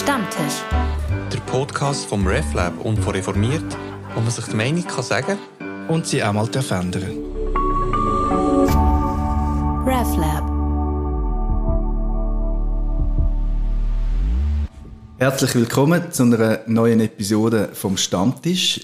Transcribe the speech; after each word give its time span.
Stammtisch. 0.00 0.64
Der 1.30 1.40
Podcast 1.40 2.06
vom 2.06 2.26
RefLab 2.26 2.72
und 2.86 2.98
von 3.00 3.14
Reformiert, 3.14 3.76
wo 4.14 4.20
man 4.20 4.30
sich 4.30 4.46
die 4.46 4.56
Meinung 4.56 4.86
kann 4.86 5.04
sagen 5.04 5.38
und 5.88 6.06
sie 6.06 6.24
auch 6.24 6.32
mal 6.32 6.46
verändern 6.46 7.18
RefLab. 9.84 10.48
Herzlich 15.18 15.54
willkommen 15.54 16.10
zu 16.10 16.22
einer 16.22 16.60
neuen 16.66 17.00
Episode 17.00 17.68
vom 17.74 17.98
Stammtisch. 17.98 18.80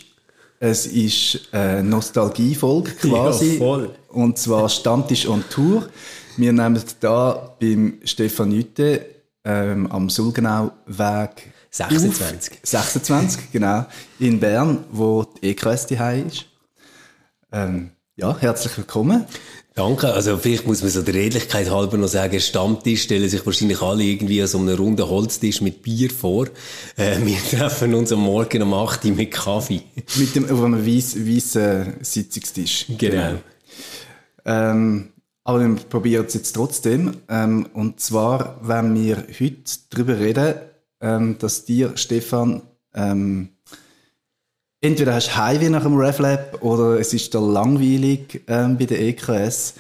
Es 0.61 0.85
ist 0.87 1.49
eine 1.51 1.83
Nostalgiefolge 1.83 2.91
quasi. 3.01 3.55
Ja, 3.55 3.59
voll. 3.59 3.91
Und 4.11 4.37
zwar 4.37 4.69
Stammtisch 4.69 5.27
on 5.27 5.43
Tour. 5.49 5.89
Wir 6.37 6.53
nehmen 6.53 6.85
da 7.01 7.57
beim 7.59 7.95
Stefan 8.05 8.53
Jütte 8.53 9.16
ähm, 9.47 9.87
am 9.91 10.11
Sulgenau-Weg 10.11 11.53
26. 11.71 12.53
Auf. 12.53 12.59
26, 12.63 13.53
genau. 13.53 13.87
In 14.19 14.41
Bern, 14.41 14.85
wo 14.91 15.23
die 15.23 15.51
EKS 15.51 15.87
daheim 15.87 16.27
ist. 16.27 16.47
Ähm, 17.53 17.93
ja, 18.17 18.37
herzlich 18.39 18.77
willkommen. 18.77 19.25
Danke. 19.75 20.13
Also 20.13 20.39
vielleicht 20.39 20.67
muss 20.67 20.81
man 20.81 20.91
so 20.91 21.03
der 21.03 21.15
Redlichkeit 21.15 21.71
halber 21.71 21.99
noch 21.99 22.09
sagen, 22.09 22.41
Stammtisch 22.41 23.03
stellen 23.03 23.29
sich 23.29 23.45
wahrscheinlich 23.45 23.83
alle 23.83 24.03
irgendwie 24.03 24.41
an 24.41 24.49
so 24.49 24.59
einem 24.59 24.75
runden 24.75 25.07
Holztisch 25.07 25.61
mit 25.61 25.83
Bier 25.83 26.11
vor. 26.11 26.47
Äh, 26.97 27.19
wir 27.21 27.39
treffen 27.51 27.95
uns 27.95 28.11
am 28.11 28.21
Morgen 28.21 28.63
um 28.63 28.75
8 28.75 29.05
Uhr 29.05 29.11
mit 29.13 29.31
Kaffee. 29.31 29.83
Mit 30.17 30.35
dem, 30.35 30.51
auf 30.51 30.63
einem 30.63 30.85
weißen, 30.85 31.29
weißen 31.29 31.95
Sitzungstisch. 32.01 32.87
Genau. 32.89 32.99
genau. 32.99 33.39
Ähm, 34.47 35.13
aber 35.47 35.61
wir 35.61 35.77
probieren 35.77 36.27
es 36.27 36.35
jetzt 36.35 36.53
trotzdem. 36.55 37.19
Ähm, 37.29 37.69
und 37.73 38.01
zwar, 38.01 38.59
wenn 38.63 38.97
wir 38.97 39.29
heute 39.39 39.79
darüber 39.91 40.19
reden, 40.19 40.57
ähm, 41.01 41.39
dass 41.39 41.65
dir, 41.65 41.97
Stefan, 41.97 42.63
ähm, 42.95 43.51
entweder 44.81 45.15
hast 45.15 45.29
du 45.29 45.37
Heimweh 45.37 45.69
nach 45.69 45.85
dem 45.85 45.97
RevLab 45.97 46.65
oder 46.65 46.99
es 46.99 47.15
ist 47.15 47.33
da 47.33 47.39
langweilig 47.39 48.43
ähm, 48.49 48.77
bei 48.77 48.87
der 48.87 49.01
EKS, 49.01 49.75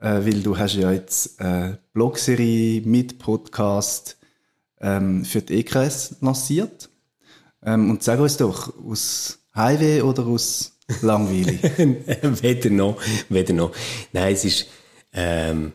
äh, 0.00 0.24
weil 0.24 0.40
du 0.40 0.56
hast 0.56 0.76
ja 0.76 0.92
jetzt 0.92 1.40
äh, 1.40 1.74
Blogserie 1.92 2.82
mit 2.82 3.18
Podcast 3.18 4.18
ähm, 4.80 5.24
für 5.24 5.42
die 5.42 5.58
EKS 5.58 6.14
lanciert. 6.20 6.90
Ähm, 7.64 7.90
und 7.90 8.04
sag 8.04 8.20
uns 8.20 8.36
doch, 8.36 8.72
aus 8.86 9.40
Heimweh 9.56 10.00
oder 10.02 10.26
aus 10.26 10.78
langweilig? 11.02 11.60
weder 12.40 12.70
noch, 12.70 13.02
weder 13.28 13.52
noch. 13.52 13.72
Nein, 14.12 14.32
es 14.32 14.44
ist 14.44 14.68
ähm, 15.20 15.72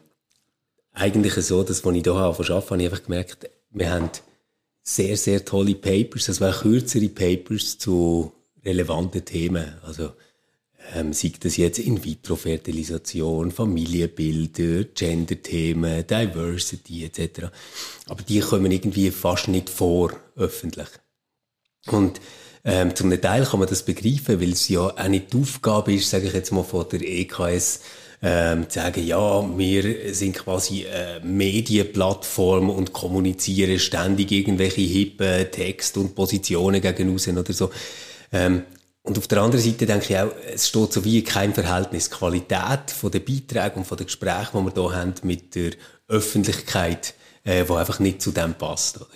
eigentlich 0.94 1.33
so, 1.33 1.63
dass, 1.63 1.83
als 1.83 1.97
ich 1.97 2.03
hier 2.03 2.13
arbeite, 2.13 2.53
habe 2.53 2.81
ich 2.81 2.86
einfach 2.86 3.03
gemerkt, 3.03 3.49
wir 3.72 3.91
haben 3.91 4.09
sehr, 4.81 5.17
sehr 5.17 5.44
tolle 5.44 5.75
Papers, 5.75 6.27
das 6.27 6.39
waren 6.39 6.53
kürzere 6.53 7.09
Papers 7.09 7.77
zu 7.77 8.31
relevanten 8.64 9.25
Themen. 9.25 9.73
Also, 9.83 10.14
ähm, 10.95 11.11
sei 11.11 11.33
das 11.39 11.58
jetzt 11.58 11.80
In-vitro-Fertilisation, 11.80 13.52
Familienbilder, 13.52 14.86
Gender-Themen, 14.86 16.08
Diversity 16.08 17.03
etc. 17.05 17.47
Aber 18.08 18.21
die 18.23 18.39
kommen 18.39 18.71
irgendwie 18.71 19.11
fast 19.11 19.49
nicht 19.49 19.69
vor, 19.69 20.11
öffentlich. 20.38 20.88
Und 21.88 22.21
ähm, 22.64 22.95
zum 22.95 23.09
Teil 23.19 23.45
kann 23.45 23.59
man 23.59 23.67
das 23.67 23.83
begreifen, 23.83 24.39
weil 24.39 24.53
es 24.53 24.69
ja 24.69 24.81
auch 24.81 25.08
nicht 25.09 25.33
die 25.33 25.38
Aufgabe 25.41 25.94
ist, 25.94 26.09
sage 26.09 26.27
ich 26.27 26.33
jetzt 26.33 26.52
mal, 26.52 26.64
von 26.64 26.88
der 26.89 27.02
EKS, 27.02 27.81
ähm, 28.25 28.69
zu 28.69 28.79
sagen, 28.79 29.05
ja, 29.05 29.57
wir 29.57 30.13
sind 30.16 30.38
quasi 30.38 30.85
eine 30.88 31.19
Medienplattform 31.25 32.69
und 32.69 32.93
kommunizieren 32.93 33.77
ständig 33.80 34.31
irgendwelche 34.31 34.81
hippen 34.81 35.52
Texte 35.52 35.99
und 35.99 36.15
Positionen 36.15 36.81
gegen 36.81 37.13
außen 37.13 37.38
oder 37.38 37.52
so. 37.52 37.69
Ähm, 38.31 38.63
und 39.02 39.17
auf 39.17 39.27
der 39.27 39.42
anderen 39.42 39.61
Seite 39.61 39.86
denke 39.86 40.05
ich 40.09 40.17
auch, 40.17 40.31
es 40.53 40.70
steht 40.70 40.93
so 40.93 41.03
wie 41.03 41.21
kein 41.21 41.53
Verhältnis. 41.53 42.09
Die 42.09 42.15
Qualität 42.15 42.92
von 42.98 43.11
der 43.11 43.20
Beiträge 43.20 43.75
und 43.75 43.86
von 43.86 43.98
den 43.98 44.05
Gesprächen, 44.05 44.65
die 44.65 44.65
wir 44.65 44.73
hier 44.73 44.95
haben 44.95 45.14
mit 45.23 45.55
der 45.55 45.71
Öffentlichkeit, 46.08 47.14
äh, 47.43 47.65
wo 47.67 47.75
einfach 47.75 47.99
nicht 47.99 48.21
zu 48.21 48.31
dem 48.31 48.53
passt. 48.53 49.02
Oder? 49.02 49.08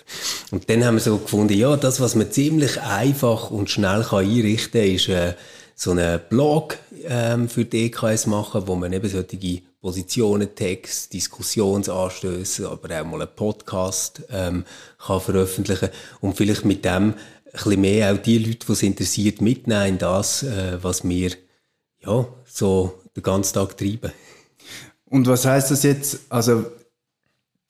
Und 0.50 0.68
dann 0.68 0.84
haben 0.84 0.96
wir 0.96 1.00
so 1.00 1.16
gefunden, 1.16 1.54
ja, 1.54 1.74
das, 1.78 2.00
was 2.00 2.14
man 2.14 2.30
ziemlich 2.30 2.78
einfach 2.82 3.50
und 3.50 3.70
schnell 3.70 4.02
kann 4.02 4.26
einrichten 4.26 4.82
kann, 4.82 4.90
ist 4.90 5.08
äh, 5.08 5.32
so 5.80 5.92
einen 5.92 6.20
Blog 6.28 6.76
ähm, 7.04 7.48
für 7.48 7.64
die 7.64 7.86
EKS 7.86 8.26
machen, 8.26 8.66
wo 8.66 8.74
man 8.74 8.92
eben 8.92 9.08
solche 9.08 9.62
Positionen, 9.80 10.52
Text, 10.56 11.12
Diskussionsanstöße, 11.12 12.68
aber 12.68 13.00
auch 13.00 13.04
mal 13.04 13.22
einen 13.22 13.30
Podcast 13.36 14.22
ähm, 14.28 14.64
kann 14.98 15.20
veröffentlichen 15.20 15.90
und 16.20 16.36
vielleicht 16.36 16.64
mit 16.64 16.84
dem 16.84 17.14
ein 17.14 17.14
bisschen 17.52 17.80
mehr 17.80 18.12
auch 18.12 18.18
die 18.18 18.38
Leute, 18.38 18.66
die 18.66 18.72
es 18.72 18.82
interessiert, 18.82 19.40
mitnehmen 19.40 19.86
in 19.86 19.98
das, 19.98 20.42
äh, 20.42 20.82
was 20.82 21.08
wir 21.08 21.30
ja, 22.00 22.26
so 22.44 23.00
den 23.14 23.22
ganzen 23.22 23.54
Tag 23.54 23.76
treiben. 23.76 24.10
Und 25.04 25.28
was 25.28 25.44
heißt 25.44 25.70
das 25.70 25.84
jetzt? 25.84 26.22
Also, 26.28 26.64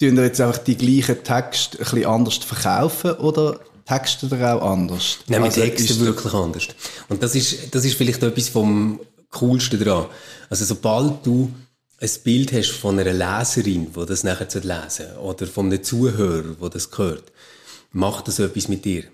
tun 0.00 0.16
wir 0.16 0.25
jetzt 0.25 0.40
einfach 0.40 0.58
die 0.58 0.78
gleichen 0.78 1.22
Texte 1.22 1.76
ein 1.76 1.84
bisschen 1.84 2.06
anders 2.06 2.36
verkaufen 2.36 3.12
oder 3.16 3.60
textet 3.88 4.32
ihr 4.32 4.54
auch 4.54 4.62
anders? 4.71 5.19
Nein, 5.28 5.43
also 5.43 5.60
texten 5.60 6.00
wirklich 6.00 6.34
anders. 6.34 6.69
Und 7.09 7.22
das 7.22 7.34
ist, 7.34 7.75
das 7.75 7.84
ist 7.84 7.97
vielleicht 7.97 8.22
etwas 8.22 8.49
vom 8.49 9.00
Coolsten 9.31 9.82
daran. 9.82 10.06
Also 10.50 10.65
sobald 10.65 11.25
du 11.25 11.53
ein 12.00 12.10
Bild 12.22 12.53
hast 12.53 12.71
von 12.71 12.99
einer 12.99 13.12
Leserin, 13.12 13.93
die 13.93 14.06
das 14.06 14.25
nachher 14.25 14.49
lesen 14.60 15.16
oder 15.16 15.47
von 15.47 15.66
einem 15.66 15.82
Zuhörer, 15.82 16.54
der 16.60 16.69
das 16.69 16.91
hört, 16.97 17.32
macht 17.93 18.28
das 18.28 18.38
etwas 18.38 18.69
mit 18.69 18.84
dir. 18.84 19.04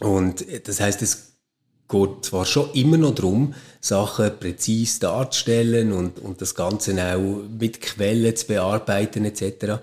Und 0.00 0.44
das 0.66 0.80
heißt, 0.80 1.00
es 1.02 1.32
geht 1.88 2.24
zwar 2.24 2.44
schon 2.44 2.70
immer 2.72 2.96
noch 2.96 3.14
darum, 3.14 3.54
Sachen 3.80 4.38
präzise 4.38 5.00
darzustellen 5.00 5.92
und, 5.92 6.18
und 6.18 6.40
das 6.40 6.54
Ganze 6.54 6.92
auch 7.14 7.42
mit 7.58 7.80
Quellen 7.80 8.34
zu 8.34 8.46
bearbeiten 8.46 9.24
etc. 9.24 9.80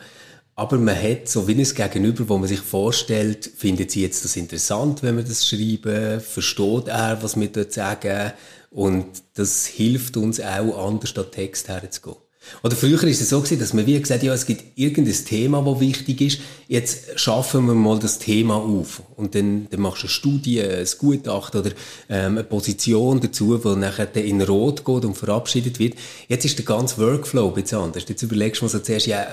Aber 0.59 0.77
man 0.77 1.01
hat 1.01 1.29
so 1.29 1.47
wie 1.47 1.53
ein 1.53 1.63
Gegenüber, 1.63 2.27
wo 2.27 2.37
man 2.37 2.49
sich 2.49 2.59
vorstellt, 2.59 3.49
findet 3.55 3.91
sie 3.91 4.01
jetzt 4.01 4.25
das 4.25 4.35
interessant, 4.35 5.01
wenn 5.03 5.15
wir 5.15 5.23
das 5.23 5.47
schreiben? 5.47 6.19
Versteht 6.19 6.89
er, 6.89 7.23
was 7.23 7.39
wir 7.39 7.47
dort 7.47 7.71
sagen? 7.71 8.33
Und 8.69 9.05
das 9.35 9.67
hilft 9.67 10.17
uns 10.17 10.41
auch, 10.41 10.85
anders 10.85 11.17
an 11.17 11.31
Text 11.31 11.69
herzugehen. 11.69 12.17
Oder 12.61 12.75
früher 12.75 13.01
ist 13.05 13.21
es 13.21 13.29
so 13.29 13.39
gewesen, 13.39 13.59
dass 13.61 13.73
man 13.73 13.85
wie 13.85 13.97
gesagt, 13.97 14.21
ja, 14.21 14.33
es 14.33 14.45
gibt 14.45 14.77
irgendein 14.77 15.13
Thema, 15.13 15.63
das 15.63 15.79
wichtig 15.79 16.19
ist. 16.19 16.41
Jetzt 16.67 17.17
schaffen 17.17 17.65
wir 17.65 17.73
mal 17.73 17.97
das 17.97 18.19
Thema 18.19 18.55
auf. 18.55 19.01
Und 19.15 19.35
dann, 19.35 19.67
dann 19.69 19.79
machst 19.79 20.03
du 20.03 20.07
eine 20.07 20.11
Studie, 20.11 20.61
ein 20.61 20.87
Gutachten 20.97 21.61
oder 21.61 21.71
ähm, 22.09 22.33
eine 22.33 22.43
Position 22.43 23.21
dazu, 23.21 23.63
wo 23.63 23.75
nachher 23.75 24.13
in 24.17 24.41
Rot 24.41 24.83
geht 24.83 25.05
und 25.05 25.15
verabschiedet 25.15 25.79
wird. 25.79 25.93
Jetzt 26.27 26.43
ist 26.43 26.57
der 26.57 26.65
ganze 26.65 26.97
Workflow 26.97 27.47
ein 27.47 27.61
bisschen 27.61 27.79
anders. 27.79 28.03
Jetzt 28.09 28.23
überlegst 28.23 28.59
du 28.59 28.65
mal 28.65 28.69
so 28.69 28.79
zuerst, 28.79 29.07
ja, 29.07 29.25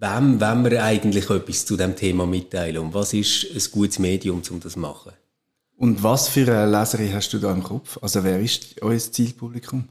wem, 0.00 0.40
wem 0.40 0.64
wir 0.64 0.82
eigentlich 0.82 1.30
etwas 1.30 1.66
zu 1.66 1.76
dem 1.76 1.96
Thema 1.96 2.26
mitteilen 2.26 2.78
und 2.78 2.94
was 2.94 3.12
ist 3.12 3.46
ein 3.54 3.72
gutes 3.72 3.98
Medium, 3.98 4.42
um 4.50 4.60
das 4.60 4.74
zu 4.74 4.78
machen. 4.78 5.12
Und 5.76 6.02
was 6.02 6.28
für 6.28 6.50
eine 6.52 6.70
Leserin 6.70 7.14
hast 7.14 7.32
du 7.32 7.38
da 7.38 7.52
im 7.52 7.62
Kopf? 7.62 7.98
Also 8.02 8.24
wer 8.24 8.40
ist 8.40 8.82
euer 8.82 8.98
Zielpublikum? 8.98 9.88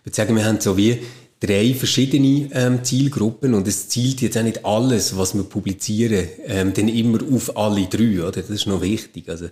Ich 0.00 0.06
würde 0.06 0.16
sagen, 0.16 0.34
wir 0.34 0.44
haben 0.44 0.60
so 0.60 0.76
wie 0.76 1.00
drei 1.38 1.72
verschiedene 1.72 2.50
ähm, 2.52 2.84
Zielgruppen 2.84 3.54
und 3.54 3.66
es 3.66 3.88
zielt 3.88 4.20
jetzt 4.20 4.36
auch 4.36 4.42
nicht 4.42 4.64
alles, 4.64 5.16
was 5.16 5.34
wir 5.34 5.44
publizieren, 5.44 6.28
ähm, 6.46 6.74
dann 6.74 6.88
immer 6.88 7.18
auf 7.32 7.56
alle 7.56 7.86
drei, 7.86 8.20
oder? 8.20 8.32
Das 8.32 8.50
ist 8.50 8.66
noch 8.66 8.82
wichtig. 8.82 9.28
Also, 9.28 9.46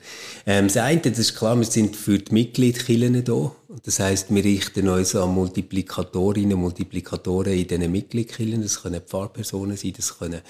ähm, 0.47 0.67
das 0.67 0.77
eine, 0.77 1.01
das 1.01 1.19
ist 1.19 1.37
klar, 1.37 1.57
wir 1.57 1.65
sind 1.65 1.97
für 1.97 2.19
die 2.19 2.33
Mitgliedskillen 2.33 3.25
da. 3.25 3.53
Das 3.85 4.01
heißt, 4.01 4.35
wir 4.35 4.43
richten 4.43 4.89
uns 4.89 5.15
an 5.15 5.35
Multiplikatorinnen 5.35 6.55
und 6.55 6.61
Multiplikatoren 6.61 7.53
in 7.53 7.69
diesen 7.69 7.93
Mitgliedskillen. 7.93 8.63
Das 8.63 8.81
können 8.81 9.03
Pfarrpersonen 9.03 9.77
sein, 9.77 9.93
das 9.95 10.19
können 10.19 10.41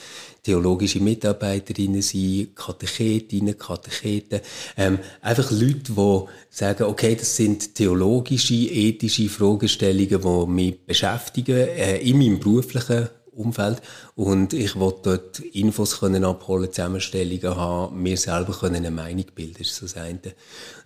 theologische 0.44 1.00
Mitarbeiterinnen 1.00 2.00
sein, 2.00 2.50
Katechetinnen, 2.54 3.58
Katecheten. 3.58 4.40
Ähm, 4.76 5.00
einfach 5.20 5.50
Leute, 5.50 5.92
die 5.96 6.20
sagen, 6.50 6.84
okay, 6.84 7.16
das 7.16 7.34
sind 7.34 7.74
theologische, 7.74 8.54
ethische 8.54 9.28
Fragestellungen, 9.28 10.20
die 10.20 10.52
mich 10.52 10.86
beschäftigen, 10.86 11.56
äh, 11.56 11.98
in 11.98 12.18
meinem 12.18 12.38
beruflichen 12.38 13.08
Umfeld. 13.32 13.82
Und 14.14 14.52
ich 14.52 14.76
wollte 14.76 15.00
dort 15.02 15.40
Infos 15.40 15.98
können 15.98 16.24
abholen, 16.24 16.72
Zusammenstellungen 16.72 17.56
haben, 17.56 18.00
mir 18.00 18.16
selber 18.16 18.52
können 18.52 18.76
eine 18.76 18.92
Meinung 18.92 19.24
bilden. 19.34 19.56
Das 19.58 19.70
ist 19.70 19.82
das 19.82 19.96
eine. 19.96 20.12
Und 20.12 20.22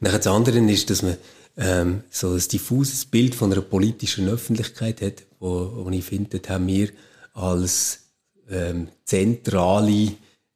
dann 0.00 0.16
das 0.16 0.26
andere 0.26 0.58
ist, 0.58 0.88
dass 0.88 1.02
man 1.02 1.18
ähm, 1.56 2.02
so 2.10 2.32
ein 2.32 2.42
diffuses 2.50 3.04
Bild 3.04 3.34
von 3.34 3.52
einer 3.52 3.62
politischen 3.62 4.28
Öffentlichkeit 4.28 5.02
hat, 5.02 5.24
wo, 5.38 5.84
wo 5.84 5.90
ich 5.90 6.04
finde, 6.04 6.40
haben 6.48 6.66
wir 6.66 6.88
als 7.34 8.00
ähm, 8.50 8.88
zentrale 9.04 10.12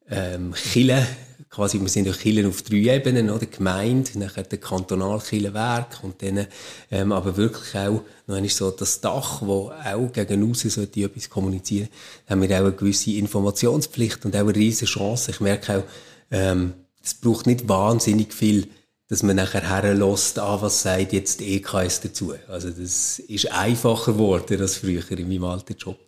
ähm, 0.08 0.54
Chile, 0.54 1.06
quasi, 1.48 1.80
wir 1.80 1.88
sind 1.88 2.06
ja 2.06 2.12
Kirchen 2.12 2.46
auf 2.46 2.62
drei 2.62 2.96
Ebenen, 2.96 3.30
oder? 3.30 3.46
Gemeinde, 3.46 4.18
nachher 4.18 4.42
der 4.42 4.58
Kantonalkirchenwerk 4.58 6.00
und 6.02 6.22
dann 6.22 6.46
ähm, 6.90 7.12
aber 7.12 7.36
wirklich 7.36 7.74
auch 7.74 8.02
noch 8.26 8.36
einmal 8.36 8.50
so 8.50 8.70
das 8.70 9.00
Dach, 9.00 9.42
wo 9.42 9.70
auch 9.70 10.12
gegen 10.12 10.50
aussen 10.50 10.70
sollte 10.70 11.00
etwas 11.00 11.30
kommunizieren, 11.30 11.88
haben 12.28 12.42
wir 12.42 12.50
auch 12.56 12.64
eine 12.64 12.72
gewisse 12.72 13.12
Informationspflicht 13.12 14.24
und 14.24 14.36
auch 14.36 14.40
eine 14.40 14.54
riesige 14.54 14.90
Chance. 14.90 15.30
Ich 15.30 15.40
merke 15.40 15.78
auch, 15.78 15.84
ähm, 16.30 16.74
es 17.02 17.14
braucht 17.14 17.46
nicht 17.46 17.68
wahnsinnig 17.68 18.34
viel, 18.34 18.68
dass 19.08 19.22
man 19.22 19.36
nachher 19.36 19.68
herlässt, 19.68 20.38
ah, 20.38 20.60
was 20.60 20.82
sagt 20.82 21.12
jetzt 21.12 21.40
die 21.40 21.56
EKS 21.56 22.00
dazu. 22.00 22.34
Also 22.48 22.70
das 22.70 23.18
ist 23.20 23.52
einfacher 23.52 24.12
geworden 24.12 24.60
als 24.60 24.76
früher 24.76 25.08
in 25.10 25.28
meinem 25.28 25.44
alten 25.44 25.76
Job. 25.76 25.98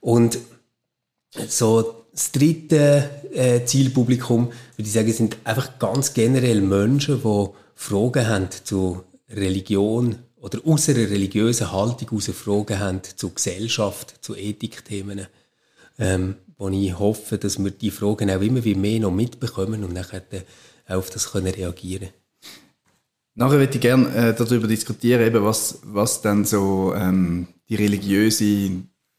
Und 0.00 0.38
so 1.48 2.04
das 2.12 2.30
dritte 2.30 3.10
äh, 3.32 3.64
Zielpublikum, 3.64 4.46
würde 4.46 4.88
ich 4.88 4.92
sagen, 4.92 5.12
sind 5.12 5.36
einfach 5.44 5.78
ganz 5.78 6.14
generell 6.14 6.60
Menschen, 6.60 7.22
die 7.22 7.48
Fragen 7.74 8.28
haben 8.28 8.48
zu 8.62 9.02
Religion 9.28 10.16
oder 10.36 10.60
aus 10.64 10.88
einer 10.88 10.98
religiösen 10.98 11.72
Haltung 11.72 12.16
aus 12.16 12.26
Fragen 12.26 12.78
haben 12.78 13.00
zu 13.16 13.30
Gesellschaft, 13.30 14.14
zu 14.20 14.36
Ethikthemen, 14.36 15.26
ähm, 15.98 16.36
wo 16.56 16.68
ich 16.68 16.96
hoffe, 16.98 17.36
dass 17.36 17.58
wir 17.58 17.72
die 17.72 17.90
Fragen 17.90 18.30
auch 18.30 18.40
immer 18.40 18.62
wie 18.64 18.76
mehr 18.76 19.00
noch 19.00 19.10
mitbekommen 19.10 19.82
und 19.82 19.92
nachher 19.92 20.22
auf 20.86 21.10
das 21.10 21.32
können 21.32 21.52
reagieren 21.52 22.10
Nachher 23.36 23.58
würde 23.58 23.74
ich 23.74 23.80
gerne 23.80 24.14
äh, 24.14 24.34
darüber 24.34 24.68
diskutieren, 24.68 25.20
eben 25.20 25.44
was, 25.44 25.80
was 25.82 26.22
dann 26.22 26.44
so 26.44 26.94
ähm, 26.96 27.48
die 27.68 27.74
religiöse 27.74 28.70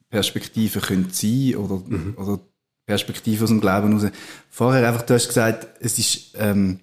Perspektive 0.09 0.79
könnte 0.79 1.13
sein 1.13 1.55
oder, 1.55 1.81
mhm. 1.85 2.13
oder 2.15 2.39
Perspektive 2.85 3.43
aus 3.43 3.49
dem 3.49 3.59
Glauben 3.59 3.99
heraus. 3.99 4.11
Vorher 4.49 4.87
einfach, 4.87 5.01
du 5.01 5.15
hast 5.15 5.27
gesagt, 5.27 5.67
es 5.81 5.99
ist, 5.99 6.35
ähm, 6.37 6.79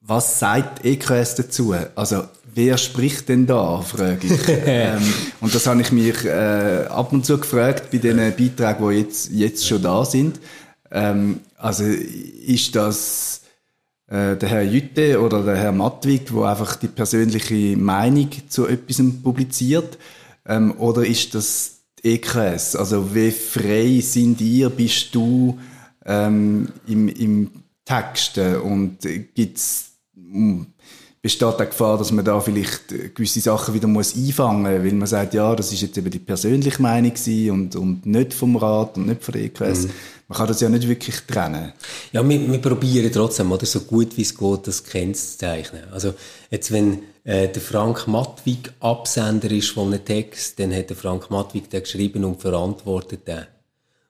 was 0.00 0.38
sagt 0.38 0.84
EKS 0.84 1.34
dazu? 1.34 1.74
Also, 1.94 2.24
wer 2.54 2.78
spricht 2.78 3.28
denn 3.28 3.46
da, 3.46 3.82
frage 3.82 4.26
ich. 4.26 4.40
ähm, 4.48 5.02
und 5.40 5.54
das 5.54 5.66
habe 5.66 5.82
ich 5.82 5.92
mich 5.92 6.24
äh, 6.24 6.86
ab 6.88 7.12
und 7.12 7.26
zu 7.26 7.38
gefragt 7.38 7.90
bei 7.90 7.98
den 7.98 8.16
Beiträgen, 8.16 8.88
die 8.88 8.96
jetzt, 8.96 9.30
jetzt 9.30 9.66
schon 9.66 9.82
da 9.82 10.06
sind. 10.06 10.40
Ähm, 10.90 11.40
also, 11.58 11.84
ist 11.84 12.74
das 12.74 13.39
äh, 14.10 14.36
der 14.36 14.48
Herr 14.48 14.62
Jütte 14.62 15.20
oder 15.20 15.44
der 15.44 15.56
Herr 15.56 15.72
Matwig, 15.72 16.32
wo 16.32 16.42
einfach 16.42 16.74
die 16.74 16.88
persönliche 16.88 17.76
Meinung 17.76 18.28
zu 18.48 18.66
etwas 18.66 19.00
publiziert? 19.22 19.98
Ähm, 20.46 20.74
oder 20.78 21.06
ist 21.06 21.34
das 21.34 21.78
EKS? 22.02 22.74
Also 22.74 23.14
wie 23.14 23.30
frei 23.30 24.00
sind 24.02 24.40
ihr, 24.40 24.68
bist 24.68 25.14
du 25.14 25.58
ähm, 26.04 26.68
im, 26.88 27.08
im 27.08 27.50
Texten 27.84 28.56
und 28.56 28.98
gibt's, 29.34 29.92
hm, 30.14 30.66
besteht 31.22 31.60
die 31.60 31.66
Gefahr, 31.66 31.96
dass 31.96 32.10
man 32.10 32.24
da 32.24 32.40
vielleicht 32.40 32.88
gewisse 33.14 33.40
Sachen 33.40 33.74
wieder 33.74 33.86
muss 33.86 34.16
einfangen 34.16 34.62
muss, 34.62 34.84
weil 34.84 34.92
man 34.92 35.06
sagt, 35.06 35.34
ja, 35.34 35.54
das 35.54 35.72
ist 35.72 35.82
jetzt 35.82 35.98
eben 35.98 36.10
die 36.10 36.18
persönliche 36.18 36.82
Meinung 36.82 37.12
und, 37.50 37.76
und 37.76 38.06
nicht 38.06 38.34
vom 38.34 38.56
Rat 38.56 38.96
und 38.96 39.06
nicht 39.06 39.22
von 39.22 39.32
der 39.32 39.42
EKS. 39.42 39.84
Mhm. 39.84 39.90
Man 40.30 40.36
kann 40.36 40.46
das 40.46 40.60
ja 40.60 40.68
nicht 40.68 40.86
wirklich 40.86 41.16
trennen. 41.26 41.72
Ja, 42.12 42.26
wir, 42.26 42.52
wir 42.52 42.60
probieren 42.60 43.10
trotzdem, 43.12 43.50
oder, 43.50 43.66
so 43.66 43.80
gut 43.80 44.16
wie 44.16 44.22
es 44.22 44.38
geht, 44.38 44.64
das 44.64 44.84
kennzeichnen. 44.84 45.82
Also, 45.90 46.14
jetzt, 46.52 46.70
wenn 46.70 47.02
äh, 47.24 47.48
der 47.48 47.60
Frank 47.60 48.06
Mattwig 48.06 48.70
Absender 48.78 49.50
ist 49.50 49.70
von 49.70 49.92
einem 49.92 50.04
Text, 50.04 50.60
dann 50.60 50.72
hat 50.72 50.88
der 50.88 50.96
Frank 50.96 51.30
Mattwig 51.30 51.68
den 51.68 51.82
geschrieben 51.82 52.24
und 52.24 52.40
verantwortet 52.40 53.26
den. 53.26 53.44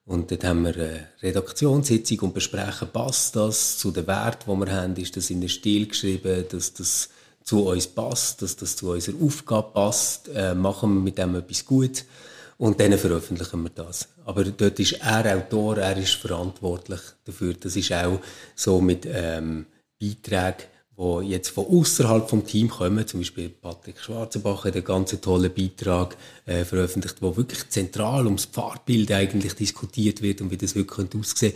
Und 0.04 0.30
dort 0.30 0.44
haben 0.44 0.64
wir 0.64 0.74
eine 0.74 1.08
Redaktionssitzung 1.22 2.18
und 2.18 2.34
besprechen, 2.34 2.88
passt 2.92 3.36
das 3.36 3.78
zu 3.78 3.90
den 3.90 4.06
Werten, 4.06 4.44
die 4.52 4.66
wir 4.66 4.72
haben, 4.76 4.96
ist 4.96 5.16
das 5.16 5.30
in 5.30 5.40
den 5.40 5.48
Stil 5.48 5.86
geschrieben, 5.86 6.44
dass 6.50 6.74
das 6.74 7.08
zu 7.44 7.66
uns 7.66 7.86
passt, 7.86 8.42
dass 8.42 8.56
das 8.56 8.76
zu 8.76 8.90
unserer 8.90 9.16
Aufgabe 9.22 9.70
passt, 9.72 10.28
äh, 10.34 10.54
machen 10.54 10.96
wir 10.96 11.00
mit 11.00 11.16
dem 11.16 11.34
etwas 11.36 11.64
Gutes. 11.64 12.04
Und 12.60 12.78
dann 12.78 12.98
veröffentlichen 12.98 13.62
wir 13.62 13.70
das. 13.70 14.08
Aber 14.26 14.44
dort 14.44 14.78
ist 14.80 15.00
er 15.00 15.34
Autor, 15.34 15.78
er 15.78 15.96
ist 15.96 16.12
verantwortlich 16.12 17.00
dafür. 17.24 17.54
Das 17.54 17.74
ist 17.74 17.90
auch 17.90 18.20
so 18.54 18.82
mit 18.82 19.08
ähm, 19.10 19.64
Beiträgen, 19.98 20.68
die 20.98 21.28
jetzt 21.28 21.48
von 21.48 21.64
außerhalb 21.64 22.28
vom 22.28 22.44
Team 22.44 22.68
kommen. 22.68 23.06
Zum 23.06 23.20
Beispiel 23.20 23.48
Patrick 23.48 23.98
Schwarzenbach 23.98 24.66
hat 24.66 24.74
einen 24.74 24.84
ganz 24.84 25.18
tollen 25.22 25.54
Beitrag 25.54 26.18
äh, 26.44 26.66
veröffentlicht, 26.66 27.22
wo 27.22 27.34
wirklich 27.34 27.66
zentral 27.70 28.26
ums 28.26 28.44
Pfarrbild 28.44 29.10
eigentlich 29.10 29.54
diskutiert 29.54 30.20
wird 30.20 30.42
und 30.42 30.50
wie 30.50 30.58
das 30.58 30.74
wirklich 30.74 31.08
aussehen. 31.18 31.54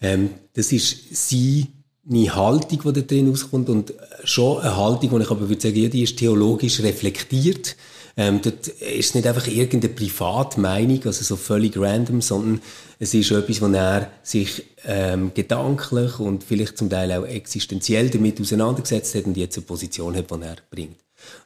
Ähm, 0.00 0.30
das 0.52 0.70
ist 0.70 1.28
seine 1.28 2.36
Haltung, 2.36 2.82
die 2.84 2.92
da 2.92 3.00
drin 3.00 3.30
rauskommt 3.30 3.68
und 3.68 3.94
schon 4.22 4.60
eine 4.60 4.76
Haltung, 4.76 5.10
die 5.10 5.24
ich 5.24 5.30
aber 5.32 5.48
würde 5.48 5.60
sagen, 5.60 5.76
ja, 5.76 5.88
die 5.88 6.04
ist 6.04 6.16
theologisch 6.16 6.78
reflektiert 6.82 7.74
ähm, 8.16 8.40
dort 8.42 8.68
ist 8.68 9.08
es 9.08 9.14
nicht 9.14 9.26
einfach 9.26 9.46
irgendeine 9.46 9.92
Privatmeinung, 9.92 11.04
also 11.04 11.22
so 11.22 11.36
völlig 11.36 11.76
random, 11.76 12.22
sondern 12.22 12.62
es 12.98 13.12
ist 13.12 13.30
etwas, 13.30 13.60
wo 13.60 13.66
er 13.66 14.10
sich 14.22 14.64
ähm, 14.86 15.32
gedanklich 15.34 16.18
und 16.18 16.42
vielleicht 16.42 16.78
zum 16.78 16.88
Teil 16.88 17.12
auch 17.12 17.26
existenziell 17.26 18.08
damit 18.08 18.40
auseinandergesetzt 18.40 19.14
hat 19.16 19.24
und 19.24 19.36
jetzt 19.36 19.58
eine 19.58 19.66
Position 19.66 20.16
hat, 20.16 20.30
die 20.30 20.42
er 20.42 20.56
bringt. 20.70 20.96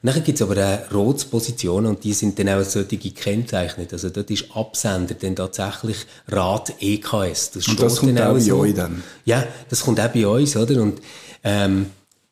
Und 0.01 0.13
dann 0.13 0.23
gibt 0.23 0.39
es 0.39 0.41
aber 0.41 0.57
auch 0.57 0.93
Rotspositionen 0.93 1.89
und 1.89 2.03
die 2.03 2.13
sind 2.13 2.37
dann 2.39 2.49
auch 2.49 2.63
solche 2.63 2.97
gekennzeichnet. 2.97 3.91
Also 3.91 4.09
dort 4.09 4.29
ist 4.31 4.45
Absender 4.55 5.15
dann 5.15 5.35
tatsächlich 5.35 5.97
Rat 6.27 6.73
EKS. 6.79 7.51
Das 7.51 7.67
und 7.67 7.81
das 7.81 7.97
kommt 7.97 8.19
auch, 8.21 8.33
bei 8.33 8.53
euch 8.53 8.73
dann? 8.75 9.03
Ja, 9.25 9.43
das 9.69 9.81
kommt 9.81 9.99
auch 9.99 10.09
bei 10.09 10.25
uns, 10.25 10.55
oder? 10.55 10.81
Und 10.81 11.01
ähm, 11.43 11.87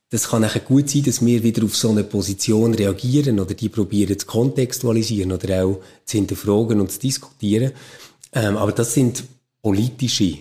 das 0.10 0.30
kann 0.30 0.42
nachher 0.42 0.62
gut 0.62 0.90
sein, 0.90 1.04
dass 1.04 1.24
wir 1.24 1.44
wieder 1.44 1.64
auf 1.64 1.76
so 1.76 1.90
eine 1.90 2.04
Position 2.04 2.74
reagieren 2.74 3.40
oder 3.40 3.54
die 3.54 3.70
probieren 3.70 4.18
zu 4.18 4.26
kontextualisieren 4.26 5.32
oder 5.32 5.66
auch 5.66 5.80
zu 6.04 6.18
hinterfragen 6.18 6.82
und 6.82 6.92
zu 6.92 7.00
diskutieren. 7.00 7.74
Ähm, 8.34 8.58
aber 8.58 8.72
das 8.72 8.94
sind 8.94 9.24
politische, 9.62 10.40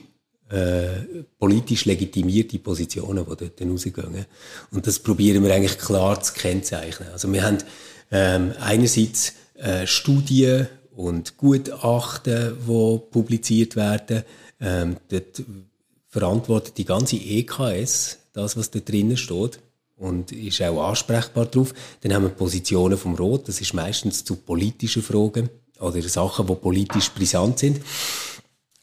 äh, 0.51 1.23
politisch 1.39 1.85
legitimierte 1.85 2.59
Positionen, 2.59 3.25
die 3.25 3.37
dort 3.37 3.61
rausgehen. 3.61 4.25
Und 4.71 4.87
das 4.87 4.99
probieren 4.99 5.45
wir 5.45 5.55
eigentlich 5.55 5.79
klar 5.79 6.21
zu 6.23 6.33
kennzeichnen. 6.33 7.11
Also 7.13 7.31
wir 7.31 7.43
haben 7.43 7.59
ähm, 8.11 8.53
einerseits 8.61 9.35
äh, 9.55 9.87
Studien 9.87 10.69
und 10.97 11.37
Gutachten, 11.37 12.57
die 12.67 13.01
publiziert 13.11 13.77
werden. 13.77 14.23
Ähm, 14.61 14.97
dort 15.11 15.43
verantwortet 16.09 16.79
die 16.79 16.87
ganze 16.87 17.17
EKS 17.17 18.18
das, 18.39 18.57
was 18.57 18.71
da 18.71 18.79
drinnen 18.79 19.17
steht 19.17 19.59
und 19.97 20.33
ist 20.33 20.63
auch 20.63 20.89
ansprechbar 20.89 21.47
drauf. 21.47 21.75
Dann 22.01 22.15
haben 22.15 22.23
wir 22.23 22.31
Positionen 22.31 22.97
vom 22.97 23.15
Rot, 23.15 23.49
das 23.49 23.61
ist 23.61 23.75
meistens 23.75 24.25
zu 24.25 24.37
politischen 24.37 25.03
Fragen 25.03 25.51
oder 25.81 26.01
Sachen, 26.03 26.47
die 26.47 26.55
politisch 26.55 27.11
brisant 27.11 27.59
sind. 27.59 27.81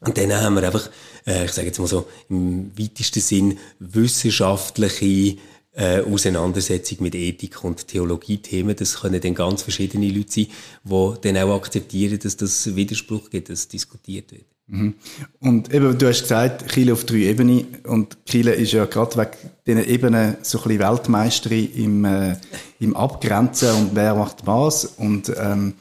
Und 0.01 0.17
dann 0.17 0.33
haben 0.33 0.55
wir 0.55 0.63
einfach, 0.63 0.89
äh, 1.25 1.45
ich 1.45 1.51
sage 1.51 1.67
jetzt 1.67 1.79
mal 1.79 1.87
so, 1.87 2.05
im 2.29 2.71
weitesten 2.77 3.21
Sinn 3.21 3.57
wissenschaftliche 3.79 5.37
äh, 5.73 6.01
Auseinandersetzung 6.01 6.97
mit 7.01 7.15
Ethik 7.15 7.63
und 7.63 7.87
Theologie-Themen. 7.87 8.75
Das 8.75 9.01
können 9.01 9.19
dann 9.19 9.33
ganz 9.33 9.63
verschiedene 9.63 10.09
Leute 10.09 10.31
sein, 10.31 10.47
die 10.83 11.13
dann 11.21 11.37
auch 11.37 11.55
akzeptieren, 11.55 12.19
dass 12.19 12.37
das 12.37 12.75
Widerspruch 12.75 13.29
gibt, 13.29 13.49
dass 13.49 13.67
diskutiert 13.67 14.31
wird. 14.31 14.54
Mhm. 14.67 14.95
Und 15.39 15.73
eben, 15.73 15.97
du 15.97 16.07
hast 16.07 16.23
gesagt, 16.23 16.71
Chile 16.71 16.93
auf 16.93 17.03
drei 17.05 17.17
Ebenen. 17.17 17.65
Und 17.85 18.17
Chile 18.25 18.53
ist 18.53 18.71
ja 18.71 18.85
gerade 18.85 19.17
wegen 19.17 19.51
diesen 19.65 19.85
Ebenen 19.85 20.37
so 20.41 20.59
ein 20.59 20.63
bisschen 20.63 20.79
Weltmeisterin 20.79 21.73
im, 21.75 22.05
äh, 22.05 22.35
im 22.79 22.95
Abgrenzen 22.95 23.69
und 23.75 23.95
wer 23.95 24.15
macht 24.15 24.45
was. 24.45 24.85
Und 24.85 25.31
ähm, 25.37 25.73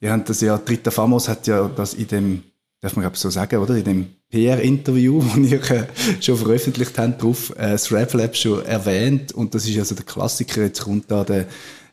ihr 0.00 0.12
habt 0.12 0.28
das 0.28 0.40
ja, 0.40 0.58
Dritter 0.58 0.90
Famos 0.90 1.28
hat 1.28 1.46
ja 1.46 1.68
das 1.68 1.94
in 1.94 2.08
dem, 2.08 2.42
darf 2.80 2.94
man 2.96 3.04
glaube 3.04 3.16
so 3.16 3.30
sagen, 3.30 3.58
oder? 3.58 3.74
In 3.76 3.84
dem 3.84 4.06
PR-Interview, 4.30 5.22
das 5.22 5.36
ihr 5.50 5.70
äh, 5.70 5.86
schon 6.20 6.36
veröffentlicht 6.36 6.98
habt, 6.98 7.22
drauf, 7.22 7.50
äh, 7.56 7.70
das 7.70 7.90
RevLab 7.90 8.36
schon 8.36 8.66
erwähnt. 8.66 9.32
Und 9.32 9.54
das 9.54 9.66
ist 9.66 9.78
also 9.78 9.94
der 9.94 10.04
Klassiker, 10.04 10.62
jetzt 10.62 10.82
kommt 10.82 11.10
da 11.10 11.24
der, 11.24 11.46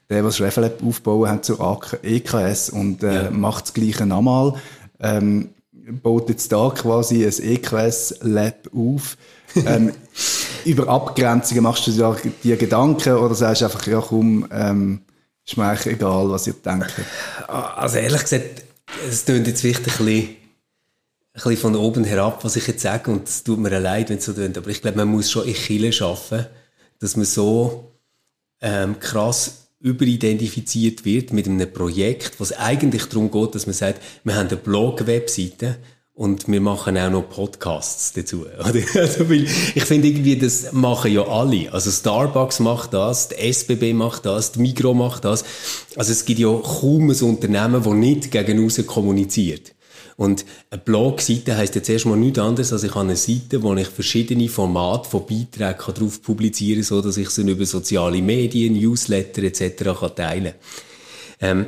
der, 0.09 0.25
was 0.25 0.41
RevLab 0.41 0.83
aufbauen 0.83 1.29
hat 1.29 1.45
zur 1.45 1.79
EKS 2.03 2.69
und 2.69 3.01
äh, 3.01 3.25
ja. 3.25 3.31
macht 3.31 3.65
das 3.65 3.73
Gleiche 3.73 4.05
nochmal. 4.05 4.55
Ähm, 4.99 5.49
baut 5.91 6.29
jetzt 6.29 6.51
da 6.51 6.69
quasi 6.69 7.25
ein 7.25 7.33
EQS-Lab 7.33 8.69
auf. 8.73 9.17
ähm, 9.55 9.93
über 10.65 10.87
Abgrenzungen 10.87 11.63
machst 11.63 11.87
du 11.87 12.15
dir 12.43 12.57
Gedanken 12.57 13.13
oder 13.13 13.35
sagst 13.35 13.61
du 13.61 13.65
einfach, 13.65 13.85
ja 13.87 14.01
komm, 14.01 14.47
ähm, 14.51 15.01
ist 15.45 15.57
mir 15.57 15.65
eigentlich 15.65 15.95
egal, 15.95 16.29
was 16.29 16.47
ihr 16.47 16.53
denkt? 16.53 16.93
Also 17.47 17.97
ehrlich 17.97 18.21
gesagt, 18.21 18.63
es 19.09 19.25
klingt 19.25 19.47
jetzt 19.47 19.63
wichtig 19.63 19.99
ein 19.99 20.05
bisschen, 20.05 20.29
ein 20.29 20.35
bisschen 21.33 21.57
von 21.57 21.75
oben 21.75 22.03
herab, 22.05 22.43
was 22.43 22.55
ich 22.55 22.67
jetzt 22.67 22.81
sage 22.81 23.11
und 23.11 23.27
es 23.27 23.43
tut 23.43 23.59
mir 23.59 23.77
leid, 23.79 24.09
wenn 24.09 24.17
es 24.17 24.25
so 24.25 24.33
klingt, 24.33 24.57
aber 24.57 24.69
ich 24.69 24.81
glaube, 24.81 24.97
man 24.97 25.09
muss 25.09 25.29
schon 25.29 25.45
in 25.45 25.53
Chile 25.53 25.91
schaffen, 25.91 26.45
dass 26.99 27.17
man 27.17 27.25
so 27.25 27.91
ähm, 28.61 28.99
krass 28.99 29.62
überidentifiziert 29.83 31.03
wird 31.03 31.33
mit 31.33 31.45
einem 31.45 31.71
Projekt, 31.71 32.39
was 32.39 32.53
eigentlich 32.53 33.05
darum 33.05 33.29
geht, 33.29 33.53
dass 33.53 33.67
man 33.67 33.73
sagt, 33.73 34.01
wir 34.23 34.33
haben 34.35 34.47
eine 34.47 34.55
Blog-Webseite 34.55 35.75
und 36.15 36.47
wir 36.47 36.61
machen 36.61 36.97
auch 36.97 37.09
noch 37.09 37.29
Podcasts 37.29 38.13
dazu. 38.13 38.45
Also, 38.59 39.29
ich 39.29 39.83
finde 39.83 40.07
irgendwie, 40.07 40.37
das 40.37 40.71
machen 40.71 41.11
ja 41.11 41.27
alle. 41.27 41.73
Also 41.73 41.91
Starbucks 41.91 42.61
macht 42.61 42.93
das, 42.93 43.27
die 43.27 43.51
SBB 43.51 43.93
macht 43.93 44.25
das, 44.25 44.53
die 44.53 44.59
Migro 44.59 44.93
macht 44.93 45.25
das. 45.25 45.43
Also 45.97 46.13
es 46.13 46.23
gibt 46.23 46.39
ja 46.39 46.53
kaum 46.53 47.09
ein 47.09 47.21
Unternehmen, 47.21 47.83
das 47.83 47.93
nicht 47.93 48.31
gegen 48.31 48.65
außen 48.65 48.87
kommuniziert. 48.87 49.73
Und 50.23 50.45
eine 50.69 50.79
Blogseite 50.79 51.57
heisst 51.57 51.75
jetzt 51.75 51.89
erstmal 51.89 52.17
nichts 52.17 52.39
anderes, 52.39 52.71
als 52.71 52.83
ich 52.83 52.91
habe 52.91 53.01
eine 53.01 53.17
Seite, 53.17 53.61
wo 53.61 53.73
ich 53.73 53.87
verschiedene 53.87 54.47
Formate 54.47 55.09
von 55.09 55.25
Beiträgen 55.25 55.93
drauf 55.93 56.21
publizieren 56.21 56.79
kann, 56.79 56.87
so 56.87 57.01
dass 57.01 57.17
ich 57.17 57.29
sie 57.29 57.41
über 57.41 57.65
soziale 57.65 58.21
Medien, 58.21 58.73
Newsletter 58.73 59.43
etc. 59.43 59.83
kann 59.99 60.15
teilen 60.15 60.53
ähm, 61.41 61.67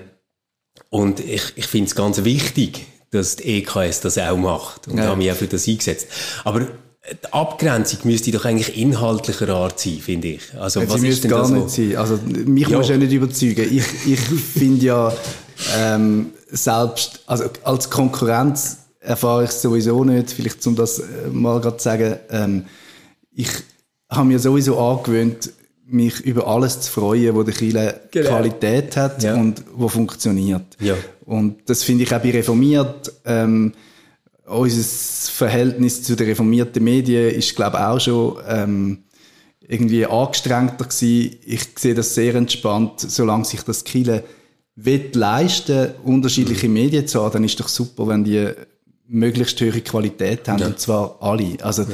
Und 0.89 1.19
ich, 1.19 1.51
ich 1.57 1.67
finde 1.67 1.87
es 1.87 1.95
ganz 1.95 2.23
wichtig, 2.23 2.85
dass 3.11 3.35
die 3.35 3.57
EKS 3.57 3.99
das 3.99 4.17
auch 4.17 4.37
macht. 4.37 4.87
Und 4.87 4.99
ja. 4.99 5.07
habe 5.07 5.17
mich 5.17 5.33
auch 5.33 5.35
für 5.35 5.47
das 5.47 5.67
eingesetzt. 5.67 6.07
Aber 6.45 6.61
die 6.61 7.33
Abgrenzung 7.33 7.99
müsste 8.05 8.31
doch 8.31 8.45
eigentlich 8.45 8.77
inhaltlicher 8.77 9.49
Art 9.49 9.81
sein, 9.81 9.99
finde 9.99 10.29
ich. 10.29 10.41
Also, 10.57 10.79
ja, 10.79 10.89
was 10.89 11.01
sie 11.01 11.09
ist 11.09 11.25
denn 11.25 11.31
gar 11.31 11.49
nicht 11.49 11.69
sein. 11.71 11.97
Also, 11.97 12.19
mich 12.23 12.69
ja. 12.69 12.77
muss 12.77 12.87
ja 12.87 12.95
nicht 12.95 13.11
überzeugen. 13.11 13.67
Ich, 13.69 14.13
ich 14.13 14.19
finde 14.19 14.85
ja, 14.85 15.13
ähm, 15.77 16.31
selbst, 16.55 17.21
also 17.27 17.45
als 17.63 17.89
Konkurrenz 17.89 18.77
erfahre 18.99 19.43
ich 19.43 19.49
es 19.49 19.61
sowieso 19.61 20.03
nicht. 20.03 20.31
Vielleicht, 20.31 20.65
um 20.67 20.75
das 20.75 20.99
äh, 20.99 21.27
mal 21.31 21.59
gerade 21.61 21.77
zu 21.77 21.83
sagen, 21.83 22.17
ähm, 22.29 22.65
ich 23.31 23.49
habe 24.09 24.27
mir 24.27 24.39
sowieso 24.39 24.79
angewöhnt, 24.79 25.51
mich 25.87 26.19
über 26.21 26.47
alles 26.47 26.81
zu 26.81 26.91
freuen, 26.91 27.35
wo 27.35 27.43
der 27.43 27.53
Chile 27.53 28.01
genau. 28.11 28.29
Qualität 28.29 28.97
hat 28.97 29.21
ja. 29.21 29.35
und 29.35 29.63
wo 29.75 29.87
funktioniert. 29.87 30.65
Ja. 30.79 30.95
Und 31.25 31.69
das 31.69 31.83
finde 31.83 32.03
ich 32.03 32.15
auch 32.15 32.21
bei 32.21 32.31
Reformiert. 32.31 33.11
Ähm, 33.25 33.73
unser 34.45 35.31
Verhältnis 35.31 36.03
zu 36.03 36.15
den 36.15 36.27
reformierten 36.27 36.83
Medien 36.83 37.33
ist, 37.33 37.55
glaube 37.55 37.77
ich, 37.77 37.83
auch 37.83 37.99
schon 37.99 38.37
ähm, 38.47 39.03
irgendwie 39.59 40.05
angestrengter 40.05 40.85
gewesen. 40.85 41.37
Ich 41.45 41.67
sehe 41.77 41.95
das 41.95 42.15
sehr 42.15 42.35
entspannt, 42.35 42.99
solange 42.99 43.45
sich 43.45 43.61
das 43.61 43.83
will 43.93 44.23
leisten, 44.75 45.91
unterschiedliche 46.03 46.67
Medien 46.67 47.07
zu 47.07 47.23
haben, 47.23 47.33
dann 47.33 47.43
ist 47.43 47.59
doch 47.59 47.67
super, 47.67 48.07
wenn 48.07 48.23
die 48.23 48.49
möglichst 49.07 49.59
hohe 49.61 49.81
Qualität 49.81 50.47
haben, 50.47 50.59
ja. 50.59 50.67
und 50.67 50.79
zwar 50.79 51.17
alle. 51.21 51.57
Also, 51.61 51.83
ja. 51.83 51.89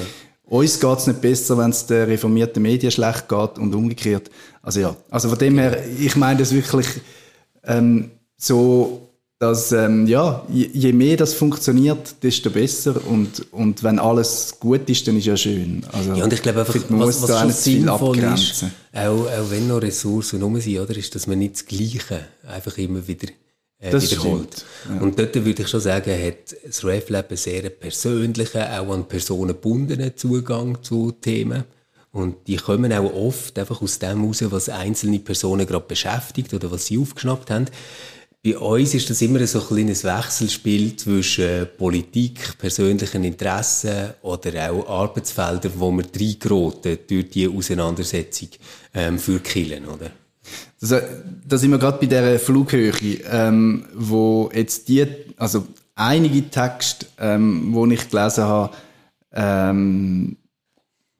uns 0.45 0.79
geht's 0.79 1.07
nicht 1.07 1.21
besser, 1.21 1.57
wenn 1.57 1.71
es 1.71 1.85
den 1.85 2.05
reformierten 2.05 2.61
Medien 2.63 2.91
schlecht 2.91 3.27
geht 3.27 3.57
und 3.57 3.75
umgekehrt. 3.75 4.29
Also 4.61 4.79
ja, 4.79 4.95
also 5.09 5.29
von 5.29 5.37
dem 5.37 5.57
her, 5.57 5.83
ich 5.99 6.15
meine 6.15 6.39
das 6.39 6.53
wirklich 6.53 6.87
ähm, 7.63 8.11
so 8.37 9.10
dass 9.41 9.71
ähm, 9.71 10.05
ja, 10.05 10.45
je, 10.49 10.93
mehr 10.93 11.17
das 11.17 11.33
funktioniert, 11.33 12.13
desto 12.21 12.51
besser 12.51 12.95
und, 13.07 13.51
und 13.51 13.81
wenn 13.81 13.97
alles 13.97 14.57
gut 14.59 14.87
ist, 14.87 15.07
dann 15.07 15.17
ist 15.17 15.25
ja 15.25 15.35
schön. 15.35 15.83
Also, 15.91 16.13
ja, 16.13 16.23
und 16.23 16.31
ich 16.31 16.43
glaube 16.43 16.59
einfach, 16.59 16.75
was, 16.89 17.23
was 17.23 17.27
da 17.27 17.41
schon 17.41 17.51
sinnvoll 17.51 18.19
ist, 18.19 18.65
auch, 18.93 19.25
auch 19.25 19.49
wenn 19.49 19.67
noch 19.67 19.81
Ressourcen 19.81 20.43
rum 20.43 20.61
sind, 20.61 20.77
oder, 20.77 20.95
ist, 20.95 21.15
dass 21.15 21.25
man 21.25 21.39
nicht 21.39 21.55
das 21.55 21.65
Gleiche 21.65 22.19
einfach 22.47 22.77
immer 22.77 23.07
wieder 23.07 23.29
äh, 23.79 23.89
das 23.89 24.11
wiederholt. 24.11 24.63
Ja. 24.87 25.01
Und 25.01 25.17
dort 25.17 25.33
würde 25.33 25.63
ich 25.63 25.67
schon 25.67 25.79
sagen, 25.79 26.11
hat 26.11 26.55
das 26.63 26.85
RefLab 26.85 27.29
einen 27.29 27.37
sehr 27.37 27.67
persönlichen, 27.71 28.61
auch 28.61 28.93
an 28.93 29.07
Personen 29.07 29.47
gebundenen 29.47 30.15
Zugang 30.15 30.83
zu 30.83 31.13
Themen. 31.13 31.63
Und 32.11 32.47
die 32.47 32.57
kommen 32.57 32.91
auch 32.93 33.11
oft 33.13 33.57
einfach 33.57 33.81
aus 33.81 33.97
dem 33.97 34.19
heraus, 34.19 34.43
was 34.51 34.69
einzelne 34.69 35.19
Personen 35.19 35.65
gerade 35.65 35.85
beschäftigt 35.87 36.53
oder 36.53 36.69
was 36.69 36.85
sie 36.85 36.99
aufgeschnappt 36.99 37.49
haben. 37.49 37.65
Bei 38.43 38.57
uns 38.57 38.95
ist 38.95 39.07
das 39.07 39.21
immer 39.21 39.45
so 39.45 39.59
ein 39.59 39.67
kleines 39.67 40.03
Wechselspiel 40.03 40.95
zwischen 40.95 41.67
Politik, 41.77 42.57
persönlichen 42.57 43.23
Interessen 43.23 44.15
oder 44.23 44.71
auch 44.71 44.89
Arbeitsfeldern, 44.89 45.73
wo 45.75 45.91
wir 45.91 46.05
reingeraten 46.05 46.97
durch 47.07 47.29
die 47.29 47.47
Auseinandersetzung 47.47 48.49
ähm, 48.95 49.19
für 49.19 49.39
Killen, 49.41 49.85
oder? 49.85 50.09
Das, 50.79 50.91
äh, 50.91 51.03
da 51.47 51.55
sind 51.55 51.69
wir 51.69 51.77
gerade 51.77 51.99
bei 51.99 52.07
dieser 52.07 52.39
Flughöhe, 52.39 52.93
ähm, 53.29 53.85
wo 53.93 54.49
jetzt 54.51 54.87
die, 54.87 55.05
also 55.37 55.67
einige 55.93 56.49
Texte, 56.49 57.05
ähm, 57.19 57.67
wo 57.75 57.85
ich 57.85 58.09
gelesen 58.09 58.45
habe, 58.45 58.75
ähm, 59.33 60.37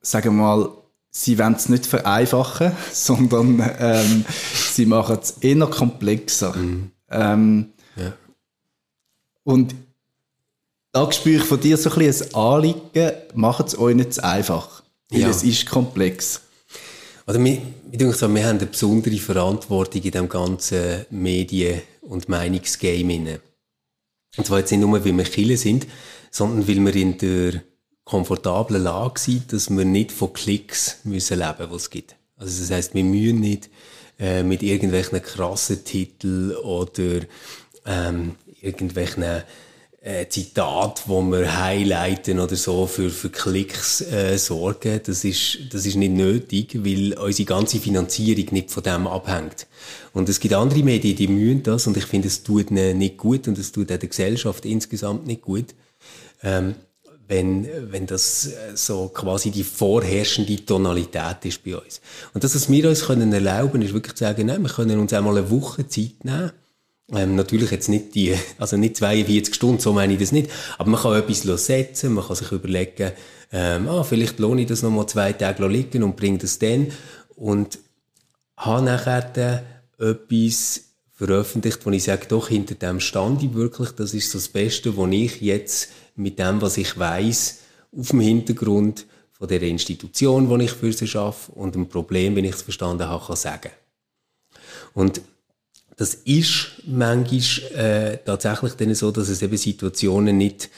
sagen 0.02 0.38
wir 0.38 0.44
mal, 0.44 0.70
sie 1.12 1.38
wollen 1.38 1.54
es 1.54 1.70
nicht 1.70 1.86
vereinfachen, 1.86 2.72
sondern 2.92 3.64
ähm, 3.78 4.26
sie 4.72 4.88
machen 4.88 5.20
es 5.22 5.36
eher 5.42 5.68
komplexer. 5.68 6.56
Mhm. 6.56 6.90
Ähm, 7.12 7.74
ja. 7.96 8.14
Und 9.44 9.76
da 10.92 11.12
spüre 11.12 11.42
ich 11.42 11.44
von 11.44 11.60
dir 11.60 11.78
so 11.78 11.90
ein 11.90 12.00
bisschen 12.00 12.34
ein 12.34 12.36
Anliegen, 12.36 13.12
macht 13.34 13.68
es 13.68 13.78
euch 13.78 13.96
nicht 13.96 14.14
zu 14.14 14.24
einfach. 14.24 14.84
Weil 15.10 15.22
ja. 15.22 15.30
es 15.30 15.44
ist 15.44 15.66
komplex. 15.66 16.42
Also 17.26 17.40
mir, 17.40 17.62
ich 17.92 17.98
denke 17.98 18.16
so, 18.16 18.34
wir 18.34 18.46
haben 18.46 18.58
eine 18.58 18.66
besondere 18.66 19.18
Verantwortung 19.18 20.02
in 20.02 20.12
diesem 20.12 20.30
ganzen 20.30 21.06
Medien- 21.10 21.82
und 22.02 22.28
Meinungsgame. 22.30 23.40
Und 24.38 24.46
zwar 24.46 24.60
jetzt 24.60 24.72
nicht 24.72 24.82
nur, 24.82 24.94
weil 24.94 25.18
wir 25.18 25.24
Kille 25.24 25.58
sind, 25.58 25.88
sondern 26.30 26.68
weil 26.68 26.84
wir 26.86 26.96
in 26.96 27.18
der 27.18 27.62
komfortablen 28.04 28.84
Lage 28.84 29.20
sind, 29.20 29.54
dass 29.54 29.70
wir 29.70 29.86
nicht 29.86 30.12
von 30.12 30.34
Klicks 30.34 30.98
müssen 31.04 31.40
leben, 31.40 31.70
was 31.70 31.84
es 31.84 31.90
gibt. 31.90 32.16
Also 32.36 32.62
das 32.62 32.72
heißt, 32.72 32.96
wir 32.96 33.04
müssen 33.04 33.40
nicht 33.40 33.70
äh, 34.22 34.44
mit 34.44 34.62
irgendwelchen 34.62 35.22
krassen 35.22 35.84
Titeln 35.84 36.56
oder 36.56 37.22
ähm, 37.88 38.36
irgendwelchen 38.62 39.24
äh, 40.04 40.28
Zitat, 40.30 41.04
wo 41.08 41.22
wir 41.24 41.60
highlighten 41.60 42.40
oder 42.40 42.56
so 42.56 42.86
für, 42.86 43.10
für 43.10 43.32
Klicks 43.32 44.02
äh, 44.02 44.38
sorgen. 44.38 45.02
Das 45.04 45.24
ist, 45.24 45.60
das 45.72 45.88
ist 45.88 45.96
nicht 45.96 46.12
nötig, 46.12 46.84
weil 46.84 47.14
unsere 47.14 47.46
ganze 47.46 47.80
Finanzierung 47.80 48.46
nicht 48.52 48.70
von 48.70 48.84
dem 48.84 49.08
abhängt. 49.08 49.68
Und 50.14 50.30
es 50.30 50.40
gibt 50.40 50.54
andere 50.54 50.84
Medien, 50.84 51.16
die 51.16 51.28
mühen 51.28 51.64
das 51.64 51.88
und 51.88 51.98
ich 51.98 52.06
finde, 52.06 52.28
es 52.28 52.44
tut 52.44 52.70
ihnen 52.72 53.00
nicht 53.00 53.18
gut 53.18 53.48
und 53.48 53.58
es 53.58 53.72
tut 53.72 53.92
auch 53.92 53.98
der 53.98 54.10
Gesellschaft 54.10 54.66
insgesamt 54.66 55.26
nicht 55.26 55.42
gut. 55.42 55.74
Ähm, 56.44 56.76
wenn, 57.32 57.66
wenn 57.94 58.08
das 58.08 58.48
äh, 58.48 58.76
so 58.76 59.08
quasi 59.08 59.52
die 59.52 59.64
vorherrschende 59.64 60.66
Tonalität 60.66 61.46
ist 61.46 61.64
bei 61.64 61.78
uns. 61.78 62.02
Und 62.34 62.44
das, 62.44 62.56
was 62.56 62.70
wir 62.70 62.90
uns 62.90 63.06
können 63.06 63.32
erlauben, 63.32 63.82
ist 63.82 63.94
wirklich 63.94 64.16
zu 64.16 64.26
sagen, 64.26 64.48
nein, 64.48 64.62
wir 64.62 64.70
können 64.70 65.00
uns 65.00 65.14
einmal 65.14 65.38
eine 65.38 65.50
Woche 65.50 65.88
Zeit 65.88 66.26
nehmen. 66.26 66.52
Ähm, 67.14 67.36
natürlich 67.38 67.72
jetzt 67.72 67.88
nicht 67.88 68.16
die, 68.16 68.36
also 68.58 68.76
nicht 68.76 68.98
42 68.98 69.56
Stunden, 69.56 69.80
so 69.80 69.94
meine 69.94 70.12
ich 70.12 70.20
das 70.20 70.34
nicht. 70.34 70.52
Aber 70.78 70.90
man 70.90 71.00
kann 71.00 71.14
etwas 71.14 71.66
setzen, 71.66 72.14
man 72.14 72.26
kann 72.26 72.36
sich 72.36 72.52
überlegen, 72.52 73.14
ähm, 73.54 73.88
ah, 73.88 74.04
vielleicht 74.04 74.40
lohne 74.40 74.64
ich 74.64 74.68
das 74.68 74.82
noch 74.82 74.92
mal 74.92 75.08
zwei 75.08 75.32
Tage 75.32 75.66
liegen 75.68 76.04
und 76.04 76.18
bringe 76.18 76.40
das 76.40 76.60
dann. 76.60 76.92
Und 77.38 77.80
habe 78.58 78.84
nachher 78.84 79.64
etwas 79.98 80.82
veröffentlicht, 81.14 81.86
wo 81.86 81.92
ich 81.92 82.04
sage, 82.04 82.26
doch, 82.28 82.50
hinter 82.50 82.76
dem 82.76 83.00
stand 83.00 83.42
ich 83.42 83.54
wirklich, 83.54 83.92
das 83.92 84.14
ist 84.14 84.32
so 84.32 84.38
das 84.38 84.50
Beste, 84.50 84.98
was 84.98 85.12
ich 85.12 85.40
jetzt 85.40 85.90
mit 86.16 86.40
dem, 86.40 86.62
was 86.62 86.78
ich 86.78 86.98
weiß, 86.98 87.60
auf 87.98 88.10
dem 88.10 88.20
Hintergrund 88.20 89.06
von 89.32 89.48
der 89.48 89.62
Institution, 89.64 90.48
die 90.50 90.66
ich 90.66 90.72
für 90.72 90.94
sie 90.94 91.08
schaffe 91.08 91.52
und 91.54 91.76
dem 91.76 91.90
Problem, 91.90 92.36
wenn 92.36 92.46
ich 92.46 92.56
es 92.56 92.62
verstanden 92.62 93.08
habe, 93.08 93.26
kann 93.26 93.36
sagen. 93.36 93.72
Und 94.94 95.22
das 95.98 96.14
ist 96.14 96.82
manchmal 96.86 97.76
äh, 97.76 98.18
tatsächlich 98.26 98.74
dann 98.74 98.94
so, 98.96 99.12
dass 99.12 99.30
es 99.30 99.42
eben 99.42 99.58
Situationen 99.58 100.38
nicht 100.38 100.70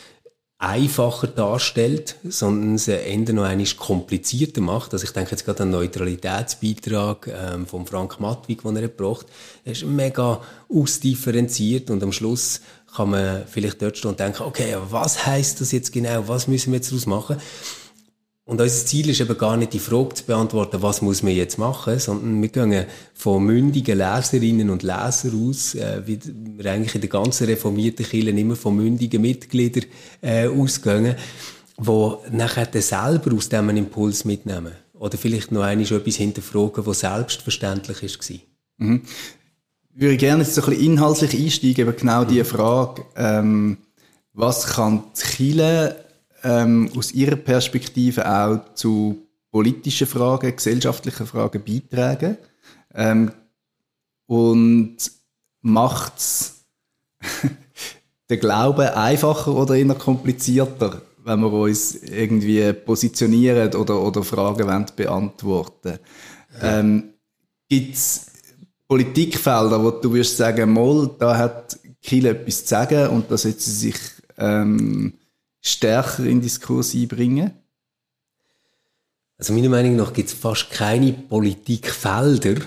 einfacher 0.58 1.28
darstellt, 1.28 2.16
sondern 2.24 2.76
es 2.76 2.88
eher 2.88 3.18
noch 3.34 3.44
einmal 3.44 3.68
komplizierter 3.78 4.62
macht. 4.62 4.94
Also 4.94 5.04
ich 5.04 5.12
denke 5.12 5.32
jetzt 5.32 5.44
gerade 5.44 5.64
an 5.64 5.72
den 5.72 5.80
Neutralitätsbeitrag 5.80 7.28
ähm, 7.28 7.68
von 7.68 7.86
Frank 7.86 8.20
Matwig, 8.22 8.64
den 8.64 8.78
er 8.78 8.84
gebracht 8.84 9.26
hat. 9.26 9.32
Er 9.66 9.72
ist 9.74 9.86
mega 9.86 10.42
ausdifferenziert 10.70 11.90
und 11.90 12.02
am 12.02 12.14
Schluss 12.14 12.62
kann 12.96 13.10
man 13.10 13.44
vielleicht 13.48 13.82
dort 13.82 13.98
stehen 13.98 14.12
und 14.12 14.20
denken, 14.20 14.44
okay, 14.44 14.76
was 14.90 15.26
heißt 15.26 15.62
das 15.62 15.72
jetzt 15.72 15.92
genau? 15.92 16.28
Was 16.28 16.48
müssen 16.48 16.72
wir 16.72 16.78
jetzt 16.78 16.92
daraus 16.92 17.06
machen? 17.06 17.38
Und 18.46 18.60
unser 18.60 18.86
Ziel 18.86 19.10
ist 19.10 19.22
eben 19.22 19.38
gar 19.38 19.56
nicht 19.56 19.72
die 19.72 19.80
Frage 19.80 20.16
zu 20.16 20.26
beantworten, 20.26 20.82
was 20.82 21.02
muss 21.02 21.24
man 21.24 21.34
jetzt 21.34 21.58
machen, 21.58 21.98
sondern 21.98 22.42
wir 22.42 22.50
gehen 22.50 22.86
von 23.14 23.42
mündigen 23.42 23.98
Leserinnen 23.98 24.70
und 24.70 24.84
Lesern 24.84 25.50
aus, 25.50 25.76
äh, 25.76 26.02
wie 26.06 26.20
wir 26.26 26.72
eigentlich 26.72 26.96
in 26.96 27.02
der 27.02 27.10
ganzen 27.10 27.48
reformierten 27.48 28.06
Kirche 28.06 28.32
immer 28.32 28.58
von 28.58 28.76
mündigen 28.76 29.22
Mitgliedern 29.22 29.86
äh, 30.22 30.48
ausgehen, 30.48 31.16
die 31.80 32.36
nachher 32.36 32.68
selber 32.82 33.34
aus 33.34 33.48
diesem 33.48 33.70
Impuls 33.70 34.26
mitnehmen. 34.26 34.74
Oder 34.94 35.18
vielleicht 35.18 35.54
noch 35.54 35.64
einmal 35.64 35.86
etwas 35.86 36.16
hinterfragen, 36.16 36.86
was 36.86 37.00
selbstverständlich 37.00 38.02
war. 38.02 38.38
Mhm 38.78 39.02
würde 39.96 40.18
gerne 40.18 40.44
jetzt 40.44 40.56
so 40.56 40.62
ein 40.62 40.70
bisschen 40.70 40.86
inhaltlich 40.86 41.40
einsteigen, 41.40 41.88
aber 41.88 41.98
genau 41.98 42.24
diese 42.24 42.46
Frage, 42.46 43.04
ähm, 43.16 43.78
was 44.34 44.66
kann 44.66 45.04
die 45.16 45.22
Kirche 45.22 45.96
ähm, 46.44 46.90
aus 46.98 47.12
Ihrer 47.12 47.36
Perspektive 47.36 48.28
auch 48.28 48.74
zu 48.74 49.28
politischen 49.52 50.08
Fragen, 50.08 50.56
gesellschaftlichen 50.56 51.28
Fragen 51.28 51.64
beitragen? 51.64 52.38
Ähm, 52.94 53.32
und 54.26 54.98
macht 55.62 56.18
es 56.18 56.66
den 58.30 58.40
Glauben 58.40 58.88
einfacher 58.88 59.54
oder 59.54 59.76
eher 59.76 59.94
komplizierter, 59.96 61.02
wenn 61.24 61.40
wir 61.42 61.52
uns 61.52 61.96
irgendwie 61.96 62.74
positionieren 62.74 63.74
oder, 63.76 64.02
oder 64.02 64.24
Fragen 64.24 64.68
wollen 64.68 64.86
beantworten 64.96 66.00
ja. 66.62 66.80
ähm, 66.80 67.14
Gibt 67.70 67.96
es 67.96 68.33
Politikfelder, 68.94 69.84
wo 69.84 69.90
du 69.90 70.14
wirst 70.14 70.38
sagen, 70.38 70.72
mal, 70.72 71.10
da 71.18 71.36
hat 71.36 71.80
Kiel 72.00 72.28
etwas 72.28 72.64
zu 72.64 72.68
sagen 72.68 73.08
und 73.08 73.32
da 73.32 73.36
setzt 73.36 73.66
sie 73.66 73.72
sich 73.72 73.96
ähm, 74.38 75.14
stärker 75.62 76.24
in 76.26 76.40
Diskurs 76.40 76.94
einbringen? 76.94 77.54
Also 79.36 79.54
meiner 79.54 79.70
Meinung 79.70 79.96
nach 79.96 80.14
gibt 80.14 80.30
es 80.30 80.36
fast 80.36 80.70
keine 80.70 81.12
Politikfelder, 81.12 82.62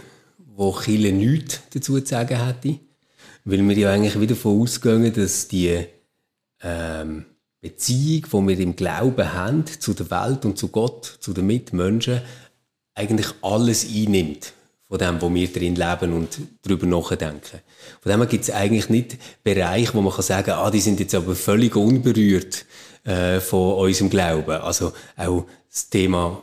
wo 0.56 0.76
Chile 0.80 1.12
nichts 1.12 1.60
dazu 1.72 2.00
zu 2.00 2.06
sagen 2.06 2.44
hätte. 2.44 2.80
Weil 3.44 3.62
wir 3.62 3.78
ja 3.78 3.92
eigentlich 3.92 4.20
wieder 4.20 4.34
davon 4.34 4.62
ausgehen, 4.62 5.12
dass 5.14 5.46
die 5.46 5.78
ähm, 6.60 7.24
Beziehung, 7.60 8.48
die 8.48 8.48
wir 8.48 8.64
im 8.64 8.74
Glauben 8.74 9.32
haben, 9.32 9.64
zu 9.64 9.94
der 9.94 10.10
Welt 10.10 10.44
und 10.44 10.58
zu 10.58 10.66
Gott, 10.70 11.18
zu 11.20 11.32
den 11.32 11.46
Mitmenschen, 11.46 12.20
eigentlich 12.96 13.28
alles 13.42 13.86
einnimmt 13.86 14.55
von 14.88 14.98
dem, 14.98 15.20
wo 15.20 15.32
wir 15.32 15.52
drin 15.52 15.74
leben 15.74 16.12
und 16.12 16.38
darüber 16.62 16.86
nachdenken. 16.86 17.60
Von 18.00 18.12
dem 18.12 18.20
her 18.20 18.26
gibt 18.26 18.44
es 18.44 18.50
eigentlich 18.50 18.88
nicht 18.88 19.16
Bereiche, 19.42 19.94
wo 19.94 20.00
man 20.00 20.12
kann 20.12 20.22
sagen, 20.22 20.52
ah, 20.52 20.70
die 20.70 20.80
sind 20.80 21.00
jetzt 21.00 21.14
aber 21.14 21.34
völlig 21.34 21.74
unberührt 21.74 22.64
äh, 23.04 23.40
von 23.40 23.74
unserem 23.74 24.10
Glauben. 24.10 24.60
Also 24.60 24.92
auch 25.16 25.46
das 25.70 25.90
Thema, 25.90 26.42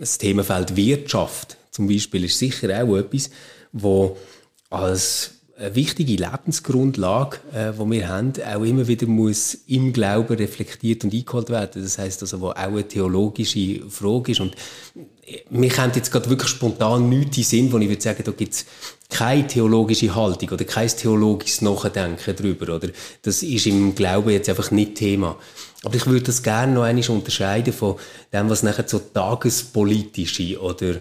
das 0.00 0.18
Themenfeld 0.18 0.76
Wirtschaft 0.76 1.56
zum 1.70 1.88
Beispiel 1.88 2.24
ist 2.24 2.38
sicher 2.38 2.82
auch 2.82 2.96
etwas, 2.96 3.30
wo 3.72 4.16
als 4.70 5.32
eine 5.58 5.74
wichtige 5.74 6.16
Lebensgrundlage, 6.16 7.38
äh, 7.54 7.72
die 7.72 7.90
wir 7.90 8.08
haben, 8.08 8.32
auch 8.52 8.62
immer 8.62 8.88
wieder 8.88 9.06
muss 9.06 9.54
im 9.66 9.92
Glauben 9.92 10.36
reflektiert 10.36 11.04
und 11.04 11.14
eingeholt 11.14 11.50
werden. 11.50 11.82
Das 11.82 11.98
heißt 11.98 12.22
also, 12.22 12.40
wo 12.40 12.50
auch 12.50 12.56
eine 12.56 12.86
theologische 12.86 13.88
Frage 13.88 14.32
ist. 14.32 14.40
Und 14.40 14.56
mir 15.50 15.70
kommt 15.70 15.96
jetzt 15.96 16.10
gerade 16.10 16.28
wirklich 16.28 16.50
spontan 16.50 17.08
nichts 17.08 17.38
in 17.38 17.44
Sinn, 17.44 17.72
wo 17.72 17.78
ich 17.78 17.88
würde 17.88 18.02
sagen, 18.02 18.22
da 18.24 18.32
gibt 18.32 18.54
es 18.54 18.66
keine 19.08 19.46
theologische 19.46 20.14
Haltung 20.14 20.50
oder 20.50 20.64
kein 20.64 20.88
theologisches 20.88 21.60
Nachdenken 21.60 22.36
drüber. 22.36 22.74
Oder 22.74 22.88
das 23.22 23.42
ist 23.42 23.66
im 23.66 23.94
Glauben 23.94 24.30
jetzt 24.30 24.48
einfach 24.48 24.70
nicht 24.70 24.96
Thema. 24.96 25.36
Aber 25.84 25.94
ich 25.94 26.06
würde 26.06 26.26
das 26.26 26.42
gerne 26.42 26.72
noch 26.72 26.82
einmal 26.82 27.08
unterscheiden 27.10 27.72
von 27.72 27.96
dem, 28.32 28.48
was 28.48 28.62
nachher 28.62 28.88
so 28.88 28.98
tagespolitische 28.98 30.60
oder 30.60 30.96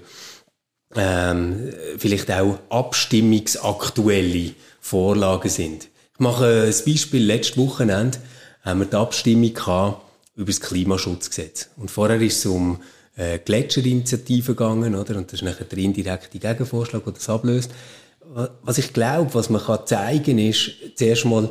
ähm, 0.96 1.72
vielleicht 1.98 2.30
auch 2.32 2.60
abstimmungsaktuelle 2.70 4.54
Vorlagen 4.82 5.50
sind. 5.50 5.88
Ich 6.14 6.20
mache 6.20 6.64
ein 6.64 6.86
Beispiel. 6.86 7.24
Letztes 7.24 7.58
Wochenende 7.58 8.18
haben 8.64 8.80
wir 8.80 8.86
die 8.86 8.96
Abstimmung 8.96 9.54
über 10.36 10.52
das 10.52 10.62
Klimaschutzgesetz. 10.62 11.70
Und 11.78 11.92
vorher 11.92 12.20
ist 12.22 12.40
es 12.40 12.46
um 12.46 12.82
äh, 13.15 13.39
Gletscherinitiative 13.39 14.53
gegangen, 14.53 14.96
oder? 14.96 15.18
Und 15.18 15.27
das 15.27 15.41
ist 15.41 15.46
nachher 15.46 15.65
der 15.65 15.77
indirekte 15.77 16.39
Gegenvorschlag, 16.39 17.03
der 17.03 17.13
das 17.13 17.30
ablöst. 17.30 17.72
Was 18.63 18.77
ich 18.77 18.94
glaube, 18.94 19.34
was 19.34 19.50
man 19.50 19.62
kann 19.62 19.86
zeigen 19.86 20.38
ist, 20.38 20.72
zuerst 20.96 21.25
mal 21.25 21.50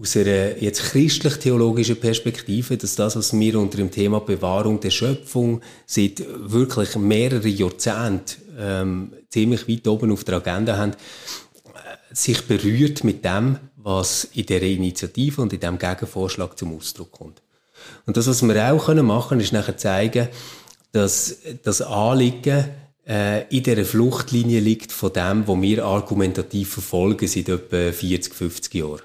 aus 0.00 0.16
einer 0.16 0.56
jetzt 0.58 0.82
christlich-theologischen 0.84 2.00
Perspektive, 2.00 2.76
dass 2.76 2.96
das, 2.96 3.16
was 3.16 3.38
wir 3.38 3.58
unter 3.58 3.76
dem 3.76 3.90
Thema 3.90 4.20
Bewahrung 4.20 4.80
der 4.80 4.90
Schöpfung 4.90 5.60
seit 5.86 6.24
wirklich 6.38 6.96
mehreren 6.96 7.54
Jahrzehnten 7.54 8.42
ähm, 8.58 9.12
ziemlich 9.28 9.68
weit 9.68 9.86
oben 9.86 10.12
auf 10.12 10.24
der 10.24 10.36
Agenda 10.36 10.76
haben, 10.76 10.92
äh, 10.92 12.14
sich 12.14 12.42
berührt 12.46 13.04
mit 13.04 13.24
dem, 13.24 13.58
was 13.76 14.28
in 14.32 14.46
der 14.46 14.62
Initiative 14.62 15.42
und 15.42 15.52
in 15.52 15.60
dem 15.60 15.78
Gegenvorschlag 15.78 16.58
zum 16.58 16.76
Ausdruck 16.76 17.12
kommt. 17.12 17.42
Und 18.06 18.16
das, 18.16 18.26
was 18.26 18.42
wir 18.42 18.72
auch 18.72 18.94
machen 18.94 19.28
können, 19.30 19.40
ist 19.40 19.52
nachher 19.52 19.76
zeigen, 19.76 20.28
dass 20.92 21.38
das 21.62 21.82
Anliegen 21.82 22.68
äh, 23.06 23.48
in 23.48 23.62
dieser 23.62 23.84
Fluchtlinie 23.84 24.60
liegt 24.60 24.92
von 24.92 25.12
dem, 25.12 25.48
was 25.48 25.60
wir 25.60 25.84
argumentativ 25.84 26.74
verfolgen 26.74 27.26
seit 27.26 27.48
etwa 27.48 27.92
40, 27.92 28.34
50 28.34 28.74
Jahren. 28.74 29.02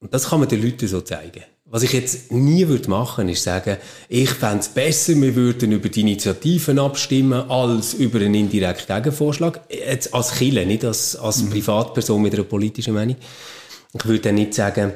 Und 0.00 0.14
das 0.14 0.28
kann 0.28 0.40
man 0.40 0.48
den 0.48 0.62
Leuten 0.62 0.88
so 0.88 1.00
zeigen. 1.00 1.44
Was 1.70 1.82
ich 1.82 1.92
jetzt 1.92 2.32
nie 2.32 2.66
würde 2.66 2.88
machen, 2.88 3.28
ist 3.28 3.42
sagen, 3.42 3.76
ich 4.08 4.30
fände 4.30 4.60
es 4.60 4.68
besser, 4.68 5.14
wir 5.16 5.34
würden 5.34 5.70
über 5.72 5.90
die 5.90 6.00
Initiativen 6.00 6.78
abstimmen, 6.78 7.50
als 7.50 7.92
über 7.92 8.20
einen 8.20 8.34
indirekten 8.34 8.96
Gegenvorschlag. 8.96 9.60
Jetzt 9.68 10.14
als 10.14 10.32
Kille, 10.32 10.64
nicht 10.64 10.84
als, 10.84 11.14
als 11.16 11.42
mhm. 11.42 11.50
Privatperson 11.50 12.22
mit 12.22 12.32
einer 12.32 12.44
politischen 12.44 12.94
Meinung. 12.94 13.16
Ich 13.92 14.06
würde 14.06 14.20
dann 14.20 14.36
nicht 14.36 14.54
sagen, 14.54 14.94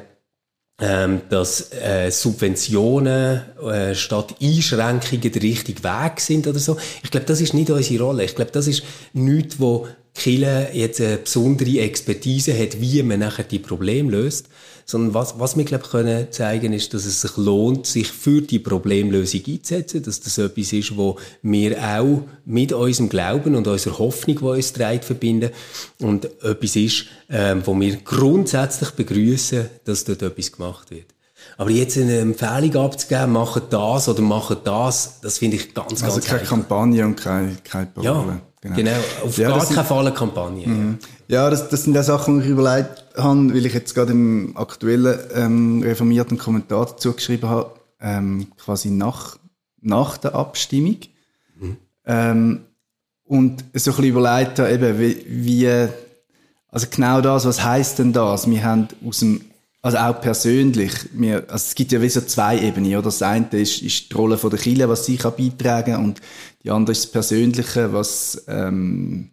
ähm, 0.81 1.21
dass 1.29 1.71
äh, 1.71 2.09
Subventionen 2.09 3.41
äh, 3.61 3.93
statt 3.95 4.35
Einschränkungen 4.41 5.31
der 5.31 5.41
richtige 5.41 5.83
Weg 5.83 6.19
sind 6.19 6.47
oder 6.47 6.59
so. 6.59 6.77
Ich 7.03 7.11
glaube, 7.11 7.27
das 7.27 7.41
ist 7.41 7.53
nicht 7.53 7.69
unsere 7.69 8.03
Rolle. 8.03 8.23
Ich 8.23 8.35
glaube, 8.35 8.51
das 8.51 8.67
ist 8.67 8.83
nichts, 9.13 9.59
wo 9.59 9.87
Kille 10.15 10.69
jetzt 10.73 11.01
eine 11.01 11.17
besondere 11.17 11.79
Expertise 11.79 12.57
hat, 12.57 12.79
wie 12.79 13.01
man 13.03 13.19
nachher 13.19 13.43
die 13.43 13.59
Probleme 13.59 14.11
löst, 14.11 14.47
sondern 14.85 15.13
was, 15.13 15.39
was 15.39 15.57
wir, 15.57 15.63
glaube 15.63 15.83
ich, 15.85 15.91
können 15.91 16.31
zeigen, 16.31 16.73
ist, 16.73 16.93
dass 16.93 17.05
es 17.05 17.21
sich 17.21 17.37
lohnt, 17.37 17.85
sich 17.85 18.07
für 18.11 18.41
die 18.41 18.59
Problemlösung 18.59 19.41
einzusetzen, 19.47 20.03
dass 20.03 20.19
das 20.19 20.37
etwas 20.37 20.73
ist, 20.73 20.97
wo 20.97 21.17
wir 21.41 21.77
auch 21.77 22.21
mit 22.45 22.73
unserem 22.73 23.09
Glauben 23.09 23.55
und 23.55 23.67
unserer 23.67 23.99
Hoffnung, 23.99 24.37
die 24.39 24.43
uns 24.43 24.73
trägt, 24.73 25.05
verbinden 25.05 25.51
und 25.99 26.25
etwas 26.43 26.75
ist, 26.75 27.05
ähm, 27.29 27.61
wo 27.65 27.79
wir 27.79 27.97
grundsätzlich 27.97 28.91
begrüßen, 28.91 29.69
dass 29.85 30.03
dort 30.03 30.21
etwas 30.21 30.51
gemacht 30.51 30.91
wird. 30.91 31.05
Aber 31.57 31.69
jetzt 31.69 31.97
eine 31.97 32.19
Empfehlung 32.19 32.75
abzugeben, 32.85 33.33
machen 33.33 33.63
das 33.69 34.07
oder 34.07 34.21
machen 34.21 34.57
das, 34.63 35.19
das 35.21 35.37
finde 35.37 35.57
ich 35.57 35.73
ganz, 35.73 35.91
also 35.91 36.05
ganz 36.05 36.15
Also 36.15 36.19
keine 36.21 36.39
heikel. 36.39 36.47
Kampagne 36.47 37.05
und 37.05 37.15
keine, 37.15 37.57
keine 37.63 37.87
Parole. 37.87 38.27
Ja. 38.27 38.41
Genau. 38.61 38.75
genau, 38.77 38.91
auf 39.25 39.37
ja, 39.37 39.49
gar 39.49 39.65
keinen 39.65 39.85
Fall 39.85 40.07
eine 40.07 40.15
Kampagne. 40.15 40.65
Mhm. 40.65 40.97
Ja, 41.27 41.49
das, 41.49 41.67
das 41.67 41.83
sind 41.83 41.97
auch 41.97 42.03
Sachen, 42.03 42.39
die 42.39 42.45
ich 42.45 42.51
überlegt 42.51 43.02
habe, 43.15 43.53
weil 43.53 43.65
ich 43.65 43.73
jetzt 43.73 43.93
gerade 43.95 44.11
im 44.11 44.55
aktuellen 44.55 45.19
ähm, 45.33 45.81
reformierten 45.81 46.37
Kommentar 46.37 46.85
dazu 46.85 47.13
geschrieben 47.13 47.49
habe, 47.49 47.71
ähm, 47.99 48.47
quasi 48.57 48.89
nach, 48.89 49.37
nach 49.81 50.17
der 50.17 50.35
Abstimmung. 50.35 50.97
Mhm. 51.59 51.77
Ähm, 52.05 52.59
und 53.25 53.59
so 53.59 53.65
ein 53.65 53.71
bisschen 53.71 54.03
überlegt 54.05 54.59
habe, 54.59 54.71
eben, 54.71 54.99
wie, 54.99 55.25
wie, 55.27 55.87
also 56.67 56.87
genau 56.91 57.21
das, 57.21 57.45
was 57.45 57.63
heißt 57.63 57.99
denn 57.99 58.13
das? 58.13 58.49
Wir 58.49 58.63
haben 58.63 58.87
aus 59.05 59.19
dem 59.19 59.41
also 59.83 59.97
auch 59.97 60.21
persönlich, 60.21 60.93
wir, 61.11 61.43
also 61.49 61.55
es 61.55 61.75
gibt 61.75 61.91
ja 61.91 62.01
wie 62.01 62.07
so 62.07 62.21
zwei 62.21 62.57
Ebenen, 62.57 62.93
oder? 62.93 63.03
Das 63.03 63.21
eine 63.21 63.47
ist, 63.51 63.81
ist 63.81 64.09
die 64.09 64.13
Rolle 64.15 64.37
von 64.37 64.49
der 64.49 64.57
Kirche, 64.57 64.87
was 64.87 65.05
sie 65.05 65.17
kann 65.17 65.33
beitragen 65.37 65.97
und 65.97 66.21
die 66.63 66.71
andere 66.71 66.93
ist 66.93 67.03
das 67.03 67.11
Persönliche, 67.11 67.91
was, 67.91 68.45
ähm, 68.47 69.32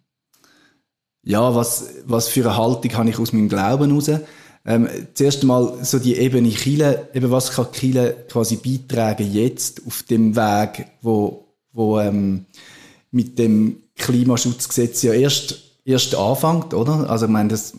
ja, 1.22 1.54
was, 1.54 1.90
was 2.06 2.28
für 2.28 2.42
eine 2.42 2.56
Haltung 2.56 2.92
habe 2.94 3.10
ich 3.10 3.18
aus 3.18 3.32
meinem 3.32 3.48
Glauben 3.48 3.90
heraus. 3.90 4.10
Ähm, 4.64 4.88
zuerst 5.14 5.42
einmal 5.42 5.84
so 5.84 5.98
die 5.98 6.16
Ebene 6.16 6.50
Chile, 6.50 7.08
eben 7.14 7.30
was 7.30 7.52
kann 7.52 7.72
Chile 7.72 8.26
quasi 8.28 8.56
beitragen 8.56 9.32
jetzt 9.32 9.82
auf 9.86 10.02
dem 10.02 10.36
Weg, 10.36 10.86
wo, 11.00 11.46
wo 11.72 11.98
ähm, 11.98 12.44
mit 13.10 13.38
dem 13.38 13.82
Klimaschutzgesetz 13.96 15.02
ja 15.02 15.14
erst, 15.14 15.78
erst 15.84 16.14
anfängt, 16.14 16.74
oder? 16.74 17.08
Also 17.08 17.26
ich 17.26 17.32
meine, 17.32 17.48
das 17.48 17.72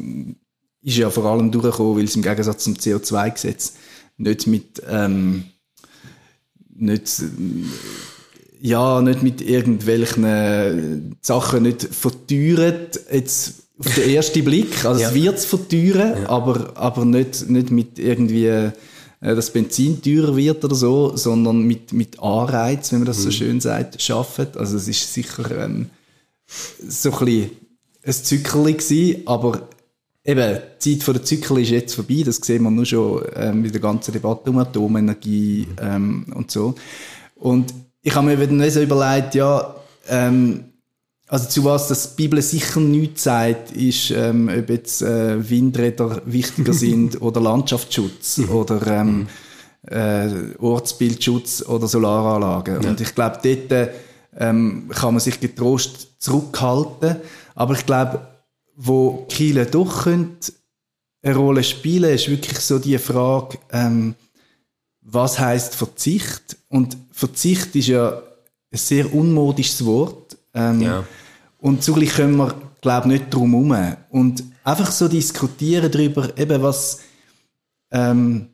ist 0.81 0.97
ja 0.97 1.09
vor 1.09 1.25
allem 1.25 1.51
durchgekommen, 1.51 1.97
weil 1.97 2.05
es 2.05 2.15
im 2.15 2.23
Gegensatz 2.23 2.63
zum 2.63 2.73
CO2-Gesetz 2.73 3.73
nicht 4.17 4.47
mit 4.47 4.81
ähm, 4.89 5.45
nicht 6.75 7.23
ja 8.61 9.01
nicht 9.01 9.23
mit 9.23 9.41
irgendwelchen 9.41 11.17
Sachen 11.21 11.63
nicht 11.63 11.83
verteuert 11.83 12.99
jetzt 13.11 13.63
auf 13.77 13.93
den 13.95 14.09
ersten 14.09 14.43
Blick 14.45 14.85
also 14.85 15.01
ja. 15.01 15.09
es 15.09 15.15
wird 15.15 15.39
verteuern 15.39 16.23
ja. 16.23 16.29
aber 16.29 16.71
aber 16.75 17.05
nicht 17.05 17.49
nicht 17.49 17.71
mit 17.71 17.99
irgendwie 17.99 18.47
äh, 18.47 18.71
dass 19.19 19.51
Benzin 19.51 20.01
teurer 20.01 20.35
wird 20.35 20.63
oder 20.63 20.75
so 20.75 21.15
sondern 21.17 21.63
mit 21.63 21.91
mit 21.91 22.19
Anreiz 22.19 22.91
wenn 22.91 22.99
man 22.99 23.07
das 23.07 23.19
mhm. 23.19 23.23
so 23.23 23.31
schön 23.31 23.59
sagt 23.59 24.01
schaffen 24.01 24.47
also 24.55 24.77
es 24.77 24.87
ist 24.87 25.13
sicher 25.13 25.65
ähm, 25.65 25.89
so 26.47 27.11
ein 27.11 27.25
bisschen 27.25 27.51
ein 28.03 28.13
Zückerli 28.13 28.73
gewesen, 28.73 29.21
aber 29.25 29.67
Eben, 30.23 30.59
die 30.83 30.99
Zeit 30.99 31.15
der 31.15 31.23
Zyklen 31.23 31.63
ist 31.63 31.71
jetzt 31.71 31.95
vorbei, 31.95 32.21
das 32.23 32.35
sehen 32.37 32.61
wir 32.61 32.69
nur 32.69 32.85
schon 32.85 33.23
ähm, 33.35 33.63
mit 33.63 33.73
der 33.73 33.81
ganzen 33.81 34.11
Debatte 34.11 34.51
um 34.51 34.59
Atomenergie 34.59 35.67
ähm, 35.81 36.27
und 36.35 36.51
so. 36.51 36.75
Und 37.35 37.73
ich 38.01 38.15
habe 38.15 38.27
mir 38.27 38.47
dann 38.47 38.69
so 38.69 38.81
überlegt, 38.81 39.35
ja, 39.35 39.75
ähm, 40.07 40.65
also 41.27 41.47
zu 41.47 41.63
was 41.63 41.87
das 41.87 42.15
die 42.15 42.23
Bibel 42.23 42.41
sicher 42.41 42.81
nichts 42.81 43.23
sagt, 43.23 43.71
ist, 43.71 44.11
ähm, 44.11 44.49
ob 44.49 44.69
jetzt 44.69 45.01
äh, 45.01 45.49
Windräder 45.49 46.21
wichtiger 46.25 46.73
sind 46.73 47.21
oder 47.21 47.39
Landschaftsschutz 47.39 48.39
mhm. 48.39 48.49
oder 48.49 48.87
ähm, 48.87 49.27
äh, 49.87 50.27
Ortsbildschutz 50.59 51.63
oder 51.63 51.87
Solaranlagen. 51.87 52.83
Ja. 52.83 52.89
Und 52.89 52.99
ich 52.99 53.15
glaube, 53.15 53.39
dort 53.41 53.89
ähm, 54.37 54.89
kann 54.89 55.13
man 55.13 55.21
sich 55.21 55.39
getrost 55.39 56.21
zurückhalten. 56.21 57.17
Aber 57.55 57.75
ich 57.75 57.85
glaube, 57.85 58.27
wo 58.75 59.25
Kiel 59.29 59.65
doch 59.65 60.03
könnte 60.03 60.51
eine 61.23 61.35
Rolle 61.35 61.63
spielen, 61.63 62.13
ist 62.13 62.29
wirklich 62.29 62.59
so 62.59 62.79
die 62.79 62.97
Frage, 62.97 63.57
ähm, 63.71 64.15
was 65.01 65.39
heißt 65.39 65.75
Verzicht? 65.75 66.57
Und 66.69 66.97
Verzicht 67.11 67.75
ist 67.75 67.87
ja 67.87 68.21
ein 68.71 68.77
sehr 68.77 69.13
unmodisches 69.13 69.85
Wort. 69.85 70.37
Ähm, 70.53 70.81
ja. 70.81 71.03
Und 71.59 71.83
zugleich 71.83 72.13
können 72.13 72.37
wir, 72.37 72.53
glaube 72.81 73.07
ich, 73.07 73.19
nicht 73.19 73.33
drum 73.33 73.73
herum. 73.73 73.97
Und 74.09 74.43
einfach 74.63 74.91
so 74.91 75.07
diskutieren 75.07 75.91
darüber, 75.91 76.37
eben 76.37 76.61
was, 76.61 76.99
ähm, 77.91 78.47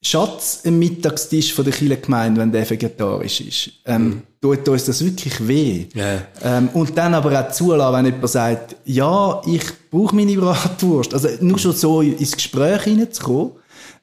Schatz 0.00 0.62
ein 0.64 0.78
Mittagstisch 0.78 1.52
von 1.52 1.64
der 1.64 1.74
Kirchengemeinde, 1.74 2.40
wenn 2.40 2.52
der 2.52 2.68
vegetarisch 2.70 3.40
ist. 3.40 3.70
Ähm, 3.84 4.04
mhm. 4.04 4.22
Tut 4.40 4.68
uns 4.68 4.84
das 4.84 5.04
wirklich 5.04 5.46
weh. 5.46 5.86
Ja. 5.92 6.22
Ähm, 6.42 6.68
und 6.68 6.96
dann 6.96 7.14
aber 7.14 7.40
auch 7.40 7.50
zulassen, 7.50 7.94
wenn 7.94 8.06
jemand 8.06 8.30
sagt, 8.30 8.76
ja, 8.84 9.42
ich 9.44 9.64
brauche 9.90 10.14
meine 10.14 10.36
Bratwurst. 10.36 11.12
Also 11.12 11.28
nur 11.40 11.58
schon 11.58 11.72
so 11.72 12.00
ins 12.00 12.32
Gespräch 12.32 12.82
hineinzukommen, 12.82 13.52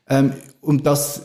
ähm, 0.08 0.34
und 0.62 0.86
das, 0.86 1.22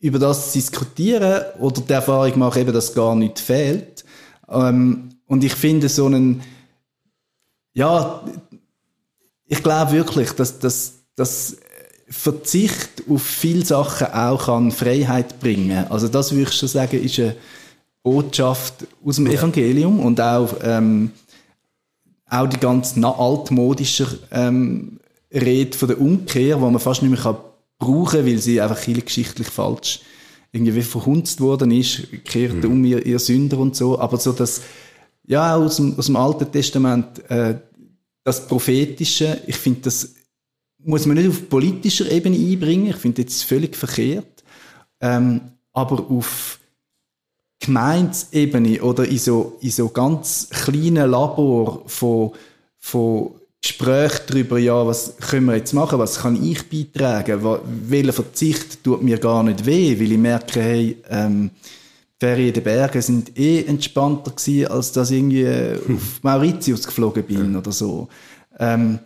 über 0.00 0.18
das 0.18 0.52
zu 0.52 0.58
diskutieren 0.58 1.42
oder 1.58 1.80
die 1.80 1.92
Erfahrung 1.92 2.38
machen, 2.38 2.62
eben, 2.62 2.72
dass 2.72 2.94
gar 2.94 3.14
nicht 3.14 3.38
fehlt. 3.38 4.04
Ähm, 4.48 5.10
und 5.26 5.44
ich 5.44 5.54
finde 5.54 5.88
so 5.88 6.06
einen, 6.06 6.42
ja, 7.72 8.24
ich 9.46 9.62
glaube 9.62 9.92
wirklich, 9.92 10.32
dass, 10.32 10.58
dass, 10.58 10.94
dass 11.14 11.56
Verzicht 12.08 13.04
auf 13.08 13.22
viele 13.22 13.64
Sachen 13.64 14.08
auch 14.08 14.46
kann 14.46 14.72
Freiheit 14.72 15.38
bringen. 15.38 15.86
Also 15.90 16.08
das 16.08 16.32
würde 16.32 16.50
ich 16.50 16.52
schon 16.52 16.68
sagen, 16.68 17.00
ist 17.00 17.20
eine 17.20 17.36
Botschaft 18.02 18.86
aus 19.04 19.16
dem 19.16 19.26
ja. 19.26 19.34
Evangelium 19.34 20.00
und 20.00 20.20
auch 20.20 20.54
ähm, 20.62 21.12
auch 22.28 22.46
die 22.46 22.58
ganz 22.58 22.96
altmodische 22.96 24.18
ähm, 24.30 24.98
Rede 25.32 25.76
von 25.76 25.88
der 25.88 26.00
Umkehr, 26.00 26.60
wo 26.60 26.70
man 26.70 26.80
fast 26.80 27.02
nicht 27.02 27.10
mehr 27.10 27.20
kann 27.20 27.36
brauchen, 27.80 28.24
weil 28.24 28.38
sie 28.38 28.60
einfach 28.60 28.84
geschichtlich 28.84 29.48
falsch 29.48 30.00
irgendwie 30.52 30.82
verhunzt 30.82 31.40
worden 31.40 31.70
ist, 31.70 32.08
kehrt 32.24 32.64
mhm. 32.64 32.70
um 32.70 32.84
ihr, 32.84 33.04
ihr 33.04 33.18
Sünder 33.18 33.58
und 33.58 33.74
so. 33.74 33.98
Aber 33.98 34.16
so 34.16 34.32
das, 34.32 34.62
ja, 35.26 35.56
aus 35.56 35.76
dem, 35.76 35.98
aus 35.98 36.06
dem 36.06 36.16
Alten 36.16 36.50
Testament, 36.50 37.28
äh, 37.30 37.58
das 38.24 38.46
Prophetische, 38.46 39.40
ich 39.46 39.56
finde, 39.56 39.82
das 39.82 40.14
muss 40.78 41.06
man 41.06 41.16
nicht 41.16 41.28
auf 41.28 41.48
politischer 41.48 42.10
Ebene 42.10 42.36
einbringen. 42.36 42.88
Ich 42.88 42.96
finde 42.96 43.22
jetzt 43.22 43.42
völlig 43.44 43.76
verkehrt. 43.76 44.44
Ähm, 45.00 45.40
aber 45.72 46.10
auf 46.10 46.58
Gemeindesebene 47.60 48.82
oder 48.82 49.06
in 49.06 49.18
so, 49.18 49.58
in 49.60 49.70
so 49.70 49.88
ganz 49.90 50.48
kleinen 50.50 51.10
Labor 51.10 51.84
von, 51.86 52.32
von 52.78 53.39
Gespräch 53.62 54.12
darüber, 54.26 54.58
ja, 54.58 54.86
was 54.86 55.16
können 55.18 55.46
wir 55.46 55.56
jetzt 55.56 55.74
machen, 55.74 55.98
was 55.98 56.20
kann 56.20 56.42
ich 56.42 56.68
beitragen, 56.68 57.42
welcher 57.88 58.12
Verzicht 58.14 58.82
tut 58.82 59.02
mir 59.02 59.18
gar 59.18 59.42
nicht 59.42 59.66
weh, 59.66 59.98
weil 60.00 60.12
ich 60.12 60.18
merke, 60.18 60.60
hey, 60.62 60.96
ähm, 61.10 61.50
Ferien 62.18 62.48
in 62.48 62.54
den 62.54 62.62
Bergen 62.62 63.02
sind 63.02 63.38
eh 63.38 63.64
entspannter 63.64 64.30
gewesen, 64.30 64.70
als 64.70 64.92
dass 64.92 65.10
ich 65.10 65.18
irgendwie 65.18 65.46
hm. 65.46 65.96
auf 65.96 66.22
Mauritius 66.22 66.86
geflogen 66.86 67.24
bin 67.24 67.52
ja. 67.52 67.58
oder 67.58 67.72
so. 67.72 68.08
Ähm, 68.58 68.98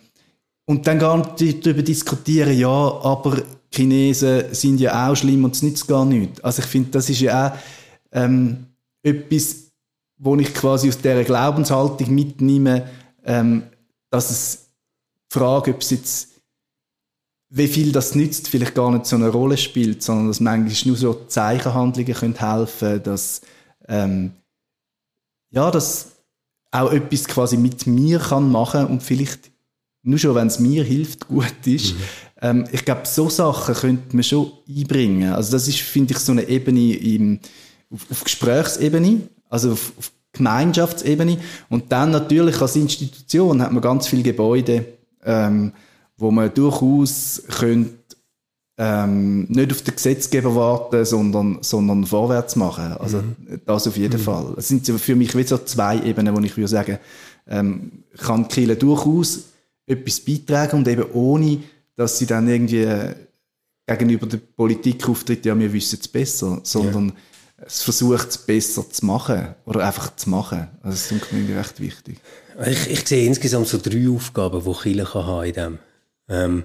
und 0.66 0.86
dann 0.86 0.98
gar 0.98 1.16
nicht 1.40 1.66
darüber 1.66 1.82
diskutieren, 1.82 2.56
ja, 2.56 2.68
aber 2.68 3.42
Chinesen 3.72 4.44
sind 4.52 4.80
ja 4.80 5.08
auch 5.08 5.16
schlimm 5.16 5.44
und 5.44 5.54
es 5.54 5.62
nützt 5.62 5.86
gar 5.86 6.04
nichts. 6.04 6.42
Also 6.42 6.62
ich 6.62 6.68
finde, 6.68 6.90
das 6.90 7.10
ist 7.10 7.20
ja 7.20 7.48
auch 7.48 7.52
ähm, 8.12 8.66
etwas, 9.02 9.72
wo 10.18 10.36
ich 10.36 10.54
quasi 10.54 10.88
aus 10.88 10.98
dieser 10.98 11.24
Glaubenshaltung 11.24 12.14
mitnehme, 12.14 12.88
ähm, 13.24 13.64
dass 14.14 14.30
es 14.30 14.68
die 15.30 15.38
Frage, 15.38 15.74
ob 15.74 15.80
es 15.80 15.90
jetzt 15.90 16.28
wie 17.50 17.68
viel 17.68 17.92
das 17.92 18.14
nützt, 18.14 18.48
vielleicht 18.48 18.74
gar 18.74 18.90
nicht 18.90 19.06
so 19.06 19.16
eine 19.16 19.28
Rolle 19.28 19.56
spielt, 19.56 20.02
sondern 20.02 20.28
dass 20.28 20.40
manchmal 20.40 20.74
nur 20.86 20.96
so 20.96 21.14
Zeichenhandlungen 21.26 22.14
können 22.14 22.38
helfen 22.38 23.02
dass 23.02 23.42
ähm, 23.86 24.32
ja, 25.50 25.70
dass 25.70 26.12
auch 26.72 26.90
etwas 26.90 27.26
quasi 27.26 27.56
mit 27.56 27.86
mir 27.86 28.18
kann 28.18 28.50
machen 28.50 28.86
und 28.86 29.02
vielleicht 29.02 29.52
nur 30.02 30.18
schon, 30.18 30.34
wenn 30.34 30.48
es 30.48 30.58
mir 30.58 30.82
hilft, 30.82 31.28
gut 31.28 31.54
ist. 31.64 31.94
Mhm. 31.94 32.00
Ähm, 32.40 32.64
ich 32.72 32.84
glaube, 32.84 33.02
so 33.04 33.30
Sachen 33.30 33.74
könnte 33.74 34.16
man 34.16 34.24
schon 34.24 34.52
einbringen. 34.68 35.32
Also 35.32 35.52
das 35.52 35.68
ist, 35.68 35.78
finde 35.78 36.12
ich, 36.12 36.18
so 36.18 36.32
eine 36.32 36.48
Ebene 36.48 36.94
im, 36.94 37.40
auf, 37.90 38.10
auf 38.10 38.24
Gesprächsebene, 38.24 39.28
also 39.48 39.72
auf, 39.72 39.92
auf 39.96 40.12
Gemeinschaftsebene. 40.34 41.38
Und 41.70 41.90
dann 41.90 42.10
natürlich 42.10 42.60
als 42.60 42.76
Institution 42.76 43.62
hat 43.62 43.72
man 43.72 43.82
ganz 43.82 44.06
viele 44.06 44.22
Gebäude, 44.22 44.84
ähm, 45.24 45.72
wo 46.16 46.30
man 46.30 46.52
durchaus 46.52 47.42
könnte, 47.48 47.94
ähm, 48.76 49.44
nicht 49.44 49.70
auf 49.72 49.82
den 49.82 49.94
Gesetzgeber 49.94 50.54
warten, 50.54 51.04
sondern, 51.04 51.58
sondern 51.60 52.04
vorwärts 52.04 52.56
machen. 52.56 52.92
Also 52.94 53.18
mhm. 53.18 53.60
das 53.64 53.86
auf 53.86 53.96
jeden 53.96 54.20
mhm. 54.20 54.24
Fall. 54.24 54.54
Es 54.56 54.68
sind 54.68 54.86
für 54.86 55.14
mich 55.14 55.36
wie 55.36 55.44
so 55.44 55.58
zwei 55.58 56.00
Ebenen, 56.02 56.36
wo 56.36 56.40
ich 56.40 56.56
würde 56.56 56.68
sagen, 56.68 56.98
ähm, 57.46 58.04
kann 58.18 58.48
Kirche 58.48 58.76
durchaus 58.76 59.44
etwas 59.86 60.20
beitragen 60.20 60.78
und 60.78 60.88
eben 60.88 61.04
ohne, 61.12 61.58
dass 61.94 62.18
sie 62.18 62.26
dann 62.26 62.48
irgendwie 62.48 62.88
gegenüber 63.86 64.26
der 64.26 64.38
Politik 64.38 65.08
auftritt, 65.08 65.44
ja, 65.44 65.56
wir 65.56 65.72
wissen 65.72 65.98
es 66.00 66.08
besser, 66.08 66.60
sondern 66.62 67.08
ja 67.08 67.14
es 67.66 67.82
versucht, 67.82 68.28
es 68.28 68.38
besser 68.38 68.88
zu 68.88 69.06
machen. 69.06 69.54
Oder 69.64 69.86
einfach 69.86 70.14
zu 70.16 70.30
machen. 70.30 70.68
Also, 70.82 70.96
das 70.96 71.10
ist 71.10 71.32
mir 71.32 71.58
recht 71.58 71.80
wichtig. 71.80 72.20
Ich, 72.66 72.90
ich 72.90 73.06
sehe 73.06 73.26
insgesamt 73.26 73.68
so 73.68 73.78
drei 73.78 74.08
Aufgaben, 74.08 74.62
die 74.64 74.72
Kirche 74.72 75.04
kann 75.04 75.26
haben 75.26 75.44
in 75.46 75.54
dem. 75.54 75.78
Ähm, 76.28 76.64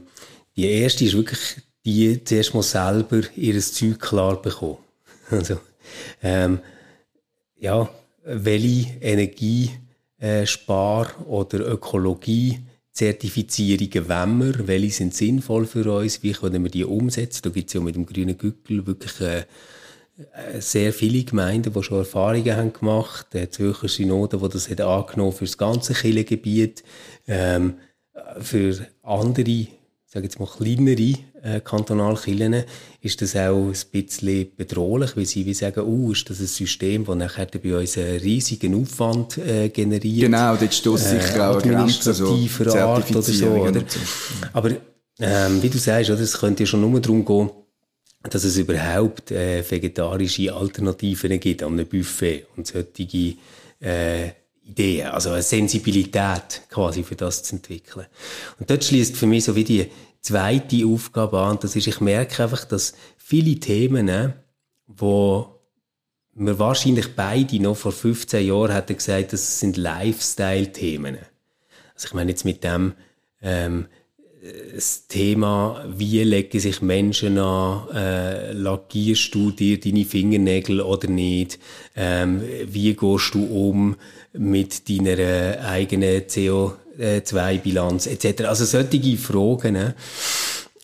die 0.55 0.69
erste 0.69 1.05
ist 1.05 1.15
wirklich 1.15 1.39
die, 1.85 2.23
zuerst 2.23 2.53
mal 2.53 2.63
selber 2.63 3.21
ihr 3.35 3.59
Zeug 3.59 3.99
klar 3.99 4.41
bekommen. 4.41 4.77
Also, 5.31 5.59
ähm, 6.23 6.59
ja, 7.59 7.87
welche 8.23 8.89
Energie, 8.99 9.69
äh, 10.17 10.45
oder 10.67 11.59
Ökologie 11.67 12.59
Zertifizierungen 12.91 14.09
wollen 14.09 14.39
wir, 14.39 14.67
welche 14.67 14.91
sind 14.91 15.13
sinnvoll 15.13 15.65
für 15.65 15.89
uns, 15.89 16.21
wie 16.21 16.33
können 16.33 16.63
wir 16.63 16.71
die 16.71 16.83
umsetzen. 16.83 17.41
Da 17.43 17.49
gibt 17.49 17.69
es 17.69 17.73
ja 17.73 17.79
mit 17.79 17.95
dem 17.95 18.05
grünen 18.05 18.37
Gückel 18.37 18.85
wirklich 18.85 19.21
äh, 19.21 19.45
sehr 20.59 20.91
viele 20.91 21.23
Gemeinden, 21.23 21.73
die 21.73 21.83
schon 21.83 21.99
Erfahrungen 21.99 22.55
haben 22.55 22.73
gemacht, 22.73 23.27
der 23.33 23.51
Zürcher 23.51 23.87
Synode, 23.87 24.37
die 24.37 24.49
das 24.49 24.69
hat 24.69 24.81
angenommen 24.81 25.31
für 25.31 25.45
das 25.45 25.57
ganze 25.57 25.93
Kirchengebiet, 25.93 26.83
ähm, 27.27 27.75
für 28.39 28.85
andere, 29.03 29.67
sage 30.05 30.25
jetzt 30.25 30.39
mal 30.39 30.47
kleinere 30.47 31.13
äh, 31.41 31.61
Kantonalkirchen, 31.63 32.63
ist 33.01 33.21
das 33.21 33.35
auch 33.35 33.67
ein 33.67 33.75
bisschen 33.91 34.47
bedrohlich, 34.57 35.15
weil 35.15 35.25
sie 35.25 35.45
wie 35.45 35.53
sagen, 35.53 35.81
oh, 35.81 36.11
ist 36.11 36.29
das 36.29 36.41
ein 36.41 36.47
System, 36.47 37.05
das 37.05 37.15
nachher 37.15 37.47
bei 37.47 37.77
uns 37.77 37.97
einen 37.97 38.19
riesigen 38.19 38.81
Aufwand 38.81 39.37
äh, 39.37 39.69
generiert. 39.69 40.25
Genau, 40.25 40.55
dort 40.57 40.73
stoßt 40.73 41.09
sich 41.09 41.35
äh, 41.35 41.39
auch 41.39 41.61
Grenzen, 41.61 42.13
so 42.13 42.35
Art 42.75 43.09
oder 43.09 43.21
so. 43.21 43.47
Oder? 43.47 43.83
Aber 44.51 44.71
ähm, 45.19 45.61
wie 45.61 45.69
du 45.69 45.77
sagst, 45.77 46.09
oder, 46.09 46.19
es 46.19 46.37
könnte 46.37 46.63
ja 46.63 46.67
schon 46.67 46.81
nur 46.81 46.99
darum 46.99 47.23
gehen, 47.23 47.49
dass 48.23 48.43
es 48.43 48.57
überhaupt 48.57 49.31
äh, 49.31 49.63
vegetarische 49.69 50.53
Alternativen 50.53 51.39
gibt 51.39 51.63
an 51.63 51.73
einem 51.73 51.87
Buffet 51.87 52.45
und 52.55 52.67
solche 52.67 53.35
äh, 53.81 54.31
Ideen, 54.63 55.07
also 55.07 55.31
eine 55.31 55.41
Sensibilität 55.41 56.63
quasi 56.69 57.03
für 57.03 57.15
das 57.15 57.43
zu 57.43 57.55
entwickeln. 57.55 58.05
Und 58.59 58.69
dort 58.69 58.83
schließt 58.83 59.15
für 59.15 59.25
mich 59.25 59.45
so 59.45 59.55
wie 59.55 59.63
die 59.63 59.89
zweite 60.21 60.85
Aufgabe 60.85 61.39
an, 61.39 61.59
das 61.61 61.75
ist, 61.75 61.87
ich 61.87 62.01
merke 62.01 62.43
einfach, 62.43 62.65
dass 62.65 62.93
viele 63.17 63.55
Themen, 63.55 64.09
äh, 64.09 64.33
wo 64.85 65.55
wir 66.35 66.59
wahrscheinlich 66.59 67.15
beide 67.15 67.61
noch 67.61 67.75
vor 67.75 67.91
15 67.91 68.45
Jahren 68.45 68.71
hätten 68.71 68.95
gesagt, 68.95 69.33
das 69.33 69.59
sind 69.59 69.77
Lifestyle-Themen. 69.77 71.17
Also 71.95 72.07
ich 72.07 72.13
meine 72.13 72.31
jetzt 72.31 72.45
mit 72.45 72.63
dem, 72.63 72.93
ähm, 73.41 73.87
das 74.73 75.07
Thema, 75.07 75.83
wie 75.97 76.23
legen 76.23 76.59
sich 76.59 76.81
Menschen 76.81 77.37
an, 77.37 77.89
äh, 77.93 78.53
lackierst 78.53 79.35
du 79.35 79.51
dir 79.51 79.79
deine 79.79 80.05
Fingernägel 80.05 80.79
oder 80.81 81.09
nicht, 81.09 81.59
ähm, 81.95 82.41
wie 82.65 82.93
gehst 82.95 83.33
du 83.33 83.43
um 83.45 83.95
mit 84.31 84.87
deiner 84.87 85.65
eigenen 85.65 86.21
CO2-Bilanz 86.21 88.07
etc. 88.07 88.43
Also 88.45 88.63
solche 88.63 89.17
Fragen 89.17 89.75
äh, 89.75 89.93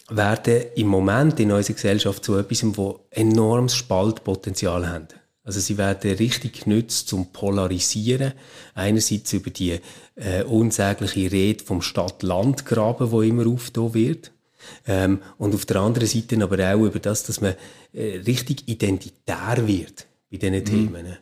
werden 0.09 0.63
im 0.75 0.87
Moment 0.87 1.39
in 1.39 1.51
unserer 1.51 1.75
Gesellschaft 1.75 2.25
zu 2.25 2.37
etwas, 2.37 2.63
wo 2.77 2.99
enormes 3.09 3.75
Spaltpotenzial 3.75 4.87
haben. 4.89 5.07
Also 5.45 5.59
sie 5.59 5.77
werden 5.77 6.11
richtig 6.15 6.63
genützt 6.63 7.07
zum 7.07 7.31
Polarisieren. 7.31 8.33
Einerseits 8.73 9.31
über 9.31 9.51
die 9.51 9.79
äh, 10.15 10.43
unsägliche 10.43 11.32
Rede 11.32 11.63
vom 11.63 11.82
Stadt-Land-Graben, 11.82 13.12
wo 13.12 13.21
immer 13.21 13.47
aufgetan 13.47 13.93
wird. 13.93 14.32
Ähm, 14.88 15.19
und 15.38 15.54
auf 15.54 15.65
der 15.65 15.78
anderen 15.78 16.08
Seite 16.08 16.41
aber 16.41 16.73
auch 16.73 16.86
über 16.86 16.99
das, 16.99 17.23
dass 17.23 17.41
man 17.41 17.56
äh, 17.93 18.17
richtig 18.25 18.67
identitär 18.67 19.67
wird 19.67 20.08
bei 20.32 20.38
diesen 20.38 20.56
mhm. 20.56 20.65
Themen. 20.65 21.17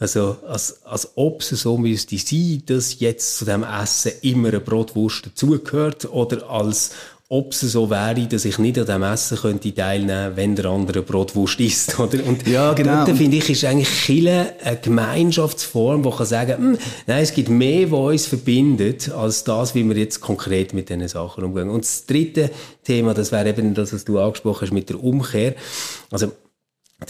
Also, 0.00 0.38
als, 0.46 0.82
als 0.84 1.12
ob 1.16 1.40
es 1.40 1.50
so 1.50 1.78
müsste 1.78 2.18
sein, 2.18 2.62
dass 2.66 2.98
jetzt 2.98 3.38
zu 3.38 3.44
dem 3.44 3.62
Essen 3.62 4.12
immer 4.22 4.48
eine 4.48 4.60
Brotwurst 4.60 5.26
dazugehört, 5.26 6.10
oder 6.12 6.48
als 6.50 6.92
ob 7.30 7.52
es 7.52 7.60
so 7.60 7.90
wäre, 7.90 8.26
dass 8.26 8.46
ich 8.46 8.58
nicht 8.58 8.78
an 8.78 8.86
dem 8.86 9.02
Essen 9.02 9.36
könnte 9.36 9.74
teilnehmen, 9.74 10.34
wenn 10.34 10.56
der 10.56 10.64
andere 10.66 11.02
Brotwurst 11.02 11.60
isst, 11.60 11.98
oder? 12.00 12.24
Und 12.24 12.46
ja, 12.48 12.72
genau. 12.72 13.04
dort, 13.04 13.18
finde 13.18 13.36
ich, 13.36 13.50
ist 13.50 13.64
eigentlich 13.66 13.90
Chile 13.90 14.54
eine 14.64 14.78
Gemeinschaftsform, 14.78 16.02
die 16.02 16.10
kann 16.10 16.26
sagen, 16.26 16.56
hm, 16.56 16.78
nein, 17.06 17.22
es 17.22 17.34
gibt 17.34 17.50
mehr, 17.50 17.90
was 17.90 18.12
uns 18.12 18.26
verbindet, 18.26 19.10
als 19.10 19.44
das, 19.44 19.74
wie 19.74 19.84
wir 19.84 19.96
jetzt 19.96 20.20
konkret 20.20 20.72
mit 20.72 20.88
diesen 20.88 21.06
Sachen 21.06 21.44
umgehen. 21.44 21.68
Und 21.68 21.84
das 21.84 22.06
dritte 22.06 22.50
Thema, 22.82 23.12
das 23.12 23.30
wäre 23.30 23.50
eben 23.50 23.74
das, 23.74 23.92
was 23.92 24.06
du 24.06 24.18
angesprochen 24.18 24.62
hast, 24.62 24.72
mit 24.72 24.88
der 24.88 25.02
Umkehr. 25.02 25.54
Also, 26.10 26.32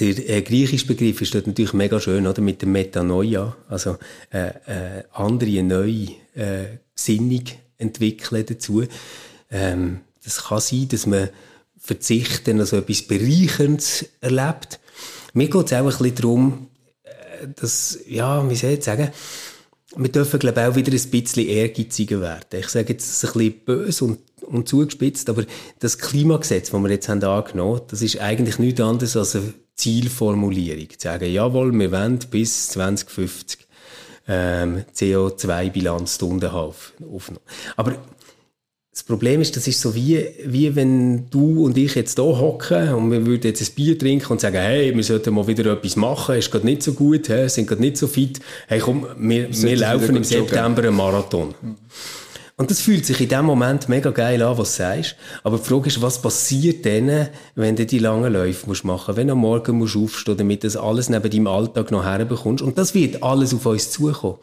der 0.00 0.08
äh, 0.28 0.42
griechische 0.42 0.86
Begriff 0.86 1.22
ist 1.22 1.34
dort 1.34 1.46
natürlich 1.46 1.72
mega 1.72 2.00
schön, 2.00 2.26
oder? 2.26 2.42
Mit 2.42 2.60
der 2.60 2.68
Metanoia. 2.68 3.56
Also, 3.68 3.96
äh, 4.32 4.48
äh, 4.48 5.04
andere, 5.12 5.62
neue, 5.62 6.08
äh, 6.34 6.78
Sinnung 6.94 7.44
entwickeln 7.78 8.44
dazu. 8.44 8.82
Ähm, 9.50 10.00
das 10.24 10.44
kann 10.44 10.60
sein, 10.60 10.88
dass 10.88 11.06
man 11.06 11.30
Verzichten, 11.78 12.60
also 12.60 12.76
etwas 12.76 13.02
Bereicherndes 13.02 14.06
erlebt. 14.20 14.80
Mir 15.32 15.48
geht 15.48 15.66
es 15.66 15.72
auch 15.72 15.78
ein 15.78 15.86
bisschen 15.86 16.14
darum, 16.16 16.68
äh, 17.04 17.48
dass, 17.54 17.98
ja, 18.06 18.48
wie 18.48 18.56
soll 18.56 18.70
ich 18.70 18.84
sagen, 18.84 19.10
wir 19.96 20.10
dürfen, 20.10 20.38
glaube 20.38 20.60
ich, 20.60 20.66
auch 20.66 20.74
wieder 20.74 20.92
ein 20.92 21.10
bisschen 21.10 21.48
ehrgeiziger 21.48 22.20
werden. 22.20 22.60
Ich 22.60 22.68
sage 22.68 22.92
jetzt 22.92 23.24
ein 23.24 23.32
bisschen 23.32 23.64
böse 23.64 24.04
und, 24.04 24.18
und 24.42 24.68
zugespitzt, 24.68 25.30
aber 25.30 25.44
das 25.78 25.98
Klimagesetz, 25.98 26.70
das 26.70 26.80
wir 26.80 26.90
jetzt 26.90 27.08
haben 27.08 27.22
angenommen, 27.24 27.80
das 27.88 28.02
ist 28.02 28.18
eigentlich 28.20 28.58
nichts 28.58 28.80
anderes 28.80 29.16
als 29.16 29.36
eine 29.36 29.54
Zielformulierung. 29.76 30.90
Zu 30.90 30.96
sagen, 30.98 31.32
jawohl, 31.32 31.72
wir 31.72 31.90
wollen 31.90 32.18
bis 32.30 32.68
2050 32.68 33.66
ähm, 34.28 34.84
CO2-Bilanz 34.94 36.20
haben. 36.20 36.74
Aber 37.76 37.96
das 38.98 39.04
Problem 39.04 39.40
ist, 39.40 39.56
das 39.56 39.68
ist 39.68 39.80
so 39.80 39.94
wie, 39.94 40.26
wie 40.44 40.74
wenn 40.74 41.30
du 41.30 41.64
und 41.64 41.78
ich 41.78 41.94
jetzt 41.94 42.18
hier 42.18 42.24
hocken 42.24 42.94
und 42.94 43.12
wir 43.12 43.24
würden 43.24 43.46
jetzt 43.46 43.62
ein 43.62 43.72
Bier 43.76 43.96
trinken 43.96 44.32
und 44.32 44.40
sagen, 44.40 44.56
hey, 44.56 44.92
wir 44.92 45.04
sollten 45.04 45.34
mal 45.34 45.46
wieder 45.46 45.72
etwas 45.72 45.94
machen, 45.94 46.34
ist 46.34 46.50
gerade 46.50 46.66
nicht 46.66 46.82
so 46.82 46.94
gut, 46.94 47.28
hey, 47.28 47.48
sind 47.48 47.68
gerade 47.68 47.80
nicht 47.80 47.96
so 47.96 48.08
fit, 48.08 48.40
hey 48.66 48.80
komm, 48.80 49.06
wir, 49.16 49.50
wir 49.52 49.76
laufen 49.76 50.16
im 50.16 50.24
September 50.24 50.82
einen 50.82 50.96
Marathon. 50.96 51.54
Mhm. 51.62 51.76
Und 52.56 52.72
das 52.72 52.80
fühlt 52.80 53.06
sich 53.06 53.20
in 53.20 53.28
dem 53.28 53.44
Moment 53.44 53.88
mega 53.88 54.10
geil 54.10 54.42
an, 54.42 54.58
was 54.58 54.72
du 54.72 54.82
sagst. 54.82 55.14
Aber 55.44 55.58
die 55.58 55.64
Frage 55.64 55.86
ist, 55.86 56.02
was 56.02 56.20
passiert 56.20 56.84
dann, 56.84 57.28
wenn 57.54 57.76
du 57.76 57.86
die 57.86 58.00
langen 58.00 58.32
Läufe 58.32 58.66
musst 58.66 58.84
machen 58.84 59.16
wenn 59.16 59.28
du 59.28 59.34
am 59.34 59.38
Morgen 59.38 59.78
musst 59.78 59.96
aufstehen 59.96 60.38
damit 60.38 60.64
du 60.64 60.66
das 60.66 60.76
alles 60.76 61.08
neben 61.08 61.30
deinem 61.30 61.46
Alltag 61.46 61.92
noch 61.92 62.02
herbekommst. 62.02 62.64
Und 62.64 62.76
das 62.76 62.96
wird 62.96 63.22
alles 63.22 63.54
auf 63.54 63.64
uns 63.64 63.92
zukommen. 63.92 64.38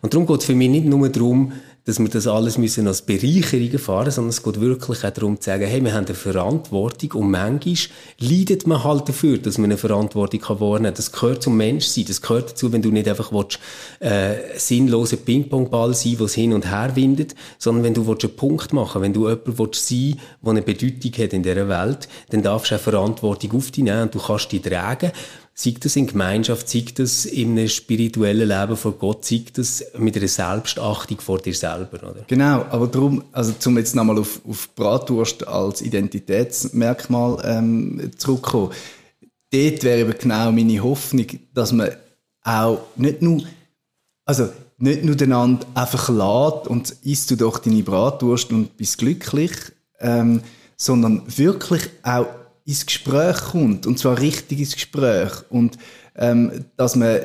Und 0.00 0.12
darum 0.12 0.26
geht 0.26 0.40
es 0.40 0.46
für 0.46 0.56
mich 0.56 0.70
nicht 0.70 0.86
nur 0.86 1.08
darum, 1.08 1.52
dass 1.84 1.98
wir 1.98 2.08
das 2.08 2.28
alles 2.28 2.58
müssen 2.58 2.86
als 2.86 3.02
Bereicherung 3.02 3.72
erfahren, 3.72 4.10
sondern 4.10 4.30
es 4.30 4.42
geht 4.42 4.60
wirklich 4.60 5.04
auch 5.04 5.10
darum 5.10 5.40
zu 5.40 5.46
sagen, 5.46 5.66
hey, 5.66 5.82
wir 5.82 5.92
haben 5.92 6.06
eine 6.06 6.14
Verantwortung 6.14 7.12
und 7.12 7.30
manchmal 7.30 7.76
leidet 8.20 8.66
man 8.68 8.84
halt 8.84 9.08
dafür, 9.08 9.38
dass 9.38 9.58
man 9.58 9.70
eine 9.70 9.78
Verantwortung 9.78 10.40
kann 10.40 10.60
wahrnehmen 10.60 10.94
Das 10.94 11.10
gehört 11.10 11.42
zum 11.42 11.56
Menschsein, 11.56 12.04
das 12.06 12.22
gehört 12.22 12.52
dazu, 12.52 12.72
wenn 12.72 12.82
du 12.82 12.90
nicht 12.90 13.08
einfach 13.08 13.32
willst, 13.32 13.58
äh, 13.98 14.56
sinnloser 14.56 15.16
Ping-Pong-Ball 15.16 15.94
sein, 15.94 16.20
was 16.20 16.34
hin 16.34 16.52
und 16.52 16.70
her 16.70 16.92
windet, 16.94 17.34
sondern 17.58 17.82
wenn 17.82 17.94
du 17.94 18.06
willst, 18.06 18.24
einen 18.24 18.36
Punkt 18.36 18.72
machen 18.72 19.02
wenn 19.02 19.12
du 19.12 19.28
jemand 19.28 19.58
willst 19.58 19.88
sein 19.88 20.20
der 20.42 20.50
eine 20.50 20.62
Bedeutung 20.62 21.12
hat 21.18 21.32
in 21.32 21.42
dieser 21.42 21.68
Welt, 21.68 22.08
dann 22.30 22.42
darfst 22.42 22.70
du 22.70 22.76
auch 22.76 22.80
Verantwortung 22.80 23.52
auf 23.52 23.70
dich 23.72 23.82
nehmen 23.82 24.02
und 24.02 24.14
du 24.14 24.20
kannst 24.20 24.52
die 24.52 24.60
tragen 24.60 25.10
Sei 25.54 25.74
das 25.78 25.96
in 25.96 26.06
Gemeinschaft, 26.06 26.68
sei 26.68 26.84
das 26.94 27.26
in 27.26 27.50
einem 27.50 27.68
spirituellen 27.68 28.48
Leben 28.48 28.76
vor 28.76 28.92
Gott, 28.92 29.26
sei 29.26 29.44
das 29.52 29.84
mit 29.98 30.16
einer 30.16 30.28
Selbstachtung 30.28 31.20
vor 31.20 31.40
dir 31.40 31.54
selber, 31.54 32.10
oder? 32.10 32.24
Genau, 32.26 32.64
aber 32.70 32.86
darum, 32.86 33.22
also 33.32 33.52
zum 33.58 33.76
jetzt 33.76 33.94
nochmal 33.94 34.18
auf, 34.18 34.40
auf 34.48 34.74
Bratwurst 34.74 35.46
als 35.46 35.82
Identitätsmerkmal 35.82 37.42
ähm, 37.44 38.10
zurückkommen, 38.16 38.70
dort 39.50 39.84
wäre 39.84 40.00
eben 40.00 40.14
genau 40.18 40.50
meine 40.52 40.82
Hoffnung, 40.82 41.26
dass 41.52 41.72
man 41.72 41.90
auch 42.44 42.78
nicht 42.96 43.20
nur, 43.20 43.42
also 44.24 44.48
nicht 44.78 45.04
nur 45.04 45.14
den 45.14 45.32
anderen 45.32 45.66
einfach 45.74 46.08
lädt 46.08 46.66
und 46.66 46.90
isst 47.02 47.30
du 47.30 47.36
doch 47.36 47.58
deine 47.58 47.82
Bratwurst 47.82 48.50
und 48.50 48.76
bist 48.76 48.98
glücklich, 48.98 49.52
ähm, 50.00 50.40
sondern 50.76 51.22
wirklich 51.26 51.82
auch 52.02 52.26
ins 52.64 52.86
Gespräch 52.86 53.36
kommt, 53.50 53.86
und 53.86 53.98
zwar 53.98 54.20
richtig 54.20 54.60
ins 54.60 54.74
Gespräch. 54.74 55.30
Und 55.50 55.78
ähm, 56.16 56.64
dass 56.76 56.96
man 56.96 57.20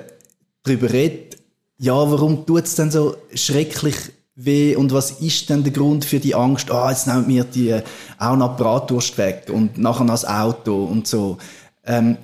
darüber 0.63 0.91
redet, 0.91 1.38
ja, 1.78 1.93
warum 1.93 2.45
tut 2.45 2.65
es 2.65 2.76
denn 2.76 2.91
so 2.91 3.15
schrecklich 3.34 3.95
weh 4.36 4.76
und 4.76 4.93
was 4.93 5.19
ist 5.19 5.50
denn 5.50 5.63
der 5.63 5.73
Grund 5.73 6.06
für 6.06 6.19
die 6.19 6.36
Angst, 6.36 6.71
ah, 6.71 6.89
jetzt 6.89 7.08
nehmen 7.08 7.28
wir 7.28 7.43
die 7.43 7.69
äh, 7.69 7.84
auch 8.19 8.36
noch 8.36 8.56
Bratwurst 8.56 9.17
weg 9.17 9.50
und 9.52 9.78
nachher 9.78 10.06
das 10.06 10.26
Auto 10.26 10.86
und 10.86 11.08
so. 11.08 11.38
Ähm, 11.84 12.17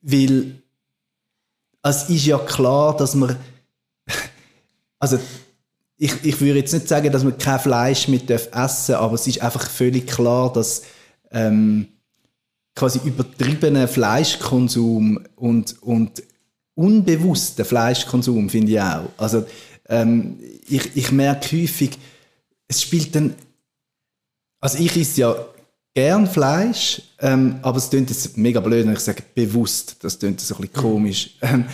weil 0.00 0.62
es 1.82 2.08
ist 2.08 2.26
ja 2.26 2.38
klar, 2.38 2.96
dass 2.96 3.14
man 3.14 3.36
also 4.98 5.18
ich, 5.96 6.12
ich 6.24 6.40
würde 6.40 6.60
jetzt 6.60 6.72
nicht 6.72 6.88
sagen, 6.88 7.10
dass 7.10 7.24
man 7.24 7.36
kein 7.38 7.58
Fleisch 7.58 8.06
mit 8.06 8.30
essen 8.30 8.50
darf, 8.52 8.90
aber 8.90 9.14
es 9.14 9.26
ist 9.26 9.42
einfach 9.42 9.68
völlig 9.68 10.06
klar, 10.06 10.52
dass 10.52 10.82
ähm, 11.32 11.88
quasi 12.78 13.00
übertriebenen 13.04 13.88
Fleischkonsum 13.88 15.20
und, 15.34 15.82
und 15.82 16.22
unbewussten 16.74 17.64
Fleischkonsum, 17.64 18.48
finde 18.48 18.72
ich 18.72 18.80
auch. 18.80 19.08
Also, 19.16 19.44
ähm, 19.88 20.38
ich, 20.68 20.96
ich 20.96 21.10
merke 21.10 21.56
häufig, 21.56 21.98
es 22.68 22.82
spielt 22.82 23.14
dann, 23.16 23.34
also 24.60 24.78
ich 24.78 24.96
esse 24.96 25.20
ja 25.20 25.34
gern 25.94 26.28
Fleisch, 26.28 27.02
ähm, 27.18 27.58
aber 27.62 27.78
es 27.78 27.90
klingt 27.90 28.10
jetzt 28.10 28.36
mega 28.36 28.60
blöd, 28.60 28.86
wenn 28.86 28.92
ich 28.92 29.00
sage 29.00 29.24
bewusst, 29.34 29.96
das 30.02 30.18
klingt 30.18 30.40
so 30.40 30.54
ein 30.54 30.60
bisschen 30.60 30.72
komisch. 30.72 31.36
Ähm, 31.42 31.64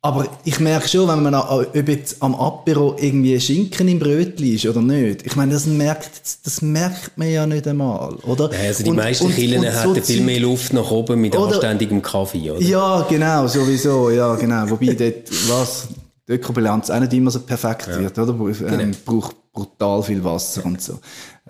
aber 0.00 0.28
ich 0.44 0.60
merke 0.60 0.86
schon, 0.86 1.08
wenn 1.08 1.24
man 1.24 1.34
ob 1.34 1.74
jetzt 1.74 2.22
am 2.22 2.34
Apero 2.36 2.96
irgendwie 3.00 3.38
Schinken 3.40 3.88
im 3.88 3.98
Brötchen 3.98 4.46
ist 4.46 4.64
oder 4.64 4.80
nicht. 4.80 5.26
Ich 5.26 5.34
meine, 5.34 5.52
das 5.52 5.66
merkt, 5.66 6.46
das 6.46 6.62
merkt 6.62 7.18
man 7.18 7.28
ja 7.28 7.44
nicht 7.46 7.66
einmal, 7.66 8.14
oder? 8.22 8.52
Ja, 8.52 8.68
also 8.68 8.84
die 8.84 8.90
und, 8.90 8.96
meisten 8.96 9.28
Killen 9.30 9.62
hätten 9.64 9.94
so 9.94 10.00
viel 10.00 10.22
mehr 10.22 10.38
Luft 10.38 10.72
nach 10.72 10.88
oben 10.90 11.20
mit 11.20 11.36
oder, 11.36 11.54
anständigem 11.54 12.00
Kaffee, 12.00 12.50
oder? 12.50 12.60
Ja, 12.60 13.06
genau, 13.08 13.48
sowieso, 13.48 14.10
ja, 14.10 14.36
genau. 14.36 14.70
Wobei 14.70 14.94
dort, 14.94 15.30
was, 15.48 15.88
die 16.28 16.32
Ökobilanz 16.32 16.90
auch 16.90 17.00
nicht 17.00 17.12
immer 17.12 17.32
so 17.32 17.40
perfekt 17.40 17.88
ja. 17.88 17.98
wird, 17.98 18.16
oder? 18.16 18.32
Ähm, 18.32 18.54
genau. 18.54 18.96
Braucht 19.04 19.52
brutal 19.52 20.02
viel 20.04 20.22
Wasser 20.22 20.64
und 20.64 20.80
so. 20.80 21.00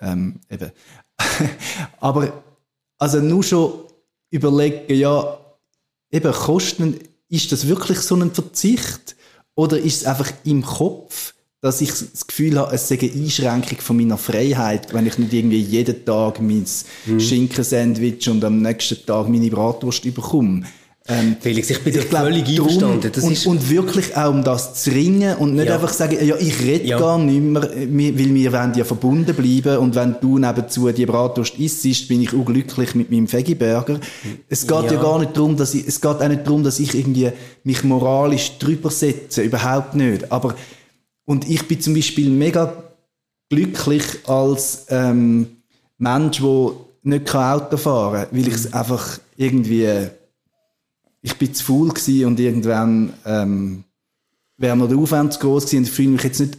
Ähm, 0.01 0.39
eben. 0.49 0.71
Aber, 1.99 2.33
also 2.97 3.19
nur 3.19 3.43
schon 3.43 3.73
überlegen, 4.31 4.91
ja, 4.95 5.37
eben 6.11 6.31
Kosten 6.31 6.99
ist 7.29 7.51
das 7.51 7.67
wirklich 7.67 7.99
so 7.99 8.15
ein 8.15 8.31
Verzicht? 8.31 9.15
Oder 9.55 9.77
ist 9.77 9.97
es 10.01 10.05
einfach 10.05 10.31
im 10.45 10.63
Kopf, 10.63 11.33
dass 11.61 11.81
ich 11.81 11.89
das 11.89 12.25
Gefühl 12.25 12.57
habe, 12.57 12.73
es 12.73 12.87
sei 12.87 12.97
eine 12.99 13.11
Einschränkung 13.11 13.79
von 13.79 13.97
meiner 13.97 14.17
Freiheit, 14.17 14.93
wenn 14.93 15.05
ich 15.05 15.17
nicht 15.17 15.33
irgendwie 15.33 15.59
jeden 15.59 16.05
Tag 16.05 16.39
mein 16.41 16.65
mhm. 17.05 17.19
Schinkensandwich 17.19 18.29
und 18.29 18.43
am 18.45 18.61
nächsten 18.61 19.05
Tag 19.05 19.27
meine 19.27 19.49
Bratwurst 19.49 20.03
bekomme? 20.03 20.63
Ähm, 21.11 21.37
Felix, 21.39 21.69
ich 21.71 21.83
bin 21.83 21.97
ich 21.97 22.07
glaub, 22.07 22.21
völlig 22.21 22.47
einverstanden. 22.47 23.11
Das 23.11 23.23
und, 23.23 23.31
ist 23.31 23.47
und 23.47 23.67
wirklich 23.67 24.15
auch 24.15 24.29
um 24.29 24.43
das 24.43 24.75
zu 24.75 24.91
ringen 24.91 25.35
und 25.37 25.55
nicht 25.55 25.65
ja. 25.65 25.73
einfach 25.73 25.91
sagen, 25.91 26.17
ja, 26.23 26.35
ich 26.37 26.61
rede 26.61 26.85
ja. 26.85 26.99
gar 26.99 27.17
nicht 27.17 27.41
mehr, 27.41 27.63
weil 27.63 28.35
wir 28.35 28.53
wollen 28.53 28.73
ja 28.75 28.85
verbunden 28.85 29.35
bleiben 29.35 29.77
und 29.79 29.95
wenn 29.95 30.15
du 30.21 30.37
nebenzu 30.37 30.91
die 30.91 31.07
Bratwurst 31.07 31.57
isst, 31.57 32.07
bin 32.07 32.21
ich 32.21 32.31
unglücklich 32.31 32.93
mit 32.93 33.09
meinem 33.09 33.31
Veggie-Burger. 33.31 33.99
Es 34.47 34.67
geht 34.67 34.83
ja. 34.83 34.93
ja. 34.93 35.01
gar 35.01 35.17
nicht 35.17 35.35
darum, 35.35 35.57
dass 35.57 35.73
ich, 35.73 35.87
es 35.87 35.99
geht 35.99 36.11
auch 36.11 36.27
nicht 36.27 36.45
darum, 36.45 36.63
dass 36.63 36.79
ich 36.79 36.93
irgendwie 36.93 37.31
mich 37.63 37.83
moralisch 37.83 38.59
drüber 38.59 38.91
setze, 38.91 39.41
überhaupt 39.41 39.95
nicht. 39.95 40.31
Aber, 40.31 40.53
und 41.25 41.49
ich 41.49 41.67
bin 41.67 41.81
zum 41.81 41.95
Beispiel 41.95 42.29
mega 42.29 42.71
glücklich 43.49 44.03
als 44.27 44.85
ähm, 44.89 45.47
Mensch, 45.97 46.39
der 46.39 46.71
nicht 47.01 47.33
Auto 47.33 47.77
fahren 47.77 48.27
kann, 48.29 48.39
weil 48.39 48.47
ich 48.47 48.53
es 48.53 48.67
mhm. 48.67 48.75
einfach 48.75 49.19
irgendwie 49.37 49.87
ich 51.21 51.37
bin 51.37 51.53
zu 51.53 51.63
faul 51.63 51.89
gewesen 51.89 52.25
und 52.25 52.39
irgendwann 52.39 53.13
ähm, 53.25 53.83
wäre 54.57 54.75
mir 54.75 54.87
der 54.87 54.97
Aufwand 54.97 55.33
zu 55.33 55.39
groß 55.39 55.65
gewesen 55.65 55.83
und 55.83 55.89
fühle 55.89 56.09
mich 56.09 56.23
jetzt 56.23 56.39
nicht 56.39 56.57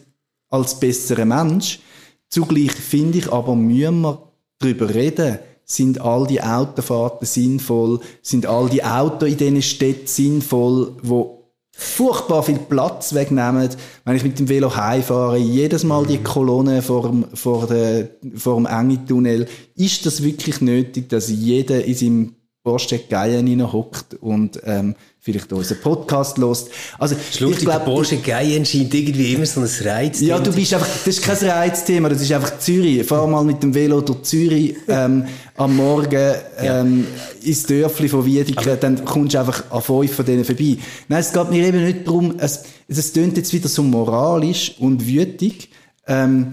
als 0.49 0.79
besserer 0.79 1.25
Mensch. 1.25 1.81
Zugleich 2.29 2.73
finde 2.73 3.19
ich 3.19 3.33
aber, 3.33 3.57
müssen 3.57 4.03
wir 4.03 4.23
darüber 4.59 4.95
reden, 4.95 5.39
sind 5.65 6.01
all 6.01 6.27
die 6.27 6.43
Autofahrten 6.43 7.27
sinnvoll, 7.27 8.01
sind 8.23 8.47
all 8.47 8.69
die 8.69 8.85
Autos 8.85 9.29
in 9.29 9.37
diesen 9.37 9.63
Städten 9.63 10.07
sinnvoll, 10.07 10.97
wo 11.03 11.41
furchtbar 11.73 12.43
viel 12.43 12.59
Platz 12.59 13.15
wegnehmen. 13.15 13.71
Wenn 14.05 14.17
ich 14.17 14.25
mit 14.25 14.39
dem 14.39 14.49
Velo 14.49 14.77
heimfahre, 14.77 15.39
jedes 15.39 15.85
Mal 15.85 16.05
die 16.07 16.19
Kolonne 16.19 16.83
vor 16.83 17.09
dem, 17.09 17.25
vor, 17.35 17.67
der, 17.67 18.11
vor 18.35 18.57
dem 18.57 18.67
engen 18.67 19.07
Tunnel, 19.07 19.47
ist 19.77 20.05
das 20.05 20.23
wirklich 20.23 20.61
nötig, 20.61 21.09
dass 21.09 21.31
jeder 21.31 21.85
in 21.85 21.95
seinem 21.95 22.35
Porsche 22.63 22.99
Cayenne 22.99 23.73
hockt 23.73 24.15
und 24.15 24.61
ähm, 24.65 24.95
vielleicht 25.19 25.51
unseren 25.53 25.81
Podcast 25.81 26.37
lost. 26.37 26.71
Also, 26.99 27.17
Schluss, 27.33 27.53
ich 27.53 27.59
glaub, 27.61 27.79
der 27.79 27.91
Porsche 27.91 28.19
Cayenne 28.19 28.67
scheint 28.67 28.93
irgendwie 28.93 29.33
immer 29.33 29.47
so 29.47 29.61
ein 29.61 29.67
Reizthema. 29.67 30.37
Ja, 30.37 30.39
du 30.39 30.53
bist 30.53 30.75
einfach, 30.75 30.87
das 30.87 31.07
ist 31.07 31.23
kein 31.23 31.37
Reizthema, 31.37 32.11
das 32.11 32.21
ist 32.21 32.33
einfach 32.33 32.59
Zürich. 32.59 33.07
Fahr 33.07 33.27
mal 33.27 33.45
mit 33.45 33.63
dem 33.63 33.75
Velo 33.75 34.03
durch 34.03 34.23
Zürich 34.23 34.77
ähm, 34.89 35.27
am 35.57 35.77
Morgen 35.77 36.35
ähm, 36.59 37.07
ja. 37.07 37.49
ins 37.49 37.65
Dörfli 37.65 38.09
von 38.09 38.27
Wiedeke, 38.27 38.77
dann 38.77 39.05
kommst 39.07 39.35
du 39.35 39.39
einfach 39.41 39.71
an 39.71 39.81
fünf 39.81 40.15
von 40.15 40.27
denen 40.27 40.45
vorbei. 40.45 40.77
Nein, 41.09 41.21
es 41.21 41.33
geht 41.33 41.51
mir 41.51 41.67
eben 41.67 41.83
nicht 41.83 42.07
darum, 42.07 42.35
es, 42.39 42.65
es 42.89 43.13
tönt 43.13 43.39
jetzt 43.39 43.55
wieder 43.55 43.69
so 43.69 43.83
moralisch 43.83 44.75
und 44.79 45.07
wütig, 45.07 45.71
ähm, 46.07 46.53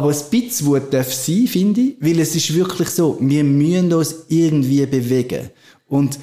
aber 0.00 0.12
ein 0.12 0.30
bisschen 0.30 0.66
Wut 0.66 0.94
darf 0.94 1.12
sein, 1.12 1.46
finde 1.46 1.80
ich, 1.82 1.96
weil 2.00 2.20
es 2.20 2.34
ist 2.34 2.54
wirklich 2.54 2.88
so, 2.88 3.18
wir 3.20 3.44
müssen 3.44 3.92
uns 3.92 4.14
irgendwie 4.28 4.86
bewegen. 4.86 5.50
Und 5.88 6.18